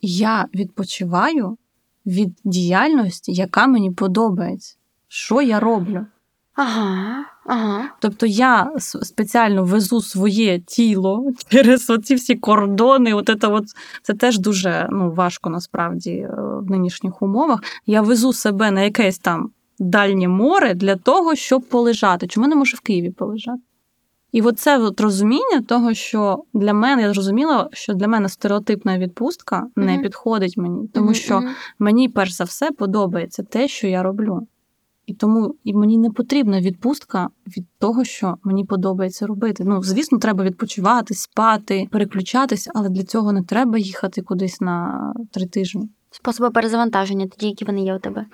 я 0.01 0.45
відпочиваю 0.55 1.57
від 2.05 2.39
діяльності, 2.43 3.33
яка 3.33 3.67
мені 3.67 3.91
подобається. 3.91 4.75
Що 5.07 5.41
я 5.41 5.59
роблю? 5.59 6.05
Ага, 6.55 7.25
ага. 7.45 7.83
Тобто 7.99 8.25
я 8.25 8.71
спеціально 8.79 9.63
везу 9.63 10.01
своє 10.01 10.59
тіло 10.59 11.31
через 11.49 11.89
оці 11.89 12.15
всі 12.15 12.35
кордони. 12.35 13.13
От 13.13 13.37
це, 13.41 13.47
от, 13.47 13.65
це 14.01 14.13
теж 14.13 14.39
дуже 14.39 14.87
ну, 14.91 15.11
важко 15.11 15.49
насправді 15.49 16.11
е, 16.11 16.29
в 16.37 16.71
нинішніх 16.71 17.21
умовах. 17.21 17.59
Я 17.85 18.01
везу 18.01 18.33
себе 18.33 18.71
на 18.71 18.81
якесь 18.81 19.19
там 19.19 19.51
дальнє 19.79 20.27
море 20.27 20.73
для 20.73 20.95
того, 20.95 21.35
щоб 21.35 21.61
полежати. 21.61 22.27
Чому 22.27 22.47
не 22.47 22.55
можу 22.55 22.77
в 22.77 22.79
Києві 22.79 23.09
полежати? 23.09 23.61
І 24.31 24.41
от 24.41 24.59
це 24.59 24.79
от 24.79 25.01
розуміння 25.01 25.61
того, 25.67 25.93
що 25.93 26.43
для 26.53 26.73
мене 26.73 27.01
я 27.01 27.13
зрозуміла, 27.13 27.69
що 27.71 27.93
для 27.93 28.07
мене 28.07 28.29
стереотипна 28.29 28.99
відпустка 28.99 29.67
не 29.75 29.93
Мгм. 29.93 30.01
підходить 30.01 30.57
мені, 30.57 30.87
тому 30.87 31.05
Мгм, 31.05 31.15
що 31.15 31.43
мені 31.79 32.09
перш 32.09 32.31
за 32.31 32.43
все 32.43 32.71
подобається 32.71 33.43
те, 33.43 33.67
що 33.67 33.87
я 33.87 34.03
роблю. 34.03 34.47
І 35.05 35.13
тому 35.13 35.55
і 35.63 35.73
мені 35.73 35.97
не 35.97 36.09
потрібна 36.09 36.61
відпустка 36.61 37.29
від 37.57 37.65
того, 37.79 38.03
що 38.03 38.37
мені 38.43 38.65
подобається 38.65 39.27
робити. 39.27 39.63
Ну, 39.67 39.83
звісно, 39.83 40.17
треба 40.17 40.43
відпочивати, 40.43 41.13
спати, 41.13 41.87
переключатись, 41.91 42.69
але 42.73 42.89
для 42.89 43.03
цього 43.03 43.31
не 43.31 43.43
треба 43.43 43.77
їхати 43.77 44.21
кудись 44.21 44.61
на 44.61 45.13
три 45.31 45.45
тижні. 45.45 45.89
Способи 46.11 46.49
перезавантаження, 46.49 47.27
тоді 47.27 47.47
які 47.47 47.65
вони 47.65 47.81
є 47.83 47.95
у 47.95 47.99
тебе. 47.99 48.25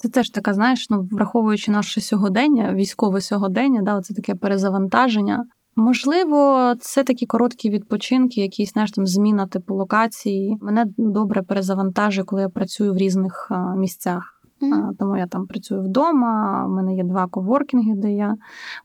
Це 0.00 0.08
теж 0.08 0.30
така, 0.30 0.54
знаєш, 0.54 0.90
ну 0.90 1.08
враховуючи 1.12 1.70
наше 1.70 2.00
сьогодення, 2.00 2.74
військове 2.74 3.20
сьогодення, 3.20 3.82
да, 3.82 4.00
це 4.00 4.14
таке 4.14 4.34
перезавантаження. 4.34 5.44
Можливо, 5.76 6.72
це 6.80 7.04
такі 7.04 7.26
короткі 7.26 7.70
відпочинки, 7.70 8.40
якісь 8.40 8.72
знаєш, 8.72 8.90
там 8.90 9.06
зміна 9.06 9.46
типу 9.46 9.74
локації. 9.74 10.58
Мене 10.60 10.86
добре 10.98 11.42
перезавантажує, 11.42 12.24
коли 12.24 12.42
я 12.42 12.48
працюю 12.48 12.92
в 12.92 12.96
різних 12.96 13.50
місцях. 13.76 14.34
А, 14.62 14.92
Тому 14.98 15.16
я 15.16 15.26
там 15.26 15.46
працюю 15.46 15.82
вдома. 15.82 16.64
У 16.66 16.70
мене 16.70 16.96
є 16.96 17.04
два 17.04 17.26
коворкінги, 17.26 17.94
де 17.96 18.12
я 18.12 18.34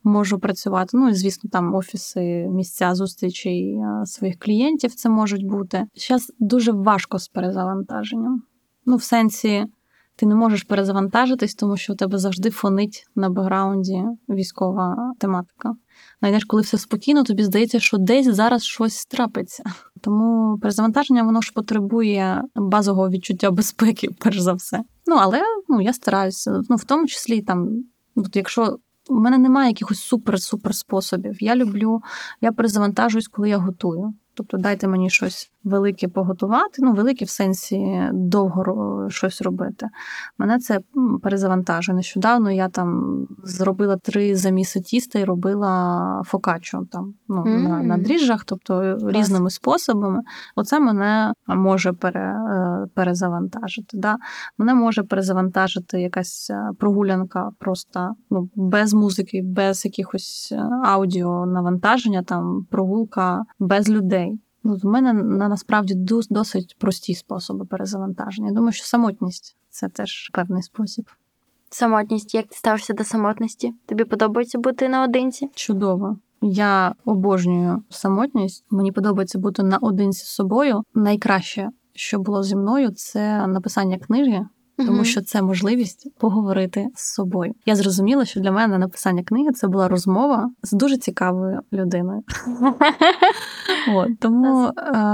можу 0.03 0.39
працювати. 0.39 0.97
Ну 0.97 1.09
і 1.09 1.13
звісно, 1.13 1.49
там 1.49 1.75
офіси, 1.75 2.47
місця 2.49 2.95
зустрічей 2.95 3.79
своїх 4.05 4.39
клієнтів 4.39 4.93
це 4.93 5.09
можуть 5.09 5.47
бути. 5.47 5.85
Зараз 5.95 6.31
дуже 6.39 6.71
важко 6.71 7.19
з 7.19 7.27
перезавантаженням. 7.27 8.41
Ну, 8.85 8.95
в 8.95 9.03
сенсі, 9.03 9.65
ти 10.15 10.25
не 10.25 10.35
можеш 10.35 10.63
перезавантажитись, 10.63 11.55
тому 11.55 11.77
що 11.77 11.93
у 11.93 11.95
тебе 11.95 12.17
завжди 12.17 12.49
фонить 12.49 13.07
на 13.15 13.29
бекграунді 13.29 14.03
військова 14.29 15.13
тематика. 15.19 15.73
Знаєш, 16.19 16.45
коли 16.45 16.61
все 16.61 16.77
спокійно, 16.77 17.23
тобі 17.23 17.43
здається, 17.43 17.79
що 17.79 17.97
десь 17.97 18.35
зараз 18.35 18.63
щось 18.63 19.05
трапиться. 19.05 19.63
Тому 20.01 20.57
перезавантаження 20.61 21.23
воно 21.23 21.41
ж 21.41 21.51
потребує 21.53 22.43
базового 22.55 23.09
відчуття 23.09 23.51
безпеки, 23.51 24.09
перш 24.19 24.39
за 24.39 24.53
все. 24.53 24.83
Ну 25.07 25.15
але 25.19 25.41
ну 25.69 25.81
я 25.81 25.93
стараюся. 25.93 26.61
Ну 26.69 26.75
в 26.75 26.83
тому 26.83 27.07
числі 27.07 27.41
там, 27.41 27.83
от 28.15 28.35
якщо 28.35 28.77
у 29.09 29.15
мене 29.15 29.37
немає 29.37 29.69
якихось 29.69 30.13
супер-супер 30.13 30.73
способів. 30.73 31.43
Я 31.43 31.55
люблю, 31.55 32.01
я 32.41 32.51
перезавантажуюсь, 32.51 33.27
коли 33.27 33.49
я 33.49 33.57
готую. 33.57 34.13
Тобто 34.33 34.57
дайте 34.57 34.87
мені 34.87 35.09
щось 35.09 35.51
велике 35.63 36.07
поготувати, 36.07 36.81
ну 36.81 36.93
велике 36.93 37.25
в 37.25 37.29
сенсі 37.29 38.09
довго 38.13 39.07
щось 39.09 39.41
робити. 39.41 39.87
Мене 40.37 40.59
це 40.59 40.79
перезавантажує. 41.23 41.95
Нещодавно 41.95 42.51
я 42.51 42.69
там 42.69 43.17
зробила 43.43 43.97
три 43.97 44.35
заміси 44.35 44.81
тіста 44.81 45.19
і 45.19 45.23
робила 45.23 46.21
фокаччо 46.25 46.85
там 46.91 47.13
ну, 47.27 47.45
Мм. 47.45 47.63
на, 47.63 47.83
на 47.83 47.97
дріжджах, 47.97 48.43
тобто 48.45 48.97
різними 49.09 49.49
способами. 49.49 50.21
Оце 50.55 50.79
мене 50.79 51.33
може 51.47 51.93
пере, 51.93 52.35
е, 52.35 52.87
перезавантажити. 52.93 53.97
Да? 53.97 54.17
Мене 54.57 54.73
може 54.73 55.03
перезавантажити 55.03 56.01
якась 56.01 56.49
е, 56.49 56.69
прогулянка 56.79 57.49
просто 57.59 58.13
ну, 58.29 58.49
без 58.55 58.93
музики, 58.93 59.41
без 59.43 59.85
якихось 59.85 60.49
е, 60.51 60.69
аудіо 60.83 61.45
навантаження, 61.45 62.23
там 62.23 62.65
прогулка 62.71 63.43
без 63.59 63.89
людей. 63.89 64.39
Ну, 64.63 64.75
в 64.75 64.85
мене 64.85 65.13
на 65.13 65.47
насправді 65.47 65.93
досить 66.29 66.75
прості 66.79 67.15
способи 67.15 67.65
перезавантаження. 67.65 68.47
Я 68.47 68.53
думаю, 68.53 68.71
що 68.71 68.85
самотність 68.85 69.57
це 69.69 69.89
теж 69.89 70.29
певний 70.33 70.63
спосіб. 70.63 71.09
Самотність, 71.69 72.35
як 72.35 72.47
ти 72.47 72.55
ставишся 72.55 72.93
до 72.93 73.03
самотності? 73.03 73.73
Тобі 73.85 74.03
подобається 74.03 74.59
бути 74.59 74.89
наодинці? 74.89 75.49
Чудово. 75.55 76.17
Я 76.41 76.95
обожнюю 77.05 77.83
самотність. 77.89 78.65
Мені 78.69 78.91
подобається 78.91 79.39
бути 79.39 79.63
наодинці 79.63 80.25
з 80.25 80.27
собою. 80.27 80.83
Найкраще, 80.93 81.69
що 81.93 82.19
було 82.19 82.43
зі 82.43 82.55
мною, 82.55 82.91
це 82.91 83.47
написання 83.47 83.97
книги. 83.97 84.45
Тому 84.77 85.03
що 85.03 85.21
це 85.21 85.41
можливість 85.41 86.07
поговорити 86.17 86.87
з 86.95 87.13
собою. 87.13 87.53
Я 87.65 87.75
зрозуміла, 87.75 88.25
що 88.25 88.39
для 88.39 88.51
мене 88.51 88.77
написання 88.77 89.23
книги 89.23 89.51
це 89.51 89.67
була 89.67 89.87
розмова 89.87 90.51
з 90.63 90.71
дуже 90.71 90.97
цікавою 90.97 91.59
людиною. 91.73 92.23
От, 93.95 94.19
тому, 94.19 94.71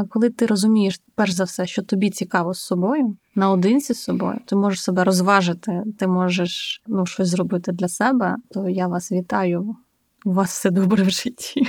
коли 0.09 0.29
ти 0.29 0.45
розумієш, 0.45 1.01
перш 1.15 1.31
за 1.31 1.43
все, 1.43 1.67
що 1.67 1.81
тобі 1.81 2.09
цікаво 2.09 2.53
з 2.53 2.59
собою, 2.59 3.17
наодинці 3.35 3.93
з 3.93 4.03
собою, 4.03 4.39
ти 4.45 4.55
можеш 4.55 4.83
себе 4.83 5.03
розважити, 5.03 5.83
ти 5.99 6.07
можеш 6.07 6.81
ну, 6.87 7.05
щось 7.05 7.27
зробити 7.27 7.71
для 7.71 7.87
себе, 7.87 8.35
то 8.51 8.69
я 8.69 8.87
вас 8.87 9.11
вітаю. 9.11 9.75
У 10.25 10.33
вас 10.33 10.49
все 10.49 10.71
добре 10.71 11.03
в 11.03 11.09
житті. 11.09 11.61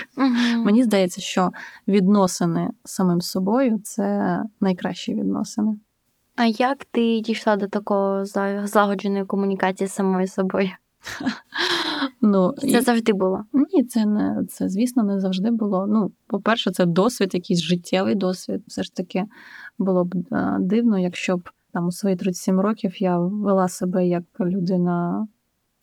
Мені 0.56 0.84
здається, 0.84 1.20
що 1.20 1.50
відносини 1.88 2.70
з 2.84 2.92
самим 2.92 3.20
собою 3.20 3.80
це 3.84 4.38
найкращі 4.60 5.14
відносини. 5.14 5.78
А 6.36 6.44
як 6.44 6.84
ти 6.84 7.20
дійшла 7.20 7.56
до 7.56 7.68
такого 7.68 8.24
за- 8.24 8.66
злагодженої 8.66 9.24
комунікації 9.24 9.88
з 9.88 9.92
самою 9.92 10.26
собою? 10.26 10.70
Ну, 12.20 12.54
Це 12.58 12.66
і- 12.66 12.80
завжди 12.80 13.12
було. 13.12 13.44
Ні, 13.52 13.84
це 13.84 14.06
не 14.06 14.44
це, 14.48 14.68
звісно, 14.68 15.02
не 15.02 15.20
завжди 15.20 15.50
було. 15.50 15.86
Ну, 15.86 16.12
по-перше, 16.26 16.70
це 16.70 16.86
досвід, 16.86 17.34
якийсь 17.34 17.60
життєвий 17.60 18.14
досвід. 18.14 18.62
Все 18.66 18.82
ж 18.82 18.94
таки 18.94 19.24
було 19.78 20.04
б 20.04 20.14
е, 20.32 20.56
дивно, 20.60 20.98
якщо 20.98 21.36
б 21.36 21.50
там 21.72 21.86
у 21.86 21.92
свої 21.92 22.16
37 22.16 22.60
років 22.60 23.02
я 23.02 23.18
вела 23.18 23.68
себе 23.68 24.06
як 24.06 24.24
людина 24.40 25.26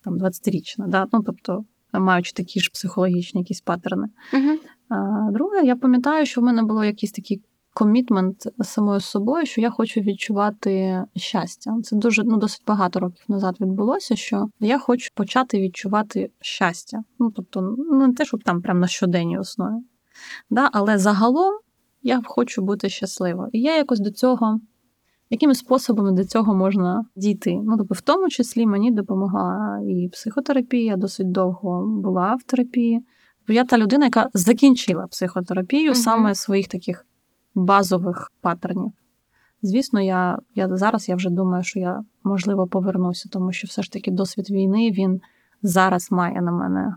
там 0.03 0.17
20-річна, 0.17 0.87
да? 0.87 1.07
ну, 1.13 1.23
тобто 1.23 1.65
маючи 1.93 2.33
такі 2.33 2.59
ж 2.59 2.71
психологічні 2.73 3.41
якісь 3.41 3.61
паттерни. 3.61 4.07
Угу. 4.33 4.57
Друге, 5.31 5.61
я 5.63 5.75
пам'ятаю, 5.75 6.25
що 6.25 6.41
в 6.41 6.43
мене 6.43 6.63
було 6.63 6.83
якийсь 6.83 7.11
такий 7.11 7.41
комітмент 7.77 8.47
самою 8.61 8.99
собою, 8.99 9.45
що 9.45 9.61
я 9.61 9.69
хочу 9.69 9.99
відчувати 9.99 11.03
щастя. 11.15 11.77
Це 11.83 11.95
дуже 11.95 12.23
ну 12.23 12.37
досить 12.37 12.63
багато 12.67 12.99
років 12.99 13.25
назад 13.27 13.55
відбулося, 13.59 14.15
що 14.15 14.49
я 14.59 14.79
хочу 14.79 15.09
почати 15.15 15.59
відчувати 15.59 16.31
щастя. 16.41 17.03
Ну 17.19 17.31
тобто, 17.31 17.61
ну 17.77 18.07
не 18.07 18.13
те, 18.13 18.25
щоб 18.25 18.43
там 18.43 18.61
прям 18.61 18.79
на 18.79 18.87
щоденній 18.87 19.39
основі. 19.39 19.83
Да? 20.49 20.69
Але 20.73 20.97
загалом 20.97 21.53
я 22.01 22.21
хочу 22.25 22.61
бути 22.61 22.89
щаслива. 22.89 23.49
І 23.51 23.61
я 23.61 23.77
якось 23.77 23.99
до 23.99 24.11
цього. 24.11 24.59
Якими 25.29 25.55
способами 25.55 26.11
до 26.11 26.25
цього 26.25 26.55
можна 26.55 27.05
дійти? 27.15 27.59
Ну, 27.63 27.77
тобто, 27.77 27.93
в 27.93 28.01
тому 28.01 28.29
числі 28.29 28.65
мені 28.65 28.91
допомогла 28.91 29.79
і 29.87 30.09
психотерапія, 30.09 30.97
досить 30.97 31.31
довго 31.31 31.87
була 31.87 32.35
в 32.35 32.43
терапії. 32.43 33.01
Бо 33.47 33.53
я 33.53 33.63
та 33.63 33.77
людина, 33.77 34.05
яка 34.05 34.29
закінчила 34.33 35.07
психотерапію 35.07 35.91
Мгм. 35.91 35.95
саме 35.95 36.35
своїх 36.35 36.67
таких 36.67 37.06
базових 37.57 38.31
паттернів. 38.41 38.91
Звісно, 39.61 40.01
я, 40.01 40.39
я 40.55 40.77
зараз 40.77 41.09
я 41.09 41.15
вже 41.15 41.29
думаю, 41.29 41.63
що 41.63 41.79
я 41.79 42.03
можливо 42.23 42.67
повернуся, 42.67 43.29
тому 43.31 43.51
що 43.51 43.67
все 43.67 43.81
ж 43.81 43.91
таки 43.91 44.11
досвід 44.11 44.49
війни 44.49 44.91
він 44.91 45.21
зараз 45.61 46.11
має 46.11 46.41
на 46.41 46.51
мене. 46.51 46.95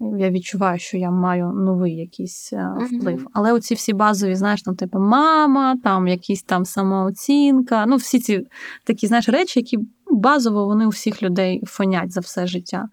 Я 0.00 0.30
відчуваю, 0.30 0.78
що 0.78 0.96
я 0.96 1.10
маю 1.10 1.52
новий 1.52 1.96
якийсь 1.96 2.52
е, 2.52 2.72
вплив. 2.92 3.26
Але 3.32 3.52
оці 3.52 3.74
всі 3.74 3.92
базові, 3.92 4.34
знаєш, 4.34 4.62
там, 4.62 4.76
типу, 4.76 4.98
мама, 4.98 5.76
там 5.84 6.08
якісь 6.08 6.42
там 6.42 6.64
самооцінка, 6.64 7.86
ну, 7.86 7.96
всі 7.96 8.20
ці 8.20 8.46
такі, 8.84 9.06
знаєш, 9.06 9.28
речі, 9.28 9.60
які 9.60 9.78
базово 10.10 10.66
вони 10.66 10.86
у 10.86 10.88
всіх 10.88 11.22
людей 11.22 11.62
фонять 11.66 12.12
за 12.12 12.20
все 12.20 12.46
життя. 12.46 12.88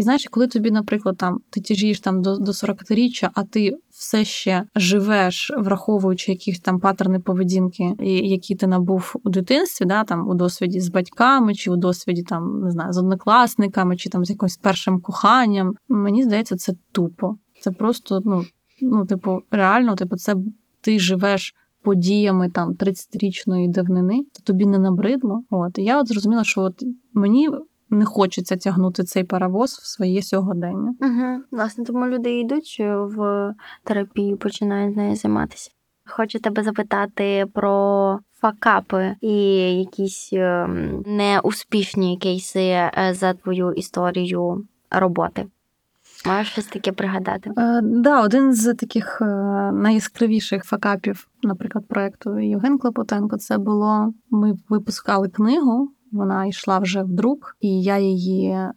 І 0.00 0.02
знаєш, 0.02 0.28
коли 0.30 0.46
тобі, 0.46 0.70
наприклад, 0.70 1.16
там 1.16 1.40
ти 1.50 1.60
тяжієш 1.60 2.00
там 2.00 2.22
до, 2.22 2.36
до 2.36 2.52
40-річчя, 2.52 3.30
а 3.34 3.44
ти 3.44 3.72
все 3.90 4.24
ще 4.24 4.64
живеш, 4.76 5.52
враховуючи 5.58 6.32
якісь 6.32 6.60
там 6.60 6.80
паттерни 6.80 7.20
поведінки, 7.20 7.94
які 8.22 8.54
ти 8.54 8.66
набув 8.66 9.14
у 9.24 9.30
дитинстві, 9.30 9.84
да, 9.86 10.04
там 10.04 10.28
у 10.28 10.34
досвіді 10.34 10.80
з 10.80 10.88
батьками, 10.88 11.54
чи 11.54 11.70
у 11.70 11.76
досвіді 11.76 12.22
там 12.22 12.60
не 12.60 12.70
знаю, 12.70 12.92
з 12.92 12.98
однокласниками, 12.98 13.96
чи 13.96 14.10
там 14.10 14.24
з 14.24 14.30
якимось 14.30 14.56
першим 14.56 15.00
коханням. 15.00 15.74
Мені 15.88 16.24
здається, 16.24 16.56
це 16.56 16.72
тупо. 16.92 17.36
Це 17.60 17.70
просто, 17.70 18.20
ну, 18.24 18.44
ну, 18.82 19.06
типу, 19.06 19.42
реально, 19.50 19.96
типу, 19.96 20.16
це 20.16 20.36
ти 20.80 20.98
живеш. 20.98 21.54
Подіями 21.82 22.50
там 22.50 22.72
30-річної 22.72 23.70
давнини, 23.70 24.24
то 24.32 24.42
тобі 24.44 24.66
не 24.66 24.78
набридло. 24.78 25.42
От 25.50 25.78
і 25.78 25.82
я 25.82 26.00
от 26.00 26.08
зрозуміла, 26.08 26.44
що 26.44 26.60
от 26.60 26.84
мені 27.14 27.48
не 27.90 28.04
хочеться 28.04 28.56
тягнути 28.56 29.04
цей 29.04 29.24
паровоз 29.24 29.72
в 29.72 29.86
своє 29.86 30.22
сьогодення. 30.22 30.94
Угу. 31.00 31.42
Власне, 31.50 31.84
тому 31.84 32.06
люди 32.06 32.38
йдуть 32.38 32.76
в 32.80 33.54
терапію, 33.84 34.36
починають 34.36 34.96
нею 34.96 35.16
займатися. 35.16 35.70
Хочу 36.04 36.38
тебе 36.38 36.62
запитати 36.62 37.46
про 37.52 38.18
факапи 38.40 39.16
і 39.20 39.34
якісь 39.78 40.30
ем, 40.32 41.02
неуспішні 41.06 42.18
кейси 42.18 42.60
е, 42.60 42.92
за 43.14 43.34
твою 43.34 43.72
історію 43.72 44.64
роботи. 44.90 45.46
Можеш 46.26 46.48
щось 46.48 46.66
таке 46.66 46.92
пригадати? 46.92 47.50
Е, 47.58 47.80
да, 47.82 48.22
один 48.22 48.54
з 48.54 48.74
таких 48.74 49.18
е, 49.22 49.24
найяскравіших 49.72 50.64
факапів, 50.64 51.28
наприклад, 51.42 51.84
проекту 51.88 52.38
Євген 52.38 52.78
Клопотенко, 52.78 53.36
це 53.36 53.58
було 53.58 54.12
ми 54.30 54.58
випускали 54.68 55.28
книгу 55.28 55.90
Вона 56.12 56.46
йшла 56.46 56.78
вже 56.78 57.02
в 57.02 57.12
друк, 57.12 57.56
і 57.60 57.82
я 57.82 57.98
її 57.98 58.48
е, 58.50 58.72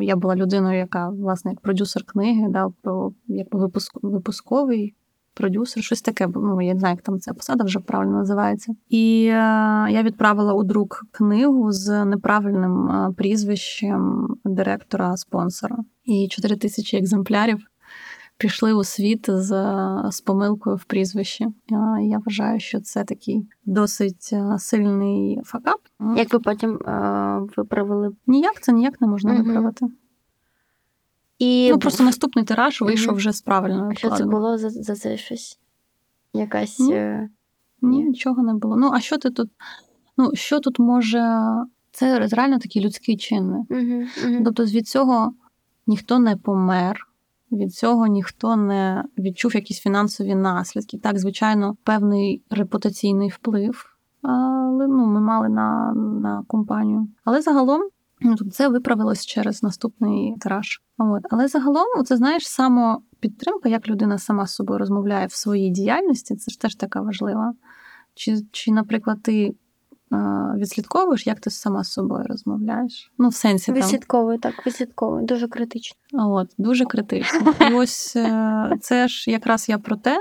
я 0.00 0.16
була 0.16 0.36
людиною, 0.36 0.78
яка 0.78 1.08
власне 1.08 1.50
як 1.50 1.60
продюсер 1.60 2.04
книги, 2.04 2.48
да, 2.50 2.68
про 2.82 3.12
як 3.28 3.54
випуск, 3.54 3.98
випусковий 4.02 4.94
продюсер, 5.34 5.82
щось 5.82 6.02
таке. 6.02 6.28
Ну 6.34 6.62
я 6.62 6.74
не 6.74 6.80
знаю, 6.80 6.94
як 6.94 7.02
там 7.02 7.20
ця 7.20 7.34
посада 7.34 7.64
вже 7.64 7.80
правильно 7.80 8.12
називається. 8.12 8.74
І 8.88 9.26
е, 9.26 9.36
я 9.90 10.02
відправила 10.02 10.52
у 10.52 10.64
друк 10.64 11.06
книгу 11.12 11.72
з 11.72 12.04
неправильним 12.04 12.88
е, 12.88 13.12
прізвищем 13.16 14.28
директора 14.44 15.16
спонсора. 15.16 15.76
І 16.04 16.28
4 16.30 16.56
тисячі 16.56 16.98
екземплярів 16.98 17.69
пішли 18.40 18.72
у 18.72 18.84
світ 18.84 19.26
з, 19.28 19.48
з 20.10 20.20
помилкою 20.20 20.76
в 20.76 20.84
прізвищі. 20.84 21.46
Я 22.00 22.18
вважаю, 22.26 22.60
що 22.60 22.80
це 22.80 23.04
такий 23.04 23.46
досить 23.64 24.30
е, 24.32 24.58
сильний 24.58 25.40
факап. 25.44 25.80
Як 26.16 26.32
ви 26.32 26.38
потім 26.38 26.74
е, 26.76 27.40
виправили? 27.56 28.10
Ніяк 28.26 28.60
це 28.60 28.72
ніяк 28.72 29.00
не 29.00 29.06
можна 29.06 29.32
Мгм. 29.32 29.44
виправити. 29.44 29.86
І 31.38 31.70
Ну 31.72 31.78
просто 31.78 32.04
наступний 32.04 32.44
тираж 32.44 32.80
вийшов 32.80 33.08
Мгм. 33.08 33.16
вже 33.16 33.32
з 33.32 33.42
правильною 33.42 33.94
що 33.96 34.10
це 34.10 34.24
було 34.24 34.58
за, 34.58 34.70
за 34.70 34.94
це 34.94 35.16
щось? 35.16 35.58
Якась. 36.32 36.78
Ні. 36.78 36.94
е, 36.94 37.30
Ні, 37.82 37.98
Ні. 37.98 38.04
нічого 38.04 38.42
не 38.42 38.54
було. 38.54 38.76
Ну 38.76 38.90
а 38.94 39.00
що 39.00 39.18
ти 39.18 39.30
тут? 39.30 39.50
Ну 40.16 40.30
що 40.34 40.60
тут 40.60 40.78
може? 40.78 41.42
Це 41.92 42.18
реально 42.18 42.58
такий 42.58 42.84
людський 42.84 43.16
чинник. 43.16 43.66
Угу, 43.70 44.04
угу. 44.26 44.42
Тобто 44.44 44.64
від 44.64 44.88
цього 44.88 45.34
ніхто 45.86 46.18
не 46.18 46.36
помер, 46.36 47.06
від 47.52 47.74
цього 47.74 48.06
ніхто 48.06 48.56
не 48.56 49.04
відчув 49.18 49.54
якісь 49.54 49.80
фінансові 49.80 50.34
наслідки. 50.34 50.98
Так, 50.98 51.18
звичайно, 51.18 51.76
певний 51.84 52.42
репутаційний 52.50 53.28
вплив, 53.28 53.96
але 54.22 54.86
ну, 54.86 55.06
ми 55.06 55.20
мали 55.20 55.48
на, 55.48 55.92
на 55.94 56.44
компанію. 56.46 57.08
Але 57.24 57.42
загалом 57.42 57.80
ну, 58.20 58.36
це 58.36 58.68
виправилось 58.68 59.26
через 59.26 59.62
наступний 59.62 60.34
тираж. 60.40 60.82
От. 60.98 61.22
Але 61.30 61.48
загалом, 61.48 62.04
це 62.04 62.16
знаєш, 62.16 62.48
самопідтримка, 62.48 63.68
як 63.68 63.88
людина 63.88 64.18
сама 64.18 64.46
з 64.46 64.54
собою 64.54 64.78
розмовляє 64.78 65.26
в 65.26 65.32
своїй 65.32 65.70
діяльності, 65.70 66.36
це 66.36 66.50
ж 66.50 66.60
теж 66.60 66.74
така 66.74 67.00
важлива. 67.00 67.54
Чи, 68.14 68.36
чи 68.52 68.72
наприклад, 68.72 69.22
ти 69.22 69.54
відслідковуєш, 70.56 71.26
як 71.26 71.40
ти 71.40 71.50
сама 71.50 71.84
з 71.84 71.92
собою 71.92 72.24
розмовляєш? 72.28 73.12
Ну, 73.18 73.28
в 73.28 73.34
сенсі 73.34 73.66
там. 73.66 73.74
Вислідковую, 73.74 74.38
так, 74.38 74.66
вислідковую. 74.66 75.26
Дуже 75.26 75.48
критично. 75.48 75.96
От, 76.12 76.48
дуже 76.58 76.84
критично. 76.84 77.54
І 77.70 77.74
ось 77.74 78.16
е, 78.16 78.76
це 78.80 79.08
ж 79.08 79.30
якраз 79.30 79.68
я 79.68 79.78
про 79.78 79.96
те, 79.96 80.18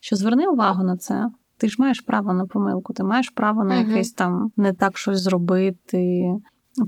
що 0.00 0.16
зверни 0.16 0.46
увагу 0.46 0.84
на 0.84 0.96
це. 0.96 1.30
Ти 1.56 1.68
ж 1.68 1.76
маєш 1.78 2.00
право 2.00 2.32
на 2.32 2.46
помилку, 2.46 2.92
ти 2.92 3.04
маєш 3.04 3.30
право 3.30 3.64
на 3.64 3.74
якесь 3.74 4.12
там 4.12 4.52
не 4.56 4.72
так 4.72 4.98
щось 4.98 5.20
зробити. 5.20 6.32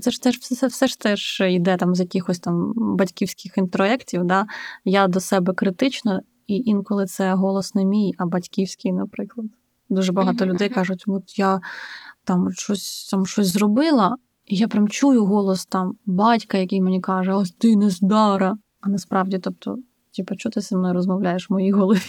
Це 0.01 0.11
ж 0.11 0.21
теж 0.21 0.37
все, 0.37 0.67
все 0.67 0.87
ж 0.87 0.99
теж 0.99 1.43
йде 1.49 1.77
там 1.77 1.95
з 1.95 1.99
якихось 1.99 2.39
там 2.39 2.73
батьківських 2.75 3.57
інтроєктів. 3.57 4.23
Да? 4.23 4.45
Я 4.85 5.07
до 5.07 5.19
себе 5.19 5.53
критично, 5.53 6.19
і 6.47 6.55
інколи 6.55 7.05
це 7.05 7.33
голос 7.33 7.75
не 7.75 7.85
мій, 7.85 8.13
а 8.17 8.25
батьківський, 8.25 8.91
наприклад. 8.91 9.47
Дуже 9.89 10.11
багато 10.11 10.45
людей 10.45 10.69
кажуть, 10.69 11.03
от 11.07 11.39
я 11.39 11.61
там 12.25 12.51
щось 12.51 13.07
там 13.11 13.25
щось 13.25 13.47
зробила, 13.47 14.17
і 14.45 14.55
я 14.55 14.67
прям 14.67 14.87
чую 14.87 15.25
голос 15.25 15.65
там 15.65 15.97
батька, 16.05 16.57
який 16.57 16.81
мені 16.81 17.01
каже: 17.01 17.33
ось 17.33 17.51
ти 17.51 17.75
не 17.75 17.89
здара. 17.89 18.57
А 18.81 18.89
насправді, 18.89 19.39
тобто, 19.39 19.77
типу, 20.17 20.35
що 20.37 20.49
ти 20.49 20.61
зі 20.61 20.75
мною 20.75 20.93
розмовляєш 20.93 21.49
в 21.49 21.53
моїй 21.53 21.71
голові? 21.71 21.99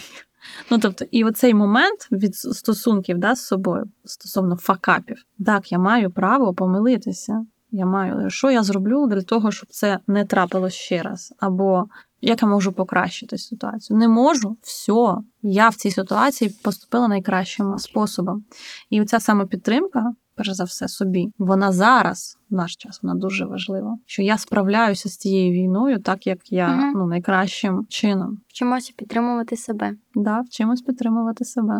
Ну, 0.71 0.79
тобто, 0.79 1.05
і 1.11 1.23
оцей 1.23 1.53
момент 1.53 2.07
від 2.11 2.35
стосунків 2.35 3.17
да, 3.17 3.35
з 3.35 3.45
собою 3.45 3.85
стосовно 4.05 4.55
факапів, 4.55 5.17
так, 5.45 5.71
я 5.71 5.79
маю 5.79 6.11
право 6.11 6.53
помилитися. 6.53 7.45
Я 7.71 7.85
маю, 7.85 8.29
що 8.29 8.51
я 8.51 8.63
зроблю 8.63 9.07
для 9.07 9.21
того, 9.21 9.51
щоб 9.51 9.69
це 9.69 9.99
не 10.07 10.25
трапилось 10.25 10.73
ще 10.73 11.01
раз, 11.01 11.33
або 11.39 11.85
як 12.21 12.41
я 12.41 12.47
можу 12.47 12.73
покращити 12.73 13.37
ситуацію? 13.37 13.97
Не 13.97 14.07
можу, 14.07 14.57
все. 14.61 15.17
Я 15.41 15.69
в 15.69 15.75
цій 15.75 15.91
ситуації 15.91 16.57
поступила 16.63 17.07
найкращим 17.07 17.77
способом. 17.77 18.45
І 18.89 19.01
оця 19.01 19.19
самопідтримка, 19.19 20.13
перш 20.37 20.49
за 20.51 20.63
все, 20.63 20.87
собі, 20.87 21.33
вона 21.37 21.71
зараз, 21.71 22.37
в 22.49 22.53
наш 22.55 22.75
час, 22.75 22.99
вона 23.03 23.15
дуже 23.15 23.45
важлива. 23.45 23.97
Що 24.05 24.21
я 24.21 24.37
справляюся 24.37 25.09
з 25.09 25.17
цією 25.17 25.51
війною, 25.51 25.99
так 25.99 26.27
як 26.27 26.51
я 26.51 26.67
Мгм. 26.67 26.93
ну 26.95 27.07
найкращим 27.07 27.85
чином. 27.89 28.37
Вчимося 28.47 28.93
підтримувати 28.97 29.55
себе. 29.57 29.93
Да, 30.15 30.41
вчимось 30.41 30.81
підтримувати 30.81 31.45
себе. 31.45 31.79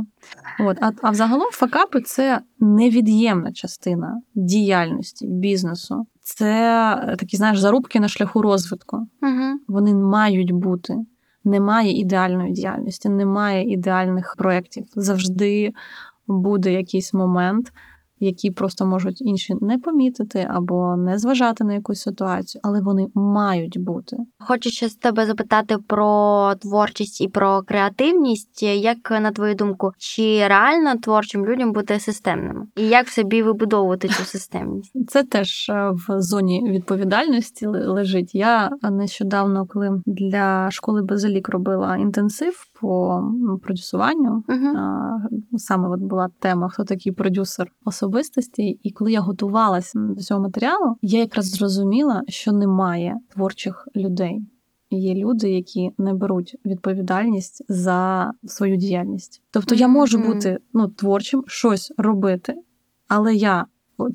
От, 0.60 0.78
а, 0.82 0.92
а 1.02 1.10
взагалом 1.12 1.50
факапи 1.52 2.02
це 2.02 2.42
невід'ємна 2.60 3.54
частина 3.54 4.22
діяльності 4.36 5.28
бізнесу. 5.28 6.08
Це 6.22 6.52
е, 7.08 7.16
такі, 7.16 7.38
знаєш, 7.38 7.60
зарубки 7.60 8.00
на 8.00 8.08
шляху 8.08 8.42
розвитку. 8.42 8.98
Угу. 8.98 9.60
Вони 9.68 9.94
мають 9.94 10.52
бути. 10.52 10.96
Немає 11.44 12.00
ідеальної 12.00 12.52
діяльності, 12.52 13.10
немає 13.10 13.74
ідеальних 13.74 14.36
проєктів. 14.38 14.86
Завжди 14.96 15.74
буде 16.28 16.74
якийсь 16.74 17.14
момент, 17.14 17.72
який 18.20 18.52
просто 18.52 18.86
можуть 18.86 19.22
інші 19.22 19.56
не 19.62 19.78
помітити 19.78 20.48
або 20.50 20.96
не 20.98 21.18
зважати 21.18 21.64
на 21.64 21.74
якусь 21.74 22.02
ситуацію, 22.02 22.62
але 22.64 22.82
вони 22.82 23.08
мають 23.14 23.80
бути. 23.80 24.18
Хочу 24.40 24.70
ще 24.70 24.90
з 24.90 24.96
тебе 24.96 25.26
запитати 25.26 25.78
про 25.88 26.54
творчість 26.60 27.22
і 27.22 27.28
про 27.28 27.62
креативність. 27.62 28.64
Як 28.64 29.12
на 29.12 29.32
твою 29.32 29.56
думку, 29.56 29.92
чи 29.98 30.48
реально 30.48 30.96
творчим 30.96 31.46
людям 31.46 31.74
бути 31.74 32.00
системними? 32.00 32.68
І 32.76 32.88
як 32.88 33.08
в 33.08 33.12
собі 33.12 33.44
вибудовувати 33.44 34.08
цю 34.08 34.24
системність? 34.24 34.92
Це 35.10 35.24
теж 35.24 35.70
е, 35.70 35.92
в 35.92 36.22
зоні 36.22 36.70
відповідальності 36.72 37.68
лежить. 37.68 38.36
Я 38.36 38.72
нещодавно, 38.92 39.66
коли 39.66 40.02
для 40.06 40.72
школи 40.72 41.02
Базилік 41.02 41.50
робила 41.50 41.98
інтенсив 41.98 42.66
по 42.82 43.24
продюсуванню, 43.64 44.44
Угу. 44.50 44.78
саме 45.58 45.90
от 45.90 46.00
була 46.00 46.30
тема, 46.40 46.70
хто 46.70 46.84
такий 46.84 47.12
продюсер 47.12 47.72
особистості. 48.08 48.80
І 48.84 48.92
коли 48.92 49.12
я 49.12 49.22
готувалася 49.22 50.00
до 50.00 50.22
цього 50.22 50.42
матеріалу, 50.42 50.98
я 51.02 51.20
якраз 51.20 51.46
зрозуміла, 51.46 52.24
що 52.28 52.52
немає 52.52 53.16
творчих 53.34 53.88
людей. 53.96 54.42
Є 54.90 55.16
люди, 55.16 55.52
які 55.52 55.92
не 55.98 56.14
беруть 56.14 56.56
відповідальність 56.66 57.66
за 57.68 58.32
свою 58.46 58.76
діяльність. 58.76 59.42
Тобто 59.52 59.76
я 59.76 59.88
можу 59.88 60.18
бути 60.18 60.58
ну, 60.74 60.88
творчим, 60.88 61.44
щось 61.48 61.94
робити, 61.98 62.54
але 63.08 63.36
я 63.36 63.66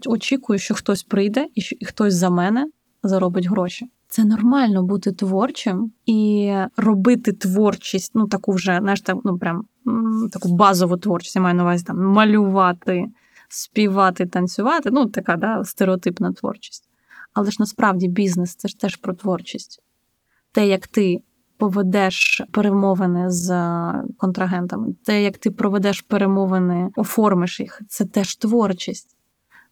очікую, 0.07 0.59
що 0.59 0.75
хтось 0.75 1.03
прийде 1.03 1.47
і 1.55 1.61
що 1.61 1.77
і 1.81 1.85
хтось 1.85 2.15
за 2.15 2.31
мене 2.31 2.67
заробить 3.03 3.47
гроші. 3.47 3.87
Це 4.09 4.25
нормально 4.25 4.83
бути 4.83 5.13
творчим 5.13 5.93
і 6.07 6.53
робити 6.77 7.33
творчість, 7.33 8.13
ну 8.15 8.27
таку 8.27 8.53
вже, 8.53 8.79
знаєш, 8.81 9.01
так, 9.01 9.17
ну 9.25 9.39
прям 9.39 9.65
таку 10.33 10.49
базову 10.57 10.97
творчість, 10.97 11.37
я 11.37 11.43
маю 11.43 11.55
на 11.55 11.63
увазі 11.63 11.85
там 11.85 12.05
малювати, 12.05 13.07
співати, 13.53 14.27
танцювати. 14.27 14.91
Ну, 14.91 15.07
така 15.07 15.37
да, 15.37 15.65
стереотипна 15.65 16.33
творчість. 16.33 16.89
Але 17.33 17.51
ж 17.51 17.57
насправді 17.61 18.09
бізнес 18.09 18.55
це 18.55 18.69
ж 18.69 18.79
теж 18.79 18.97
про 18.97 19.15
творчість. 19.15 19.83
Те, 20.53 20.67
як 20.67 20.87
ти 20.87 21.23
поведеш 21.57 22.43
перемовини 22.53 23.31
з 23.31 23.49
контрагентами, 24.17 24.95
те, 25.05 25.23
як 25.23 25.39
ти 25.39 25.51
проведеш 25.51 26.01
перемовини, 26.01 26.91
оформиш 26.97 27.61
їх, 27.61 27.83
це 27.89 28.05
теж 28.05 28.37
творчість. 28.37 29.17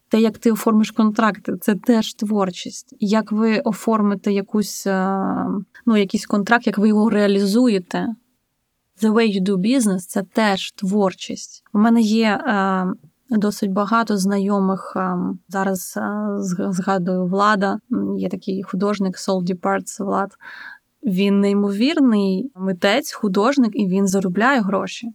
Те, 0.09 0.21
як 0.21 0.37
ти 0.37 0.51
оформиш 0.51 0.91
контракти, 0.91 1.57
це 1.61 1.75
теж 1.75 2.13
творчість. 2.13 2.95
Як 2.99 3.31
ви 3.31 3.59
оформите 3.59 4.31
якусь, 4.31 4.87
е, 4.87 5.17
ну, 5.85 5.97
якийсь 5.97 6.25
контракт, 6.25 6.67
як 6.67 6.77
ви 6.77 6.87
його 6.87 7.09
реалізуєте, 7.09 8.07
the 9.01 9.13
way 9.13 9.39
you 9.39 9.41
do 9.41 9.57
business– 9.57 9.97
це 10.07 10.23
теж 10.23 10.71
творчість. 10.71 11.63
У 11.73 11.79
мене 11.79 12.01
є 12.01 12.27
е, 12.27 12.85
досить 13.37 13.71
багато 13.71 14.17
знайомих. 14.17 14.97
зараз 15.47 15.99
згадую 16.69 17.25
влада. 17.25 17.79
Є 18.17 18.29
такий 18.29 18.63
художник 18.63 19.17
Soul 19.17 19.55
Departs 19.55 20.05
Влад. 20.05 20.31
Він 21.03 21.39
неймовірний 21.39 22.51
митець, 22.55 23.13
художник, 23.13 23.71
і 23.75 23.87
він 23.87 24.07
заробляє 24.07 24.61
гроші. 24.61 25.11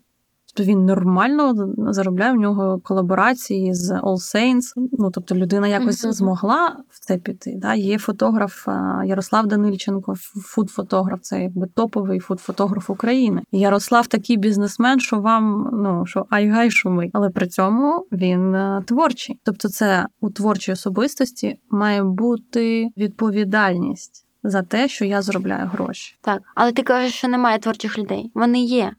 Тобто 0.56 0.70
він 0.70 0.84
нормально 0.84 1.54
заробляє 1.92 2.32
в 2.32 2.36
нього 2.36 2.80
колаборації 2.84 3.74
з 3.74 3.90
All 3.90 4.02
Saints. 4.02 4.72
Ну 4.92 5.10
тобто 5.10 5.34
людина 5.34 5.68
якось 5.68 6.04
Мгм. 6.04 6.12
змогла 6.12 6.76
в 6.90 7.00
це 7.00 7.18
піти. 7.18 7.54
Да? 7.56 7.74
Є 7.74 7.98
фотограф 7.98 8.68
Ярослав 9.04 9.46
Данильченко, 9.46 10.14
фуд-фотограф, 10.54 11.20
це 11.20 11.42
якби 11.42 11.66
топовий 11.74 12.20
фуд-фотограф 12.20 12.90
України. 12.90 13.42
Ярослав 13.52 14.06
такий 14.06 14.36
бізнесмен, 14.36 15.00
що 15.00 15.20
вам 15.20 15.70
ну 15.72 16.06
що 16.06 16.26
айгай 16.30 16.70
шумить, 16.70 17.10
але 17.12 17.30
при 17.30 17.46
цьому 17.46 18.06
він 18.12 18.54
е, 18.54 18.82
творчий. 18.86 19.40
Тобто, 19.44 19.68
це 19.68 20.06
у 20.20 20.30
творчій 20.30 20.72
особистості 20.72 21.58
має 21.70 22.04
бути 22.04 22.88
відповідальність 22.96 24.26
за 24.42 24.62
те, 24.62 24.88
що 24.88 25.04
я 25.04 25.22
заробляю 25.22 25.66
гроші. 25.72 26.16
Так, 26.20 26.42
але 26.54 26.72
ти 26.72 26.82
кажеш, 26.82 27.14
що 27.14 27.28
немає 27.28 27.58
творчих 27.58 27.98
людей. 27.98 28.30
Вони 28.34 28.60
є. 28.60 28.92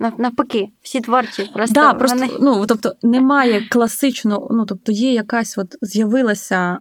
Нав- 0.00 0.20
Навпаки, 0.20 0.68
всі 0.82 1.00
творчі. 1.00 1.50
Просто, 1.54 1.74
да, 1.74 1.94
просто 1.94 2.18
вони... 2.18 2.32
ну 2.40 2.66
тобто 2.66 2.92
немає 3.02 3.68
класичного, 3.70 4.48
ну 4.50 4.64
тобто 4.66 4.92
є 4.92 5.12
якась, 5.12 5.58
от 5.58 5.76
з'явилася. 5.82 6.78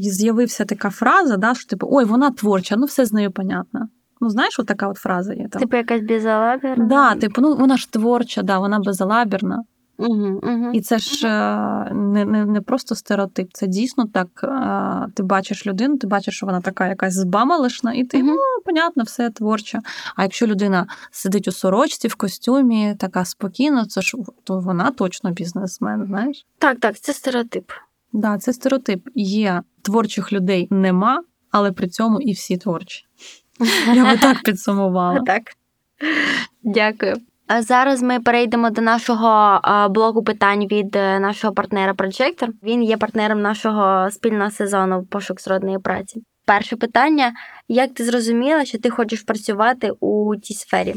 З'явився 0.00 0.64
така 0.64 0.90
фраза, 0.90 1.36
да, 1.36 1.54
що 1.54 1.66
типу, 1.68 1.88
ой, 1.90 2.04
вона 2.04 2.30
творча, 2.30 2.76
ну 2.76 2.86
все 2.86 3.04
з 3.04 3.12
нею 3.12 3.30
понятно. 3.30 3.88
Ну, 4.20 4.30
знаєш, 4.30 4.58
от 4.58 4.66
така 4.66 4.88
от 4.88 4.96
фраза 4.96 5.34
є 5.34 5.48
там. 5.48 5.60
Типу 5.60 5.76
якась 5.76 6.02
безалаберна. 6.02 6.86
Да, 6.86 7.14
типу, 7.14 7.40
ну 7.40 7.54
вона 7.54 7.76
ж 7.76 7.92
творча, 7.92 8.42
да, 8.42 8.58
вона 8.58 8.78
безалаберна. 8.78 9.62
Угу, 10.00 10.40
угу. 10.42 10.70
І 10.72 10.80
це 10.80 10.98
ж 10.98 11.28
е, 11.28 11.94
не, 11.94 12.24
не, 12.24 12.46
не 12.46 12.60
просто 12.60 12.94
стереотип, 12.94 13.48
це 13.52 13.66
дійсно 13.66 14.06
так. 14.06 14.28
е, 14.44 15.12
Ти 15.14 15.22
бачиш 15.22 15.66
людину, 15.66 15.98
ти 15.98 16.06
бачиш, 16.06 16.34
що 16.36 16.46
вона 16.46 16.60
така 16.60 16.88
якась 16.88 17.14
збамалишна, 17.14 17.92
і 17.92 18.04
ти, 18.04 18.18
Мгм. 18.18 18.26
ну, 18.26 18.36
понятно, 18.64 19.02
все 19.04 19.30
творча. 19.30 19.80
А 20.16 20.22
якщо 20.22 20.46
людина 20.46 20.86
сидить 21.10 21.48
у 21.48 21.52
сорочці, 21.52 22.08
в 22.08 22.14
костюмі, 22.14 22.94
така 22.98 23.24
спокійна, 23.24 23.86
це 23.86 24.02
ж 24.02 24.16
то 24.44 24.58
вона 24.60 24.90
точно 24.90 25.30
бізнесмен, 25.30 26.04
знаєш? 26.06 26.46
Так, 26.58 26.80
так, 26.80 27.00
це 27.00 27.12
стереотип. 27.12 27.70
Да, 28.12 28.38
це 28.38 28.52
стереотип. 28.52 29.08
Є 29.14 29.62
творчих 29.82 30.32
людей 30.32 30.68
нема, 30.70 31.22
але 31.50 31.72
при 31.72 31.88
цьому 31.88 32.20
і 32.20 32.32
всі 32.32 32.56
творчі. 32.56 33.06
Я 33.94 34.04
би 34.10 34.16
так 34.18 34.42
підсумувала. 34.44 35.20
Так. 35.26 35.42
Дякую. 36.62 37.16
Зараз 37.58 38.02
ми 38.02 38.20
перейдемо 38.20 38.70
до 38.70 38.82
нашого 38.82 39.60
блоку 39.90 40.22
питань 40.22 40.66
від 40.66 40.96
е, 40.96 41.20
нашого 41.20 41.54
партнера 41.54 41.92
Projector. 41.92 42.48
Він 42.62 42.82
є 42.82 42.96
партнером 42.96 43.42
нашого 43.42 44.10
спільного 44.10 44.50
сезону 44.50 45.04
пошук 45.04 45.40
сродної 45.40 45.78
праці. 45.78 46.22
Перше 46.46 46.76
питання: 46.76 47.32
як 47.74 47.94
ти 47.94 48.04
зрозуміла, 48.04 48.64
що 48.64 48.78
ти 48.78 48.90
хочеш 48.90 49.22
працювати 49.22 49.92
у 50.00 50.36
тій 50.36 50.54
сфері, 50.54 50.94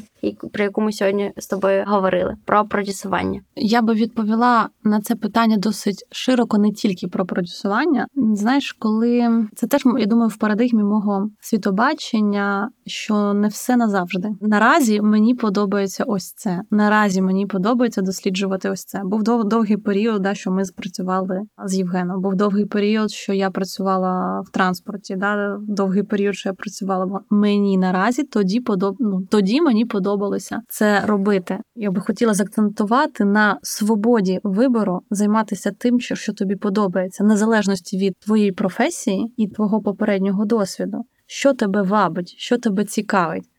про 0.54 0.64
яку 0.64 0.82
ми 0.82 0.92
сьогодні 0.92 1.32
з 1.38 1.48
тобою 1.48 1.84
говорили, 1.88 2.36
про 2.46 2.66
продюсування? 2.66 3.42
Я 3.56 3.82
би 3.82 3.94
відповіла 3.94 4.70
на 4.84 5.02
це 5.02 5.16
питання 5.16 5.58
досить 5.58 6.08
широко, 6.12 6.58
не 6.58 6.72
тільки 6.72 7.08
про 7.08 7.26
продюсування. 7.26 8.08
Знаєш, 8.34 8.72
коли 8.80 9.46
це 9.56 9.68
теж 9.68 9.82
я 10.00 10.06
думаю, 10.06 10.28
в 10.28 10.38
парадигмі 10.38 10.84
мого 10.84 11.30
світобачення, 11.42 12.70
що 12.86 13.34
не 13.34 13.48
все 13.48 13.78
назавжди. 13.78 14.30
Наразі 14.42 15.02
мені 15.02 15.36
подобається 15.36 16.04
ось 16.08 16.34
це. 16.34 16.62
Наразі 16.72 17.22
мені 17.22 17.46
подобається 17.46 18.02
досліджувати 18.02 18.70
ось 18.70 18.86
це. 18.86 19.02
Був 19.04 19.24
довгий 19.24 19.78
період, 19.78 20.22
да, 20.22 20.34
що 20.34 20.52
ми 20.52 20.66
спрацювали 20.66 21.42
з 21.66 21.76
Євгеном. 21.78 22.22
Був 22.22 22.36
довгий 22.36 22.66
період, 22.66 23.12
що 23.12 23.34
я 23.34 23.52
працювала 23.52 24.42
в 24.42 24.52
транспорті. 24.52 25.16
Да, 25.16 25.58
довгий 25.68 26.04
період, 26.04 26.36
що 26.36 26.50
я 26.50 26.54
працювала. 26.64 27.22
Мені 27.30 27.78
наразі 27.78 28.24
тоді 28.24 28.59
подоб... 28.59 28.95
ну, 28.99 29.28
тоді 29.32 29.61
мені 29.61 29.86
подобалося 29.86 30.61
це 30.70 31.05
робити. 31.05 31.59
Я 31.76 31.91
би 31.91 32.01
хотіла 32.01 32.34
заакцентувати 32.34 33.26
на 33.26 33.59
свободі 33.61 34.39
вибору 34.43 35.01
займатися 35.09 35.72
тим, 35.78 35.99
що, 35.99 36.16
що 36.16 36.34
тобі 36.34 36.55
подобається, 36.55 37.24
незалежності 37.24 37.97
від 37.97 38.18
твоєї 38.18 38.51
професії 38.51 39.34
і 39.38 39.47
твого 39.47 39.82
попереднього 39.82 40.45
досвіду. 40.45 41.05
Що 41.26 41.53
тебе 41.53 41.82
вабить, 41.82 42.36
що 42.38 42.57
тебе 42.57 42.86
цікавить, 42.86 43.49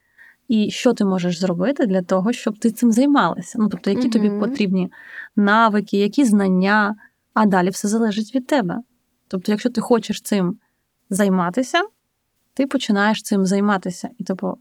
і 0.48 0.70
що 0.70 0.92
ти 0.92 1.04
можеш 1.04 1.40
зробити 1.40 1.86
для 1.86 2.02
того, 2.02 2.32
щоб 2.32 2.58
ти 2.58 2.70
цим 2.70 2.92
займалася. 2.92 3.58
Ну 3.58 3.68
тобто, 3.68 3.90
які 3.90 4.08
тобі 4.08 4.30
потрібні 4.30 4.92
навики, 5.36 5.96
які 5.96 6.24
знання, 6.24 6.96
а 7.34 7.46
далі 7.46 7.70
все 7.70 7.88
залежить 7.88 8.34
від 8.34 8.46
тебе. 8.46 8.78
Тобто, 9.28 9.52
якщо 9.52 9.70
ти 9.70 9.80
хочеш 9.80 10.20
цим 10.20 10.58
займатися, 11.10 11.82
ти 12.54 12.66
починаєш 12.66 13.22
цим 13.22 13.46
займатися, 13.46 14.08
і 14.18 14.24
типу, 14.24 14.54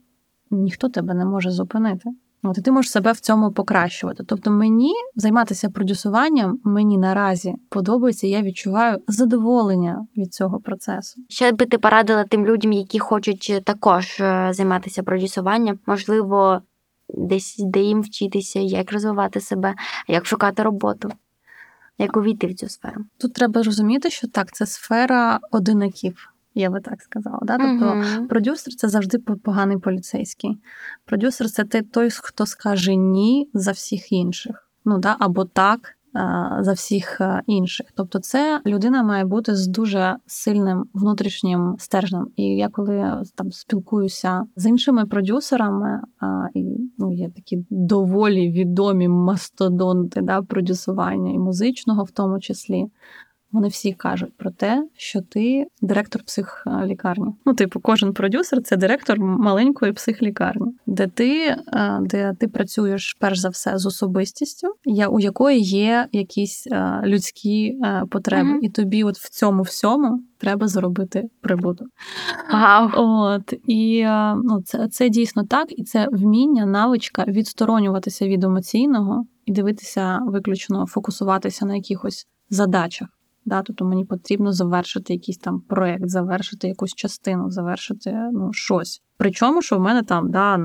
ніхто 0.52 0.90
тебе 0.90 1.14
не 1.14 1.26
може 1.26 1.52
зупинити. 1.52 2.10
От 2.44 2.58
і 2.58 2.62
ти 2.62 2.72
можеш 2.72 2.92
себе 2.92 3.12
в 3.12 3.20
цьому 3.20 3.52
покращувати. 3.52 4.24
Тобто, 4.28 4.52
мені 4.52 4.94
займатися 5.16 5.70
продюсуванням 5.70 6.60
мені 6.64 6.98
наразі 6.98 7.56
подобається, 7.70 8.28
я 8.28 8.42
відчуваю 8.42 8.98
задоволення 9.08 10.08
від 10.18 10.34
цього 10.34 10.60
процесу. 10.60 11.22
Що 11.30 11.52
би 11.52 11.66
ти 11.66 11.78
порадила 11.78 12.24
тим 12.24 12.46
людям, 12.46 12.72
які 12.72 13.00
хочуть 13.00 13.62
також 13.64 14.20
е, 14.20 14.50
займатися 14.54 15.04
продюсуванням? 15.04 15.80
Можливо, 15.86 16.62
десь 17.10 17.56
де 17.60 17.80
їм 17.80 18.02
вчитися, 18.02 18.60
як 18.60 18.92
розвивати 18.92 19.40
себе, 19.40 19.74
як 20.08 20.26
шукати 20.26 20.64
роботу, 20.64 21.12
як 21.98 22.18
увійти 22.18 22.48
в 22.48 22.56
цю 22.56 22.70
сферу. 22.70 23.06
Тут 23.18 23.34
треба 23.34 23.64
розуміти, 23.64 24.10
що 24.10 24.28
так, 24.28 24.52
це 24.52 24.66
сфера 24.66 25.40
одинаків, 25.52 26.33
я 26.56 26.70
би 26.70 26.82
так 26.82 27.02
сказала. 27.02 27.40
Да? 27.42 27.58
Тобто, 27.58 27.96
Мгм. 27.96 28.28
Продюсер 28.28 28.76
це 28.76 28.90
завжди 28.90 29.18
поганий 29.20 29.78
поліцейський. 29.78 30.58
Продюсер 31.06 31.50
це 31.50 31.64
той, 31.64 32.10
хто 32.12 32.46
скаже 32.46 32.96
ні 32.96 33.50
за 33.54 33.72
всіх 33.72 34.12
інших. 34.12 34.70
Ну 34.86 34.98
да, 35.00 35.16
або 35.20 35.46
так 35.46 35.80
за 36.60 36.74
всіх 36.74 37.22
інших. 37.48 37.88
Тобто, 37.96 38.20
це 38.20 38.62
людина 38.66 39.04
має 39.04 39.26
бути 39.26 39.56
з 39.56 39.68
дуже 39.68 40.16
сильним 40.26 40.86
внутрішнім 40.94 41.76
стержнем. 41.80 42.28
І 42.36 42.44
я 42.44 42.70
коли 42.70 43.24
там 43.36 43.52
спілкуюся 43.52 44.44
з 44.56 44.66
іншими 44.66 45.06
продюсерами, 45.06 46.02
і 46.54 46.66
ну, 46.98 47.12
є 47.12 47.30
такі 47.30 47.66
доволі 47.70 48.52
відомі 48.52 49.08
мастодонти 49.08 50.22
да, 50.22 50.42
продюсування 50.42 51.32
і 51.32 51.40
музичного, 51.40 52.04
в 52.04 52.12
тому 52.12 52.40
числі. 52.40 52.86
Вони 53.54 53.68
всі 53.68 53.94
кажуть 53.94 54.38
про 54.38 54.52
те, 54.52 54.88
що 54.98 55.22
ти 55.22 55.66
директор 55.82 56.24
психлікарні. 56.24 57.26
Ну, 57.46 57.54
типу, 57.54 57.80
кожен 57.80 58.14
продюсер 58.14 58.62
це 58.64 58.78
директор 58.78 59.20
маленької 59.20 59.94
психлікарні, 59.94 60.66
де 60.88 61.08
ти, 61.08 61.40
е, 61.74 62.00
де 62.02 62.34
ти 62.40 62.48
працюєш 62.48 63.18
перш 63.20 63.40
за 63.40 63.50
все 63.50 63.78
з 63.78 63.86
особистістю, 63.86 64.68
я- 64.86 65.08
у 65.08 65.20
якої 65.20 65.60
є 65.62 66.08
якісь 66.12 66.68
е, 66.72 67.02
людські 67.06 67.78
е, 67.84 68.04
потреби, 68.10 68.50
Мгм. 68.50 68.60
і 68.62 68.70
тобі, 68.70 69.04
от 69.04 69.18
в 69.18 69.30
цьому 69.30 69.62
всьому, 69.62 70.24
треба 70.38 70.68
зробити 70.68 71.24
прибуток. 71.42 71.88
Вау. 72.54 72.90
От 72.96 73.54
і 73.68 74.06
ну, 74.44 74.62
це, 74.66 74.88
це 74.88 75.10
дійсно 75.10 75.44
так, 75.44 75.80
і 75.80 75.84
це 75.84 76.08
вміння, 76.12 76.66
навичка 76.66 77.24
відсторонюватися 77.28 78.28
від 78.28 78.44
емоційного 78.44 79.24
і 79.46 79.52
дивитися 79.52 80.20
виключно, 80.26 80.86
фокусуватися 80.88 81.66
на 81.66 81.76
якихось 81.76 82.28
задачах. 82.50 83.08
Да, 83.46 83.62
тобто 83.62 83.86
мені 83.86 84.06
потрібно 84.06 84.54
завершити 84.54 85.14
якийсь 85.14 85.38
там 85.38 85.60
проект, 85.60 86.10
завершити 86.10 86.68
якусь 86.68 86.94
частину, 86.94 87.50
завершити 87.50 88.14
ну, 88.34 88.54
щось. 88.54 89.02
Причому, 89.18 89.62
що 89.62 89.78
в 89.78 89.80
мене 89.80 90.04
там 90.04 90.32
да, 90.32 90.60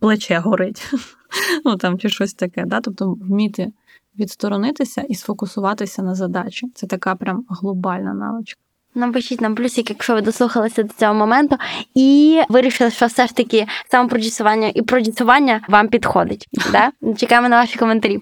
плече 0.00 0.38
горить, 0.38 0.92
ну 1.64 1.76
там 1.76 1.98
чи 1.98 2.08
щось 2.08 2.34
таке. 2.34 2.64
Да? 2.66 2.80
Тобто 2.80 3.16
вміти 3.20 3.72
відсторонитися 4.18 5.00
і 5.00 5.14
сфокусуватися 5.14 6.02
на 6.02 6.14
задачі. 6.14 6.66
Це 6.74 6.86
така 6.86 7.14
прям 7.14 7.44
глобальна 7.48 8.14
навичка. 8.14 8.60
Напишіть 8.94 9.40
нам 9.40 9.54
плюсик, 9.54 9.90
якщо 9.90 10.14
ви 10.14 10.20
дослухалися 10.20 10.82
до 10.82 10.94
цього 10.94 11.14
моменту, 11.14 11.56
і 11.94 12.40
вирішили, 12.48 12.90
що 12.90 13.06
все 13.06 13.26
ж 13.26 13.36
таки 13.36 13.66
самопродюсування 13.90 14.72
і 14.74 14.82
продюсування 14.82 15.60
вам 15.68 15.88
підходить. 15.88 16.48
Да? 16.72 17.14
Чекаємо 17.16 17.48
на 17.48 17.60
ваші 17.60 17.78
коментарі. 17.78 18.20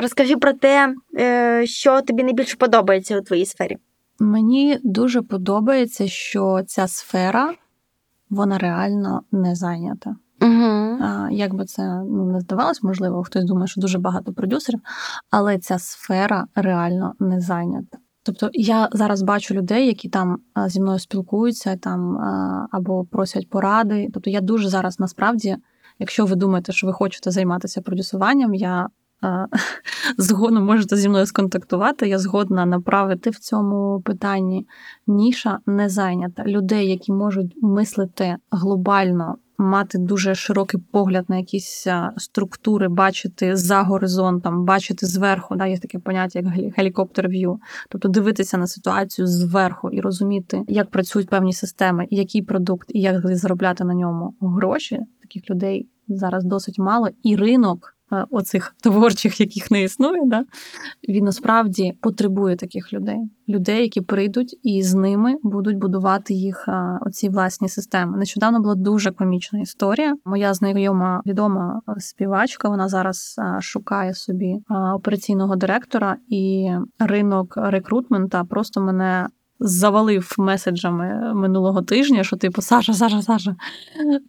Розкажи 0.00 0.36
про 0.36 0.52
те, 0.52 0.94
е, 1.18 1.66
що 1.66 2.02
тобі 2.02 2.24
найбільше 2.24 2.56
подобається 2.56 3.18
у 3.18 3.22
твоїй 3.22 3.46
сфері. 3.46 3.76
Мені 4.20 4.78
дуже 4.84 5.22
подобається, 5.22 6.08
що 6.08 6.62
ця 6.66 6.88
сфера 6.88 7.54
вона 8.30 8.58
реально 8.58 9.22
не 9.32 9.54
зайнята. 9.54 10.16
Угу. 10.40 10.98
Як 11.30 11.54
би 11.54 11.64
це 11.64 11.82
ну, 11.82 12.24
не 12.32 12.40
здавалось, 12.40 12.82
можливо, 12.82 13.22
хтось 13.22 13.44
думає, 13.44 13.66
що 13.66 13.80
дуже 13.80 13.98
багато 13.98 14.32
продюсерів, 14.32 14.80
але 15.30 15.58
ця 15.58 15.78
сфера 15.78 16.46
реально 16.54 17.14
не 17.20 17.40
зайнята. 17.40 17.98
Тобто 18.22 18.50
я 18.52 18.88
зараз 18.92 19.22
бачу 19.22 19.54
людей, 19.54 19.86
які 19.86 20.08
там 20.08 20.38
зі 20.66 20.80
мною 20.80 20.98
спілкуються 20.98 21.76
там 21.76 22.18
або 22.72 23.04
просять 23.04 23.50
поради. 23.50 24.08
Тобто 24.14 24.30
я 24.30 24.40
дуже 24.40 24.68
зараз 24.68 25.00
насправді, 25.00 25.56
якщо 25.98 26.26
ви 26.26 26.36
думаєте, 26.36 26.72
що 26.72 26.86
ви 26.86 26.92
хочете 26.92 27.30
займатися 27.30 27.80
продюсуванням, 27.80 28.54
я 28.54 28.88
а, 29.20 29.46
згодна 30.18 30.60
можете 30.60 30.96
зі 30.96 31.08
мною 31.08 31.26
сконтактувати. 31.26 32.08
Я 32.08 32.18
згодна 32.18 32.66
направити 32.66 33.30
в 33.30 33.38
цьому 33.38 34.02
питанні. 34.04 34.66
Ніша 35.06 35.58
не 35.66 35.88
зайнята. 35.88 36.44
Людей, 36.44 36.90
які 36.90 37.12
можуть 37.12 37.54
мислити 37.62 38.36
глобально, 38.50 39.36
мати 39.58 39.98
дуже 39.98 40.34
широкий 40.34 40.80
погляд 40.92 41.24
на 41.28 41.36
якісь 41.36 41.86
структури, 42.16 42.88
бачити 42.88 43.56
за 43.56 43.82
горизонтом, 43.82 44.64
бачити 44.64 45.06
зверху. 45.06 45.56
Да, 45.56 45.66
є 45.66 45.78
таке 45.78 45.98
поняття, 45.98 46.38
як 46.38 46.48
гелікоптер 46.76 47.28
в'ю. 47.28 47.60
Тобто 47.88 48.08
дивитися 48.08 48.58
на 48.58 48.66
ситуацію 48.66 49.26
зверху 49.26 49.90
і 49.90 50.00
розуміти, 50.00 50.62
як 50.68 50.90
працюють 50.90 51.28
певні 51.28 51.52
системи, 51.52 52.06
який 52.10 52.42
продукт, 52.42 52.90
і 52.94 53.00
як 53.00 53.36
заробляти 53.36 53.84
на 53.84 53.94
ньому 53.94 54.34
гроші. 54.40 55.00
Таких 55.22 55.50
людей 55.50 55.88
зараз 56.08 56.44
досить 56.44 56.78
мало, 56.78 57.08
і 57.22 57.36
ринок 57.36 57.97
оцих 58.30 58.74
творчих, 58.82 59.40
яких 59.40 59.70
не 59.70 59.82
існує, 59.82 60.22
да, 60.26 60.44
він 61.08 61.24
насправді 61.24 61.94
потребує 62.00 62.56
таких 62.56 62.92
людей. 62.92 63.18
Людей, 63.48 63.82
які 63.82 64.00
прийдуть 64.00 64.58
і 64.62 64.82
з 64.82 64.94
ними 64.94 65.34
будуть 65.42 65.76
будувати 65.76 66.34
їх 66.34 66.64
е, 66.68 66.98
оці 67.06 67.28
власні 67.28 67.68
системи. 67.68 68.18
Нещодавно 68.18 68.60
була 68.60 68.74
дуже 68.74 69.10
комічна 69.10 69.60
історія. 69.60 70.16
Моя 70.24 70.54
знайома 70.54 71.22
відома 71.26 71.80
співачка. 71.98 72.68
Вона 72.68 72.88
зараз 72.88 73.36
е, 73.38 73.60
шукає 73.60 74.14
собі 74.14 74.46
е, 74.46 74.74
операційного 74.94 75.56
директора, 75.56 76.16
і 76.28 76.70
ринок 76.98 77.54
рекрутмента 77.56 78.44
просто 78.44 78.80
мене. 78.80 79.26
Завалив 79.60 80.34
меседжами 80.38 81.34
минулого 81.34 81.82
тижня, 81.82 82.24
що 82.24 82.36
типу 82.36 82.62
Саша, 82.62 82.94
Саша, 82.94 83.22
Саша, 83.22 83.56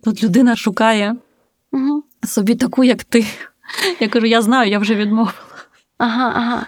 тут 0.04 0.24
людина 0.24 0.56
шукає 0.56 1.16
Угу. 1.72 2.04
собі 2.24 2.56
таку, 2.56 2.84
як 2.84 3.04
ти. 3.04 3.26
Я 4.00 4.08
кажу, 4.08 4.26
я 4.26 4.42
знаю, 4.42 4.70
я 4.70 4.80
вже 4.80 4.96
відмовила. 4.96 5.34
Ага, 5.98 6.34
ага. 6.36 6.66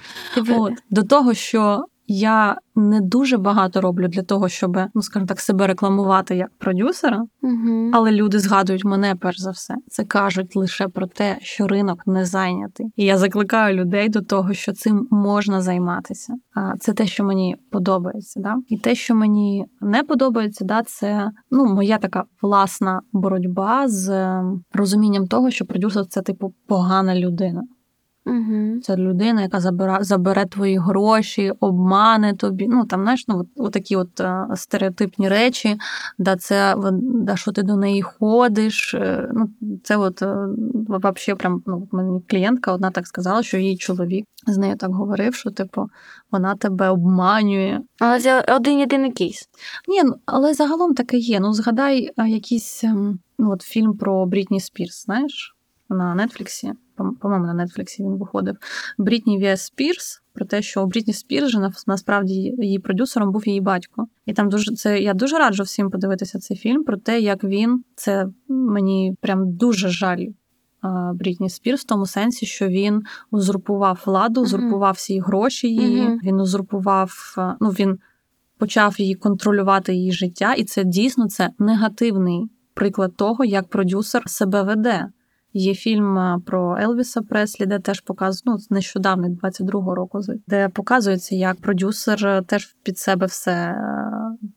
От 0.57 0.73
до 0.89 1.03
того, 1.03 1.33
що 1.33 1.85
я 2.11 2.57
не 2.75 3.01
дуже 3.01 3.37
багато 3.37 3.81
роблю 3.81 4.07
для 4.07 4.21
того, 4.21 4.49
щоб, 4.49 4.77
ну 4.93 5.01
скажімо 5.01 5.27
так, 5.27 5.39
себе 5.39 5.67
рекламувати 5.67 6.35
як 6.35 6.49
продюсера, 6.57 7.23
Угу. 7.41 7.91
але 7.93 8.11
люди 8.11 8.39
згадують 8.39 8.85
мене 8.85 9.15
перш 9.15 9.39
за 9.41 9.51
все. 9.51 9.75
Це 9.87 10.03
кажуть 10.03 10.55
лише 10.55 10.87
про 10.87 11.07
те, 11.07 11.37
що 11.41 11.67
ринок 11.67 12.07
не 12.07 12.25
зайнятий. 12.25 12.85
І 12.95 13.05
я 13.05 13.17
закликаю 13.17 13.77
людей 13.77 14.09
до 14.09 14.21
того, 14.21 14.53
що 14.53 14.73
цим 14.73 15.07
можна 15.11 15.61
займатися. 15.61 16.33
А 16.55 16.77
це 16.77 16.93
те, 16.93 17.07
що 17.07 17.23
мені 17.23 17.55
подобається. 17.71 18.39
Да? 18.39 18.55
І 18.67 18.77
те, 18.77 18.95
що 18.95 19.15
мені 19.15 19.65
не 19.81 20.03
подобається, 20.03 20.65
да, 20.65 20.83
це 20.83 21.31
ну 21.51 21.65
моя 21.65 21.97
така 21.97 22.23
власна 22.41 23.01
боротьба 23.11 23.87
з 23.87 24.09
е, 24.09 24.43
розумінням 24.73 25.27
того, 25.27 25.51
що 25.51 25.65
продюсер 25.65 26.05
це 26.05 26.21
типу 26.21 26.53
погана 26.67 27.15
людина. 27.15 27.61
Угу. 28.25 28.79
Це 28.83 28.95
людина, 28.95 29.41
яка 29.41 29.59
забира, 29.59 30.03
забере 30.03 30.45
твої 30.45 30.77
гроші, 30.77 31.53
обмане 31.59 32.33
тобі. 32.35 32.67
Ну 32.67 32.85
там 32.85 33.01
знаєш, 33.01 33.25
ну 33.27 33.39
от, 33.39 33.47
от 33.55 33.73
такі 33.73 33.95
от 33.95 34.19
е, 34.19 34.47
стереотипні 34.55 35.29
речі, 35.29 35.77
да 36.17 36.35
це 36.35 36.75
да, 37.01 37.35
що 37.35 37.51
ти 37.51 37.63
до 37.63 37.75
неї 37.75 38.01
ходиш. 38.01 38.93
е, 38.93 39.29
Ну 39.33 39.49
це 39.83 39.97
от 39.97 40.21
е, 40.21 40.35
вообще 40.87 41.35
прям 41.35 41.63
ну 41.65 41.87
мені 41.91 42.21
клієнтка 42.27 42.73
одна 42.73 42.91
так 42.91 43.07
сказала, 43.07 43.43
що 43.43 43.57
її 43.57 43.77
чоловік 43.77 44.25
з 44.47 44.57
нею 44.57 44.75
так 44.75 44.91
говорив, 44.91 45.35
що 45.35 45.51
типу 45.51 45.89
вона 46.31 46.55
тебе 46.55 46.89
обманює. 46.89 47.79
Але 47.99 48.19
це 48.19 48.55
один 48.55 48.79
єдиний 48.79 49.11
кейс. 49.11 49.49
Ні, 49.87 50.03
ну, 50.03 50.15
але 50.25 50.53
загалом 50.53 50.93
таке 50.93 51.17
є. 51.17 51.39
Ну 51.39 51.53
згадай 51.53 52.09
е, 52.17 52.29
якийсь 52.29 52.83
ем, 52.83 53.19
ну 53.39 53.51
от 53.51 53.61
фільм 53.61 53.97
про 53.97 54.25
Брітні 54.25 54.59
Спірс, 54.59 55.05
знаєш, 55.05 55.55
на 55.95 56.15
Нетфліксі. 56.15 56.71
По- 56.95 57.13
По-моєму, 57.21 57.45
на 57.45 57.53
Нетфліксі 57.53 58.03
він 58.03 58.17
виходив. 58.17 58.55
Britney 58.97 59.39
vs 59.39 59.65
Spears 59.65 60.21
про 60.33 60.45
те, 60.45 60.61
що 60.61 60.83
у 60.83 60.87
Брітні 60.87 61.13
Спірс 61.13 61.49
же 61.49 61.71
насправді 61.87 62.33
її 62.57 62.79
продюсером 62.79 63.31
був 63.31 63.47
її 63.47 63.61
батько. 63.61 64.07
І 64.25 64.33
там 64.33 64.49
дуже 64.49 64.75
це 64.75 64.99
я 64.99 65.13
дуже 65.13 65.37
раджу 65.37 65.63
всім 65.63 65.89
подивитися 65.89 66.39
цей 66.39 66.57
фільм 66.57 66.83
про 66.83 66.97
те, 66.97 67.19
як 67.19 67.43
він 67.43 67.83
це 67.95 68.27
мені 68.47 69.15
прям 69.21 69.53
дуже 69.53 69.89
жаль. 69.89 70.25
Брітні 71.13 71.49
Спірс 71.49 71.81
в 71.81 71.85
тому 71.85 72.05
сенсі, 72.05 72.45
що 72.45 72.67
він 72.67 73.03
узурпував 73.31 74.03
владу, 74.05 74.41
узурпував 74.41 74.93
всі 74.93 75.19
гроші 75.19 75.67
її. 75.67 76.01
Мгм. 76.01 76.19
Він 76.23 76.39
узурпував, 76.39 77.35
ну 77.61 77.69
він 77.69 77.99
почав 78.57 78.95
її 79.01 79.15
контролювати 79.15 79.93
її 79.95 80.11
життя, 80.11 80.53
і 80.53 80.63
це 80.63 80.83
дійсно 80.83 81.27
це 81.27 81.49
негативний 81.59 82.49
приклад 82.73 83.15
того, 83.15 83.45
як 83.45 83.67
продюсер 83.67 84.23
себе 84.25 84.63
веде. 84.63 85.07
Є 85.53 85.75
фільм 85.75 86.41
про 86.45 86.77
Елвіса 86.77 87.21
Преслі, 87.21 87.65
де 87.65 87.79
теж 87.79 88.01
показує, 88.01 88.41
ну, 88.45 88.57
нещодавно, 88.69 89.27
22-го 89.27 89.95
року, 89.95 90.21
де 90.47 90.69
показується, 90.69 91.35
як 91.35 91.61
продюсер 91.61 92.27
е, 92.27 92.41
теж 92.41 92.75
під 92.83 92.97
себе 92.97 93.25
все 93.25 93.51
е, 93.51 94.47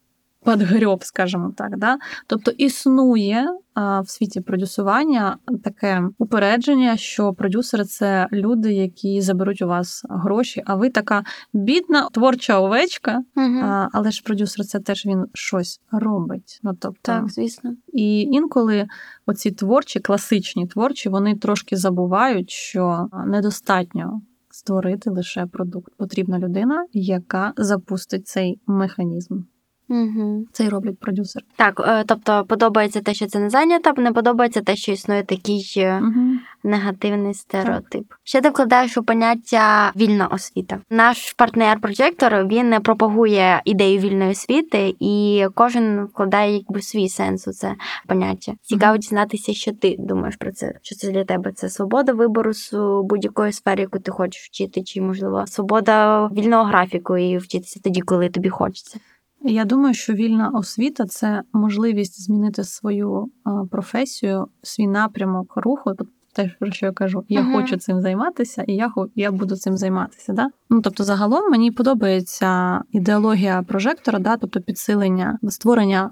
подгреб, 0.44 1.04
скажімо 1.04 1.52
так. 1.56 1.78
Да? 1.78 1.98
Тобто 2.26 2.50
існує 2.50 3.46
в 3.76 4.04
світі 4.06 4.40
продюсування 4.40 5.36
таке 5.64 6.02
упередження, 6.18 6.96
що 6.96 7.32
продюсери 7.32 7.84
це 7.84 8.28
люди, 8.32 8.72
які 8.72 9.20
заберуть 9.20 9.62
у 9.62 9.66
вас 9.66 10.04
гроші, 10.08 10.62
а 10.66 10.74
ви 10.74 10.90
така 10.90 11.24
бідна 11.52 12.08
творча 12.12 12.60
овечка, 12.60 13.22
Угу. 13.36 13.88
але 13.92 14.10
ж 14.10 14.22
продюсер 14.24 14.64
це 14.66 14.80
теж 14.80 15.06
він 15.06 15.26
щось 15.34 15.80
робить. 15.92 16.60
Ну 16.62 16.72
тобто, 16.80 16.98
Так, 17.02 17.30
звісно. 17.30 17.74
і 17.92 18.20
інколи 18.20 18.86
оці 19.26 19.50
творчі, 19.50 20.00
класичні 20.00 20.66
творчі, 20.66 21.08
вони 21.08 21.36
трошки 21.36 21.76
забувають, 21.76 22.50
що 22.50 23.08
недостатньо 23.26 24.20
створити 24.50 25.10
лише 25.10 25.46
продукт. 25.46 25.92
Потрібна 25.96 26.38
людина, 26.38 26.86
яка 26.92 27.52
запустить 27.56 28.28
цей 28.28 28.60
механізм. 28.66 29.40
Угу. 29.88 30.46
Це 30.52 30.64
й 30.64 30.68
роблять 30.68 30.98
продюсери. 30.98 31.44
Так, 31.56 31.82
е, 31.86 32.04
тобто 32.06 32.44
подобається 32.44 33.00
те, 33.00 33.14
що 33.14 33.26
це 33.26 33.38
не 33.38 33.50
зайнято, 33.50 33.92
не 33.96 34.12
подобається 34.12 34.60
те, 34.60 34.76
що 34.76 34.92
існує 34.92 35.22
такий 35.22 35.64
Угу. 35.76 36.20
негативний 36.64 37.34
стереотип. 37.34 38.04
Ще 38.24 38.40
ти 38.40 38.50
вкладаєш 38.50 38.96
у 38.96 39.02
поняття 39.02 39.92
вільна 39.96 40.26
освіта. 40.26 40.78
Наш 40.90 41.32
партнер 41.32 41.80
прожектор 41.80 42.46
він 42.46 42.80
пропагує 42.82 43.62
ідею 43.64 44.00
вільної 44.00 44.30
освіти, 44.30 44.94
і 45.00 45.46
кожен 45.54 46.04
вкладає 46.04 46.56
якби 46.56 46.82
свій 46.82 47.08
сенс 47.08 47.48
у 47.48 47.52
це 47.52 47.74
поняття. 48.06 48.52
Цікаво 48.62 48.96
дізнатися, 48.96 49.54
що 49.54 49.72
ти 49.72 49.96
думаєш 49.98 50.36
про 50.36 50.52
це. 50.52 50.74
Що 50.82 50.94
це 50.96 51.10
для 51.10 51.24
тебе? 51.24 51.52
Це 51.52 51.68
свобода 51.68 52.12
вибору 52.12 52.52
з 52.52 52.70
будь-якої 53.04 53.52
сфери, 53.52 53.82
яку 53.82 53.98
ти 53.98 54.10
хочеш 54.10 54.42
вчити, 54.44 54.82
чи 54.82 55.00
можливо 55.00 55.46
свобода 55.46 56.26
вільного 56.26 56.64
графіку 56.64 57.16
і 57.16 57.38
вчитися 57.38 57.80
тоді, 57.84 58.00
коли 58.00 58.28
тобі 58.28 58.48
хочеться. 58.48 59.00
Я 59.46 59.64
думаю, 59.64 59.94
що 59.94 60.12
вільна 60.12 60.48
освіта 60.48 61.06
це 61.06 61.42
можливість 61.52 62.22
змінити 62.22 62.64
свою 62.64 63.30
професію, 63.70 64.48
свій 64.62 64.86
напрямок 64.86 65.52
руху. 65.56 65.92
Те, 66.32 66.50
про 66.60 66.72
що 66.72 66.86
я 66.86 66.92
кажу, 66.92 67.24
я 67.28 67.42
Мгм. 67.42 67.52
хочу 67.52 67.76
цим 67.76 68.00
займатися, 68.00 68.64
і 68.66 68.74
я 68.74 68.92
я 69.14 69.32
буду 69.32 69.56
цим 69.56 69.76
займатися. 69.76 70.32
Да? 70.32 70.48
Ну 70.70 70.80
тобто, 70.80 71.04
загалом 71.04 71.50
мені 71.50 71.70
подобається 71.70 72.82
ідеологія 72.92 73.62
прожектора, 73.62 74.18
да, 74.18 74.36
тобто 74.36 74.60
підсилення 74.60 75.38
створення 75.48 76.10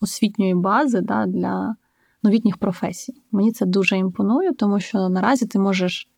освітньої 0.00 0.54
бази 0.54 1.00
да, 1.00 1.26
для 1.26 1.76
новітніх 2.22 2.56
професій. 2.56 3.14
Мені 3.32 3.52
це 3.52 3.66
дуже 3.66 3.96
імпонує, 3.96 4.54
тому 4.54 4.80
що 4.80 5.08
наразі 5.08 5.46
ти 5.46 5.58
можеш 5.58 6.08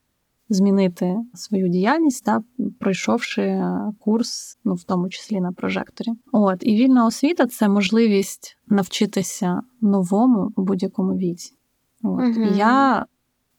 змінити 0.49 1.16
свою 1.34 1.68
діяльність, 1.68 2.24
да, 2.24 2.42
пройшовши 2.80 3.62
курс, 4.01 4.59
ну 4.64 4.74
в 4.74 4.84
тому 4.84 5.09
числі 5.09 5.40
на 5.40 5.53
прожекторі. 5.53 6.09
От 6.32 6.59
і 6.61 6.74
вільна 6.74 7.07
освіта 7.07 7.47
це 7.47 7.68
можливість 7.68 8.59
навчитися 8.68 9.62
новому 9.80 10.53
у 10.57 10.62
будь-якому 10.62 11.16
віці. 11.16 11.55
От 12.03 12.36
і 12.36 12.59
я 12.59 13.07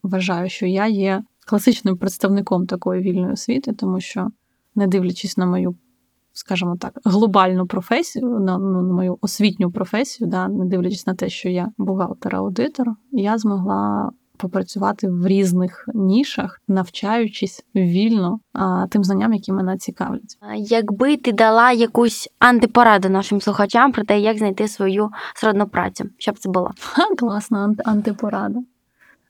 вважаю, 0.04 0.50
що 0.50 0.66
я 0.66 0.88
є 0.88 1.24
класичним 1.46 1.98
представником 1.98 2.68
такої 2.68 3.02
вільної 3.02 3.34
освіти, 3.34 3.74
тому 3.74 4.00
що, 4.00 4.28
не 4.76 4.88
дивлячись 4.88 5.38
на 5.38 5.46
мою, 5.46 5.76
скажімо 6.34 6.78
так, 6.80 7.00
глобальну 7.06 7.68
професію, 7.68 8.40
на, 8.40 8.58
ну, 8.58 8.82
на 8.82 8.94
мою 8.94 9.18
освітню 9.22 9.72
професію, 9.72 10.30
да, 10.30 10.48
не 10.48 10.66
дивлячись 10.66 11.08
на 11.08 11.16
те, 11.16 11.30
що 11.30 11.50
я 11.50 11.72
бухгалтер-аудитор, 11.78 12.86
я 13.12 13.38
змогла 13.38 14.12
попрацювати 14.38 15.08
в 15.10 15.28
різних 15.28 15.90
нішах, 15.94 16.62
навчаючись 16.68 17.64
вільно 17.76 18.40
а, 18.54 18.88
тим 18.90 19.04
знанням, 19.04 19.34
які 19.34 19.52
мене 19.52 19.78
цікавлять. 19.78 20.38
Якби 20.58 21.18
ти 21.18 21.32
дала 21.32 21.72
якусь 21.72 22.30
антипораду 22.40 23.10
нашим 23.10 23.42
слухачам 23.42 23.92
про 23.92 24.04
те, 24.04 24.20
як 24.20 24.38
знайти 24.38 24.68
свою 24.68 25.10
сродну 25.36 25.68
працю, 25.68 26.06
що 26.18 26.32
б 26.32 26.40
це 26.40 26.50
було? 26.50 26.72
Ха, 26.80 27.04
класна 27.18 27.68
анти- 27.68 27.82
антипорада. 27.86 28.60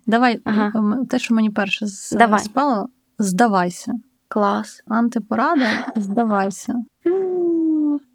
Давай, 0.08 0.40
Ага. 0.44 0.98
те, 1.10 1.20
що 1.20 1.36
мені 1.36 1.50
перше 1.50 1.86
Давай. 2.12 2.40
спало, 2.40 2.90
здавайся. 3.20 3.94
Клас. 4.28 4.84
Антипорада, 4.88 5.68
здавайся. 5.96 6.76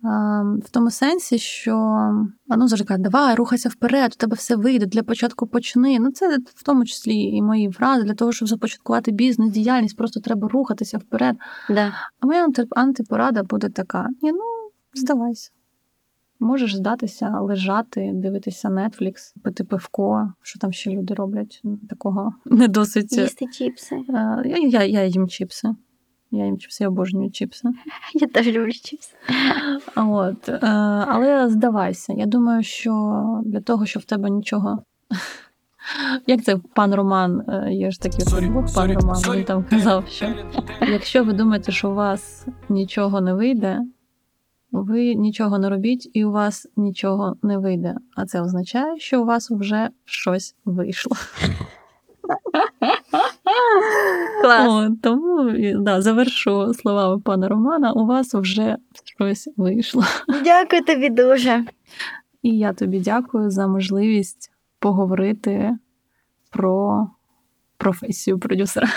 А, 0.02 0.42
в 0.64 0.70
тому 0.70 0.90
сенсі, 0.90 1.38
що 1.38 1.76
ну, 2.48 2.68
завжди 2.68 2.86
кажуть, 2.86 3.02
давай, 3.02 3.34
рухайся 3.34 3.68
вперед, 3.68 4.12
у 4.16 4.20
тебе 4.20 4.36
все 4.36 4.56
вийде, 4.56 4.86
для 4.86 5.02
початку 5.02 5.46
почни. 5.46 5.98
Ну, 6.00 6.10
це 6.10 6.38
в 6.54 6.62
тому 6.62 6.84
числі 6.84 7.16
і 7.16 7.42
мої 7.42 7.70
фрази, 7.70 8.02
для 8.02 8.14
того, 8.14 8.32
щоб 8.32 8.48
започаткувати 8.48 9.10
бізнес, 9.10 9.50
діяльність, 9.50 9.96
просто 9.96 10.20
треба 10.20 10.48
рухатися 10.48 10.98
вперед. 10.98 11.36
Да. 11.68 11.92
А 12.20 12.26
моя 12.26 12.48
антипорада 12.70 13.42
буде 13.42 13.68
така: 13.68 14.08
ні, 14.22 14.32
ну, 14.32 14.40
здавайся. 14.94 15.50
Можеш 16.42 16.76
здатися, 16.76 17.40
лежати, 17.40 18.10
дивитися 18.14 18.68
Netflix, 18.68 19.34
пити 19.42 19.64
пивко, 19.64 20.32
що 20.42 20.58
там 20.58 20.72
ще 20.72 20.90
люди 20.90 21.14
роблять. 21.14 21.62
Такого 21.88 22.34
не 22.44 22.68
досить. 22.68 23.12
Їсти 23.12 23.46
чіпси. 23.46 23.96
Е, 23.96 24.42
Я, 24.44 24.56
я, 24.56 24.84
я 24.84 25.04
їм 25.04 25.28
чіпси. 25.28 25.68
Я 26.30 26.44
їм 26.44 26.58
чіпси, 26.58 26.84
я 26.84 26.88
обожнюю 26.88 27.30
чіпси. 27.30 27.68
Я 28.14 28.26
теж 28.26 28.46
люблю 28.46 28.72
чіпси. 28.72 29.14
От, 29.96 30.48
е, 30.48 30.58
але 31.08 31.48
здавайся, 31.48 32.12
я 32.12 32.26
думаю, 32.26 32.62
що 32.62 33.40
для 33.44 33.60
того, 33.60 33.86
щоб 33.86 34.02
в 34.02 34.06
тебе 34.06 34.30
нічого 34.30 34.82
Як 36.26 36.42
це 36.44 36.56
пан 36.74 36.94
Роман? 36.94 37.42
е, 37.48 37.72
Є 37.72 37.90
ж 37.90 38.00
такий 38.00 38.20
Sorry, 38.20 38.50
пан 38.74 38.92
Роман. 38.92 39.22
Він 39.34 39.44
там 39.44 39.64
казав, 39.64 40.04
що 40.08 40.34
якщо 40.80 41.24
ви 41.24 41.32
думаєте, 41.32 41.72
що 41.72 41.90
у 41.90 41.94
вас 41.94 42.46
нічого 42.68 43.20
не 43.20 43.34
вийде, 43.34 43.80
ви 44.72 45.14
нічого 45.14 45.58
не 45.58 45.68
робіть, 45.68 46.10
і 46.12 46.24
у 46.24 46.32
вас 46.32 46.66
нічого 46.76 47.36
не 47.42 47.58
вийде. 47.58 47.94
А 48.16 48.26
це 48.26 48.40
означає, 48.40 48.98
що 48.98 49.22
у 49.22 49.24
вас 49.24 49.50
вже 49.50 49.88
щось 50.04 50.54
вийшло. 50.64 51.16
Клас. 54.42 54.68
О, 54.68 54.96
тому 55.02 55.52
да, 55.74 56.02
завершу 56.02 56.74
словами 56.74 57.20
пана 57.20 57.48
Романа. 57.48 57.92
У 57.92 58.06
вас 58.06 58.34
вже 58.34 58.76
щось 59.04 59.48
вийшло. 59.56 60.04
Дякую 60.44 60.84
тобі 60.84 61.08
дуже. 61.08 61.64
І 62.42 62.58
я 62.58 62.72
тобі 62.72 63.00
дякую 63.00 63.50
за 63.50 63.66
можливість 63.66 64.52
поговорити 64.78 65.78
про 66.50 67.06
професію 67.76 68.38
продюсера. 68.38 68.88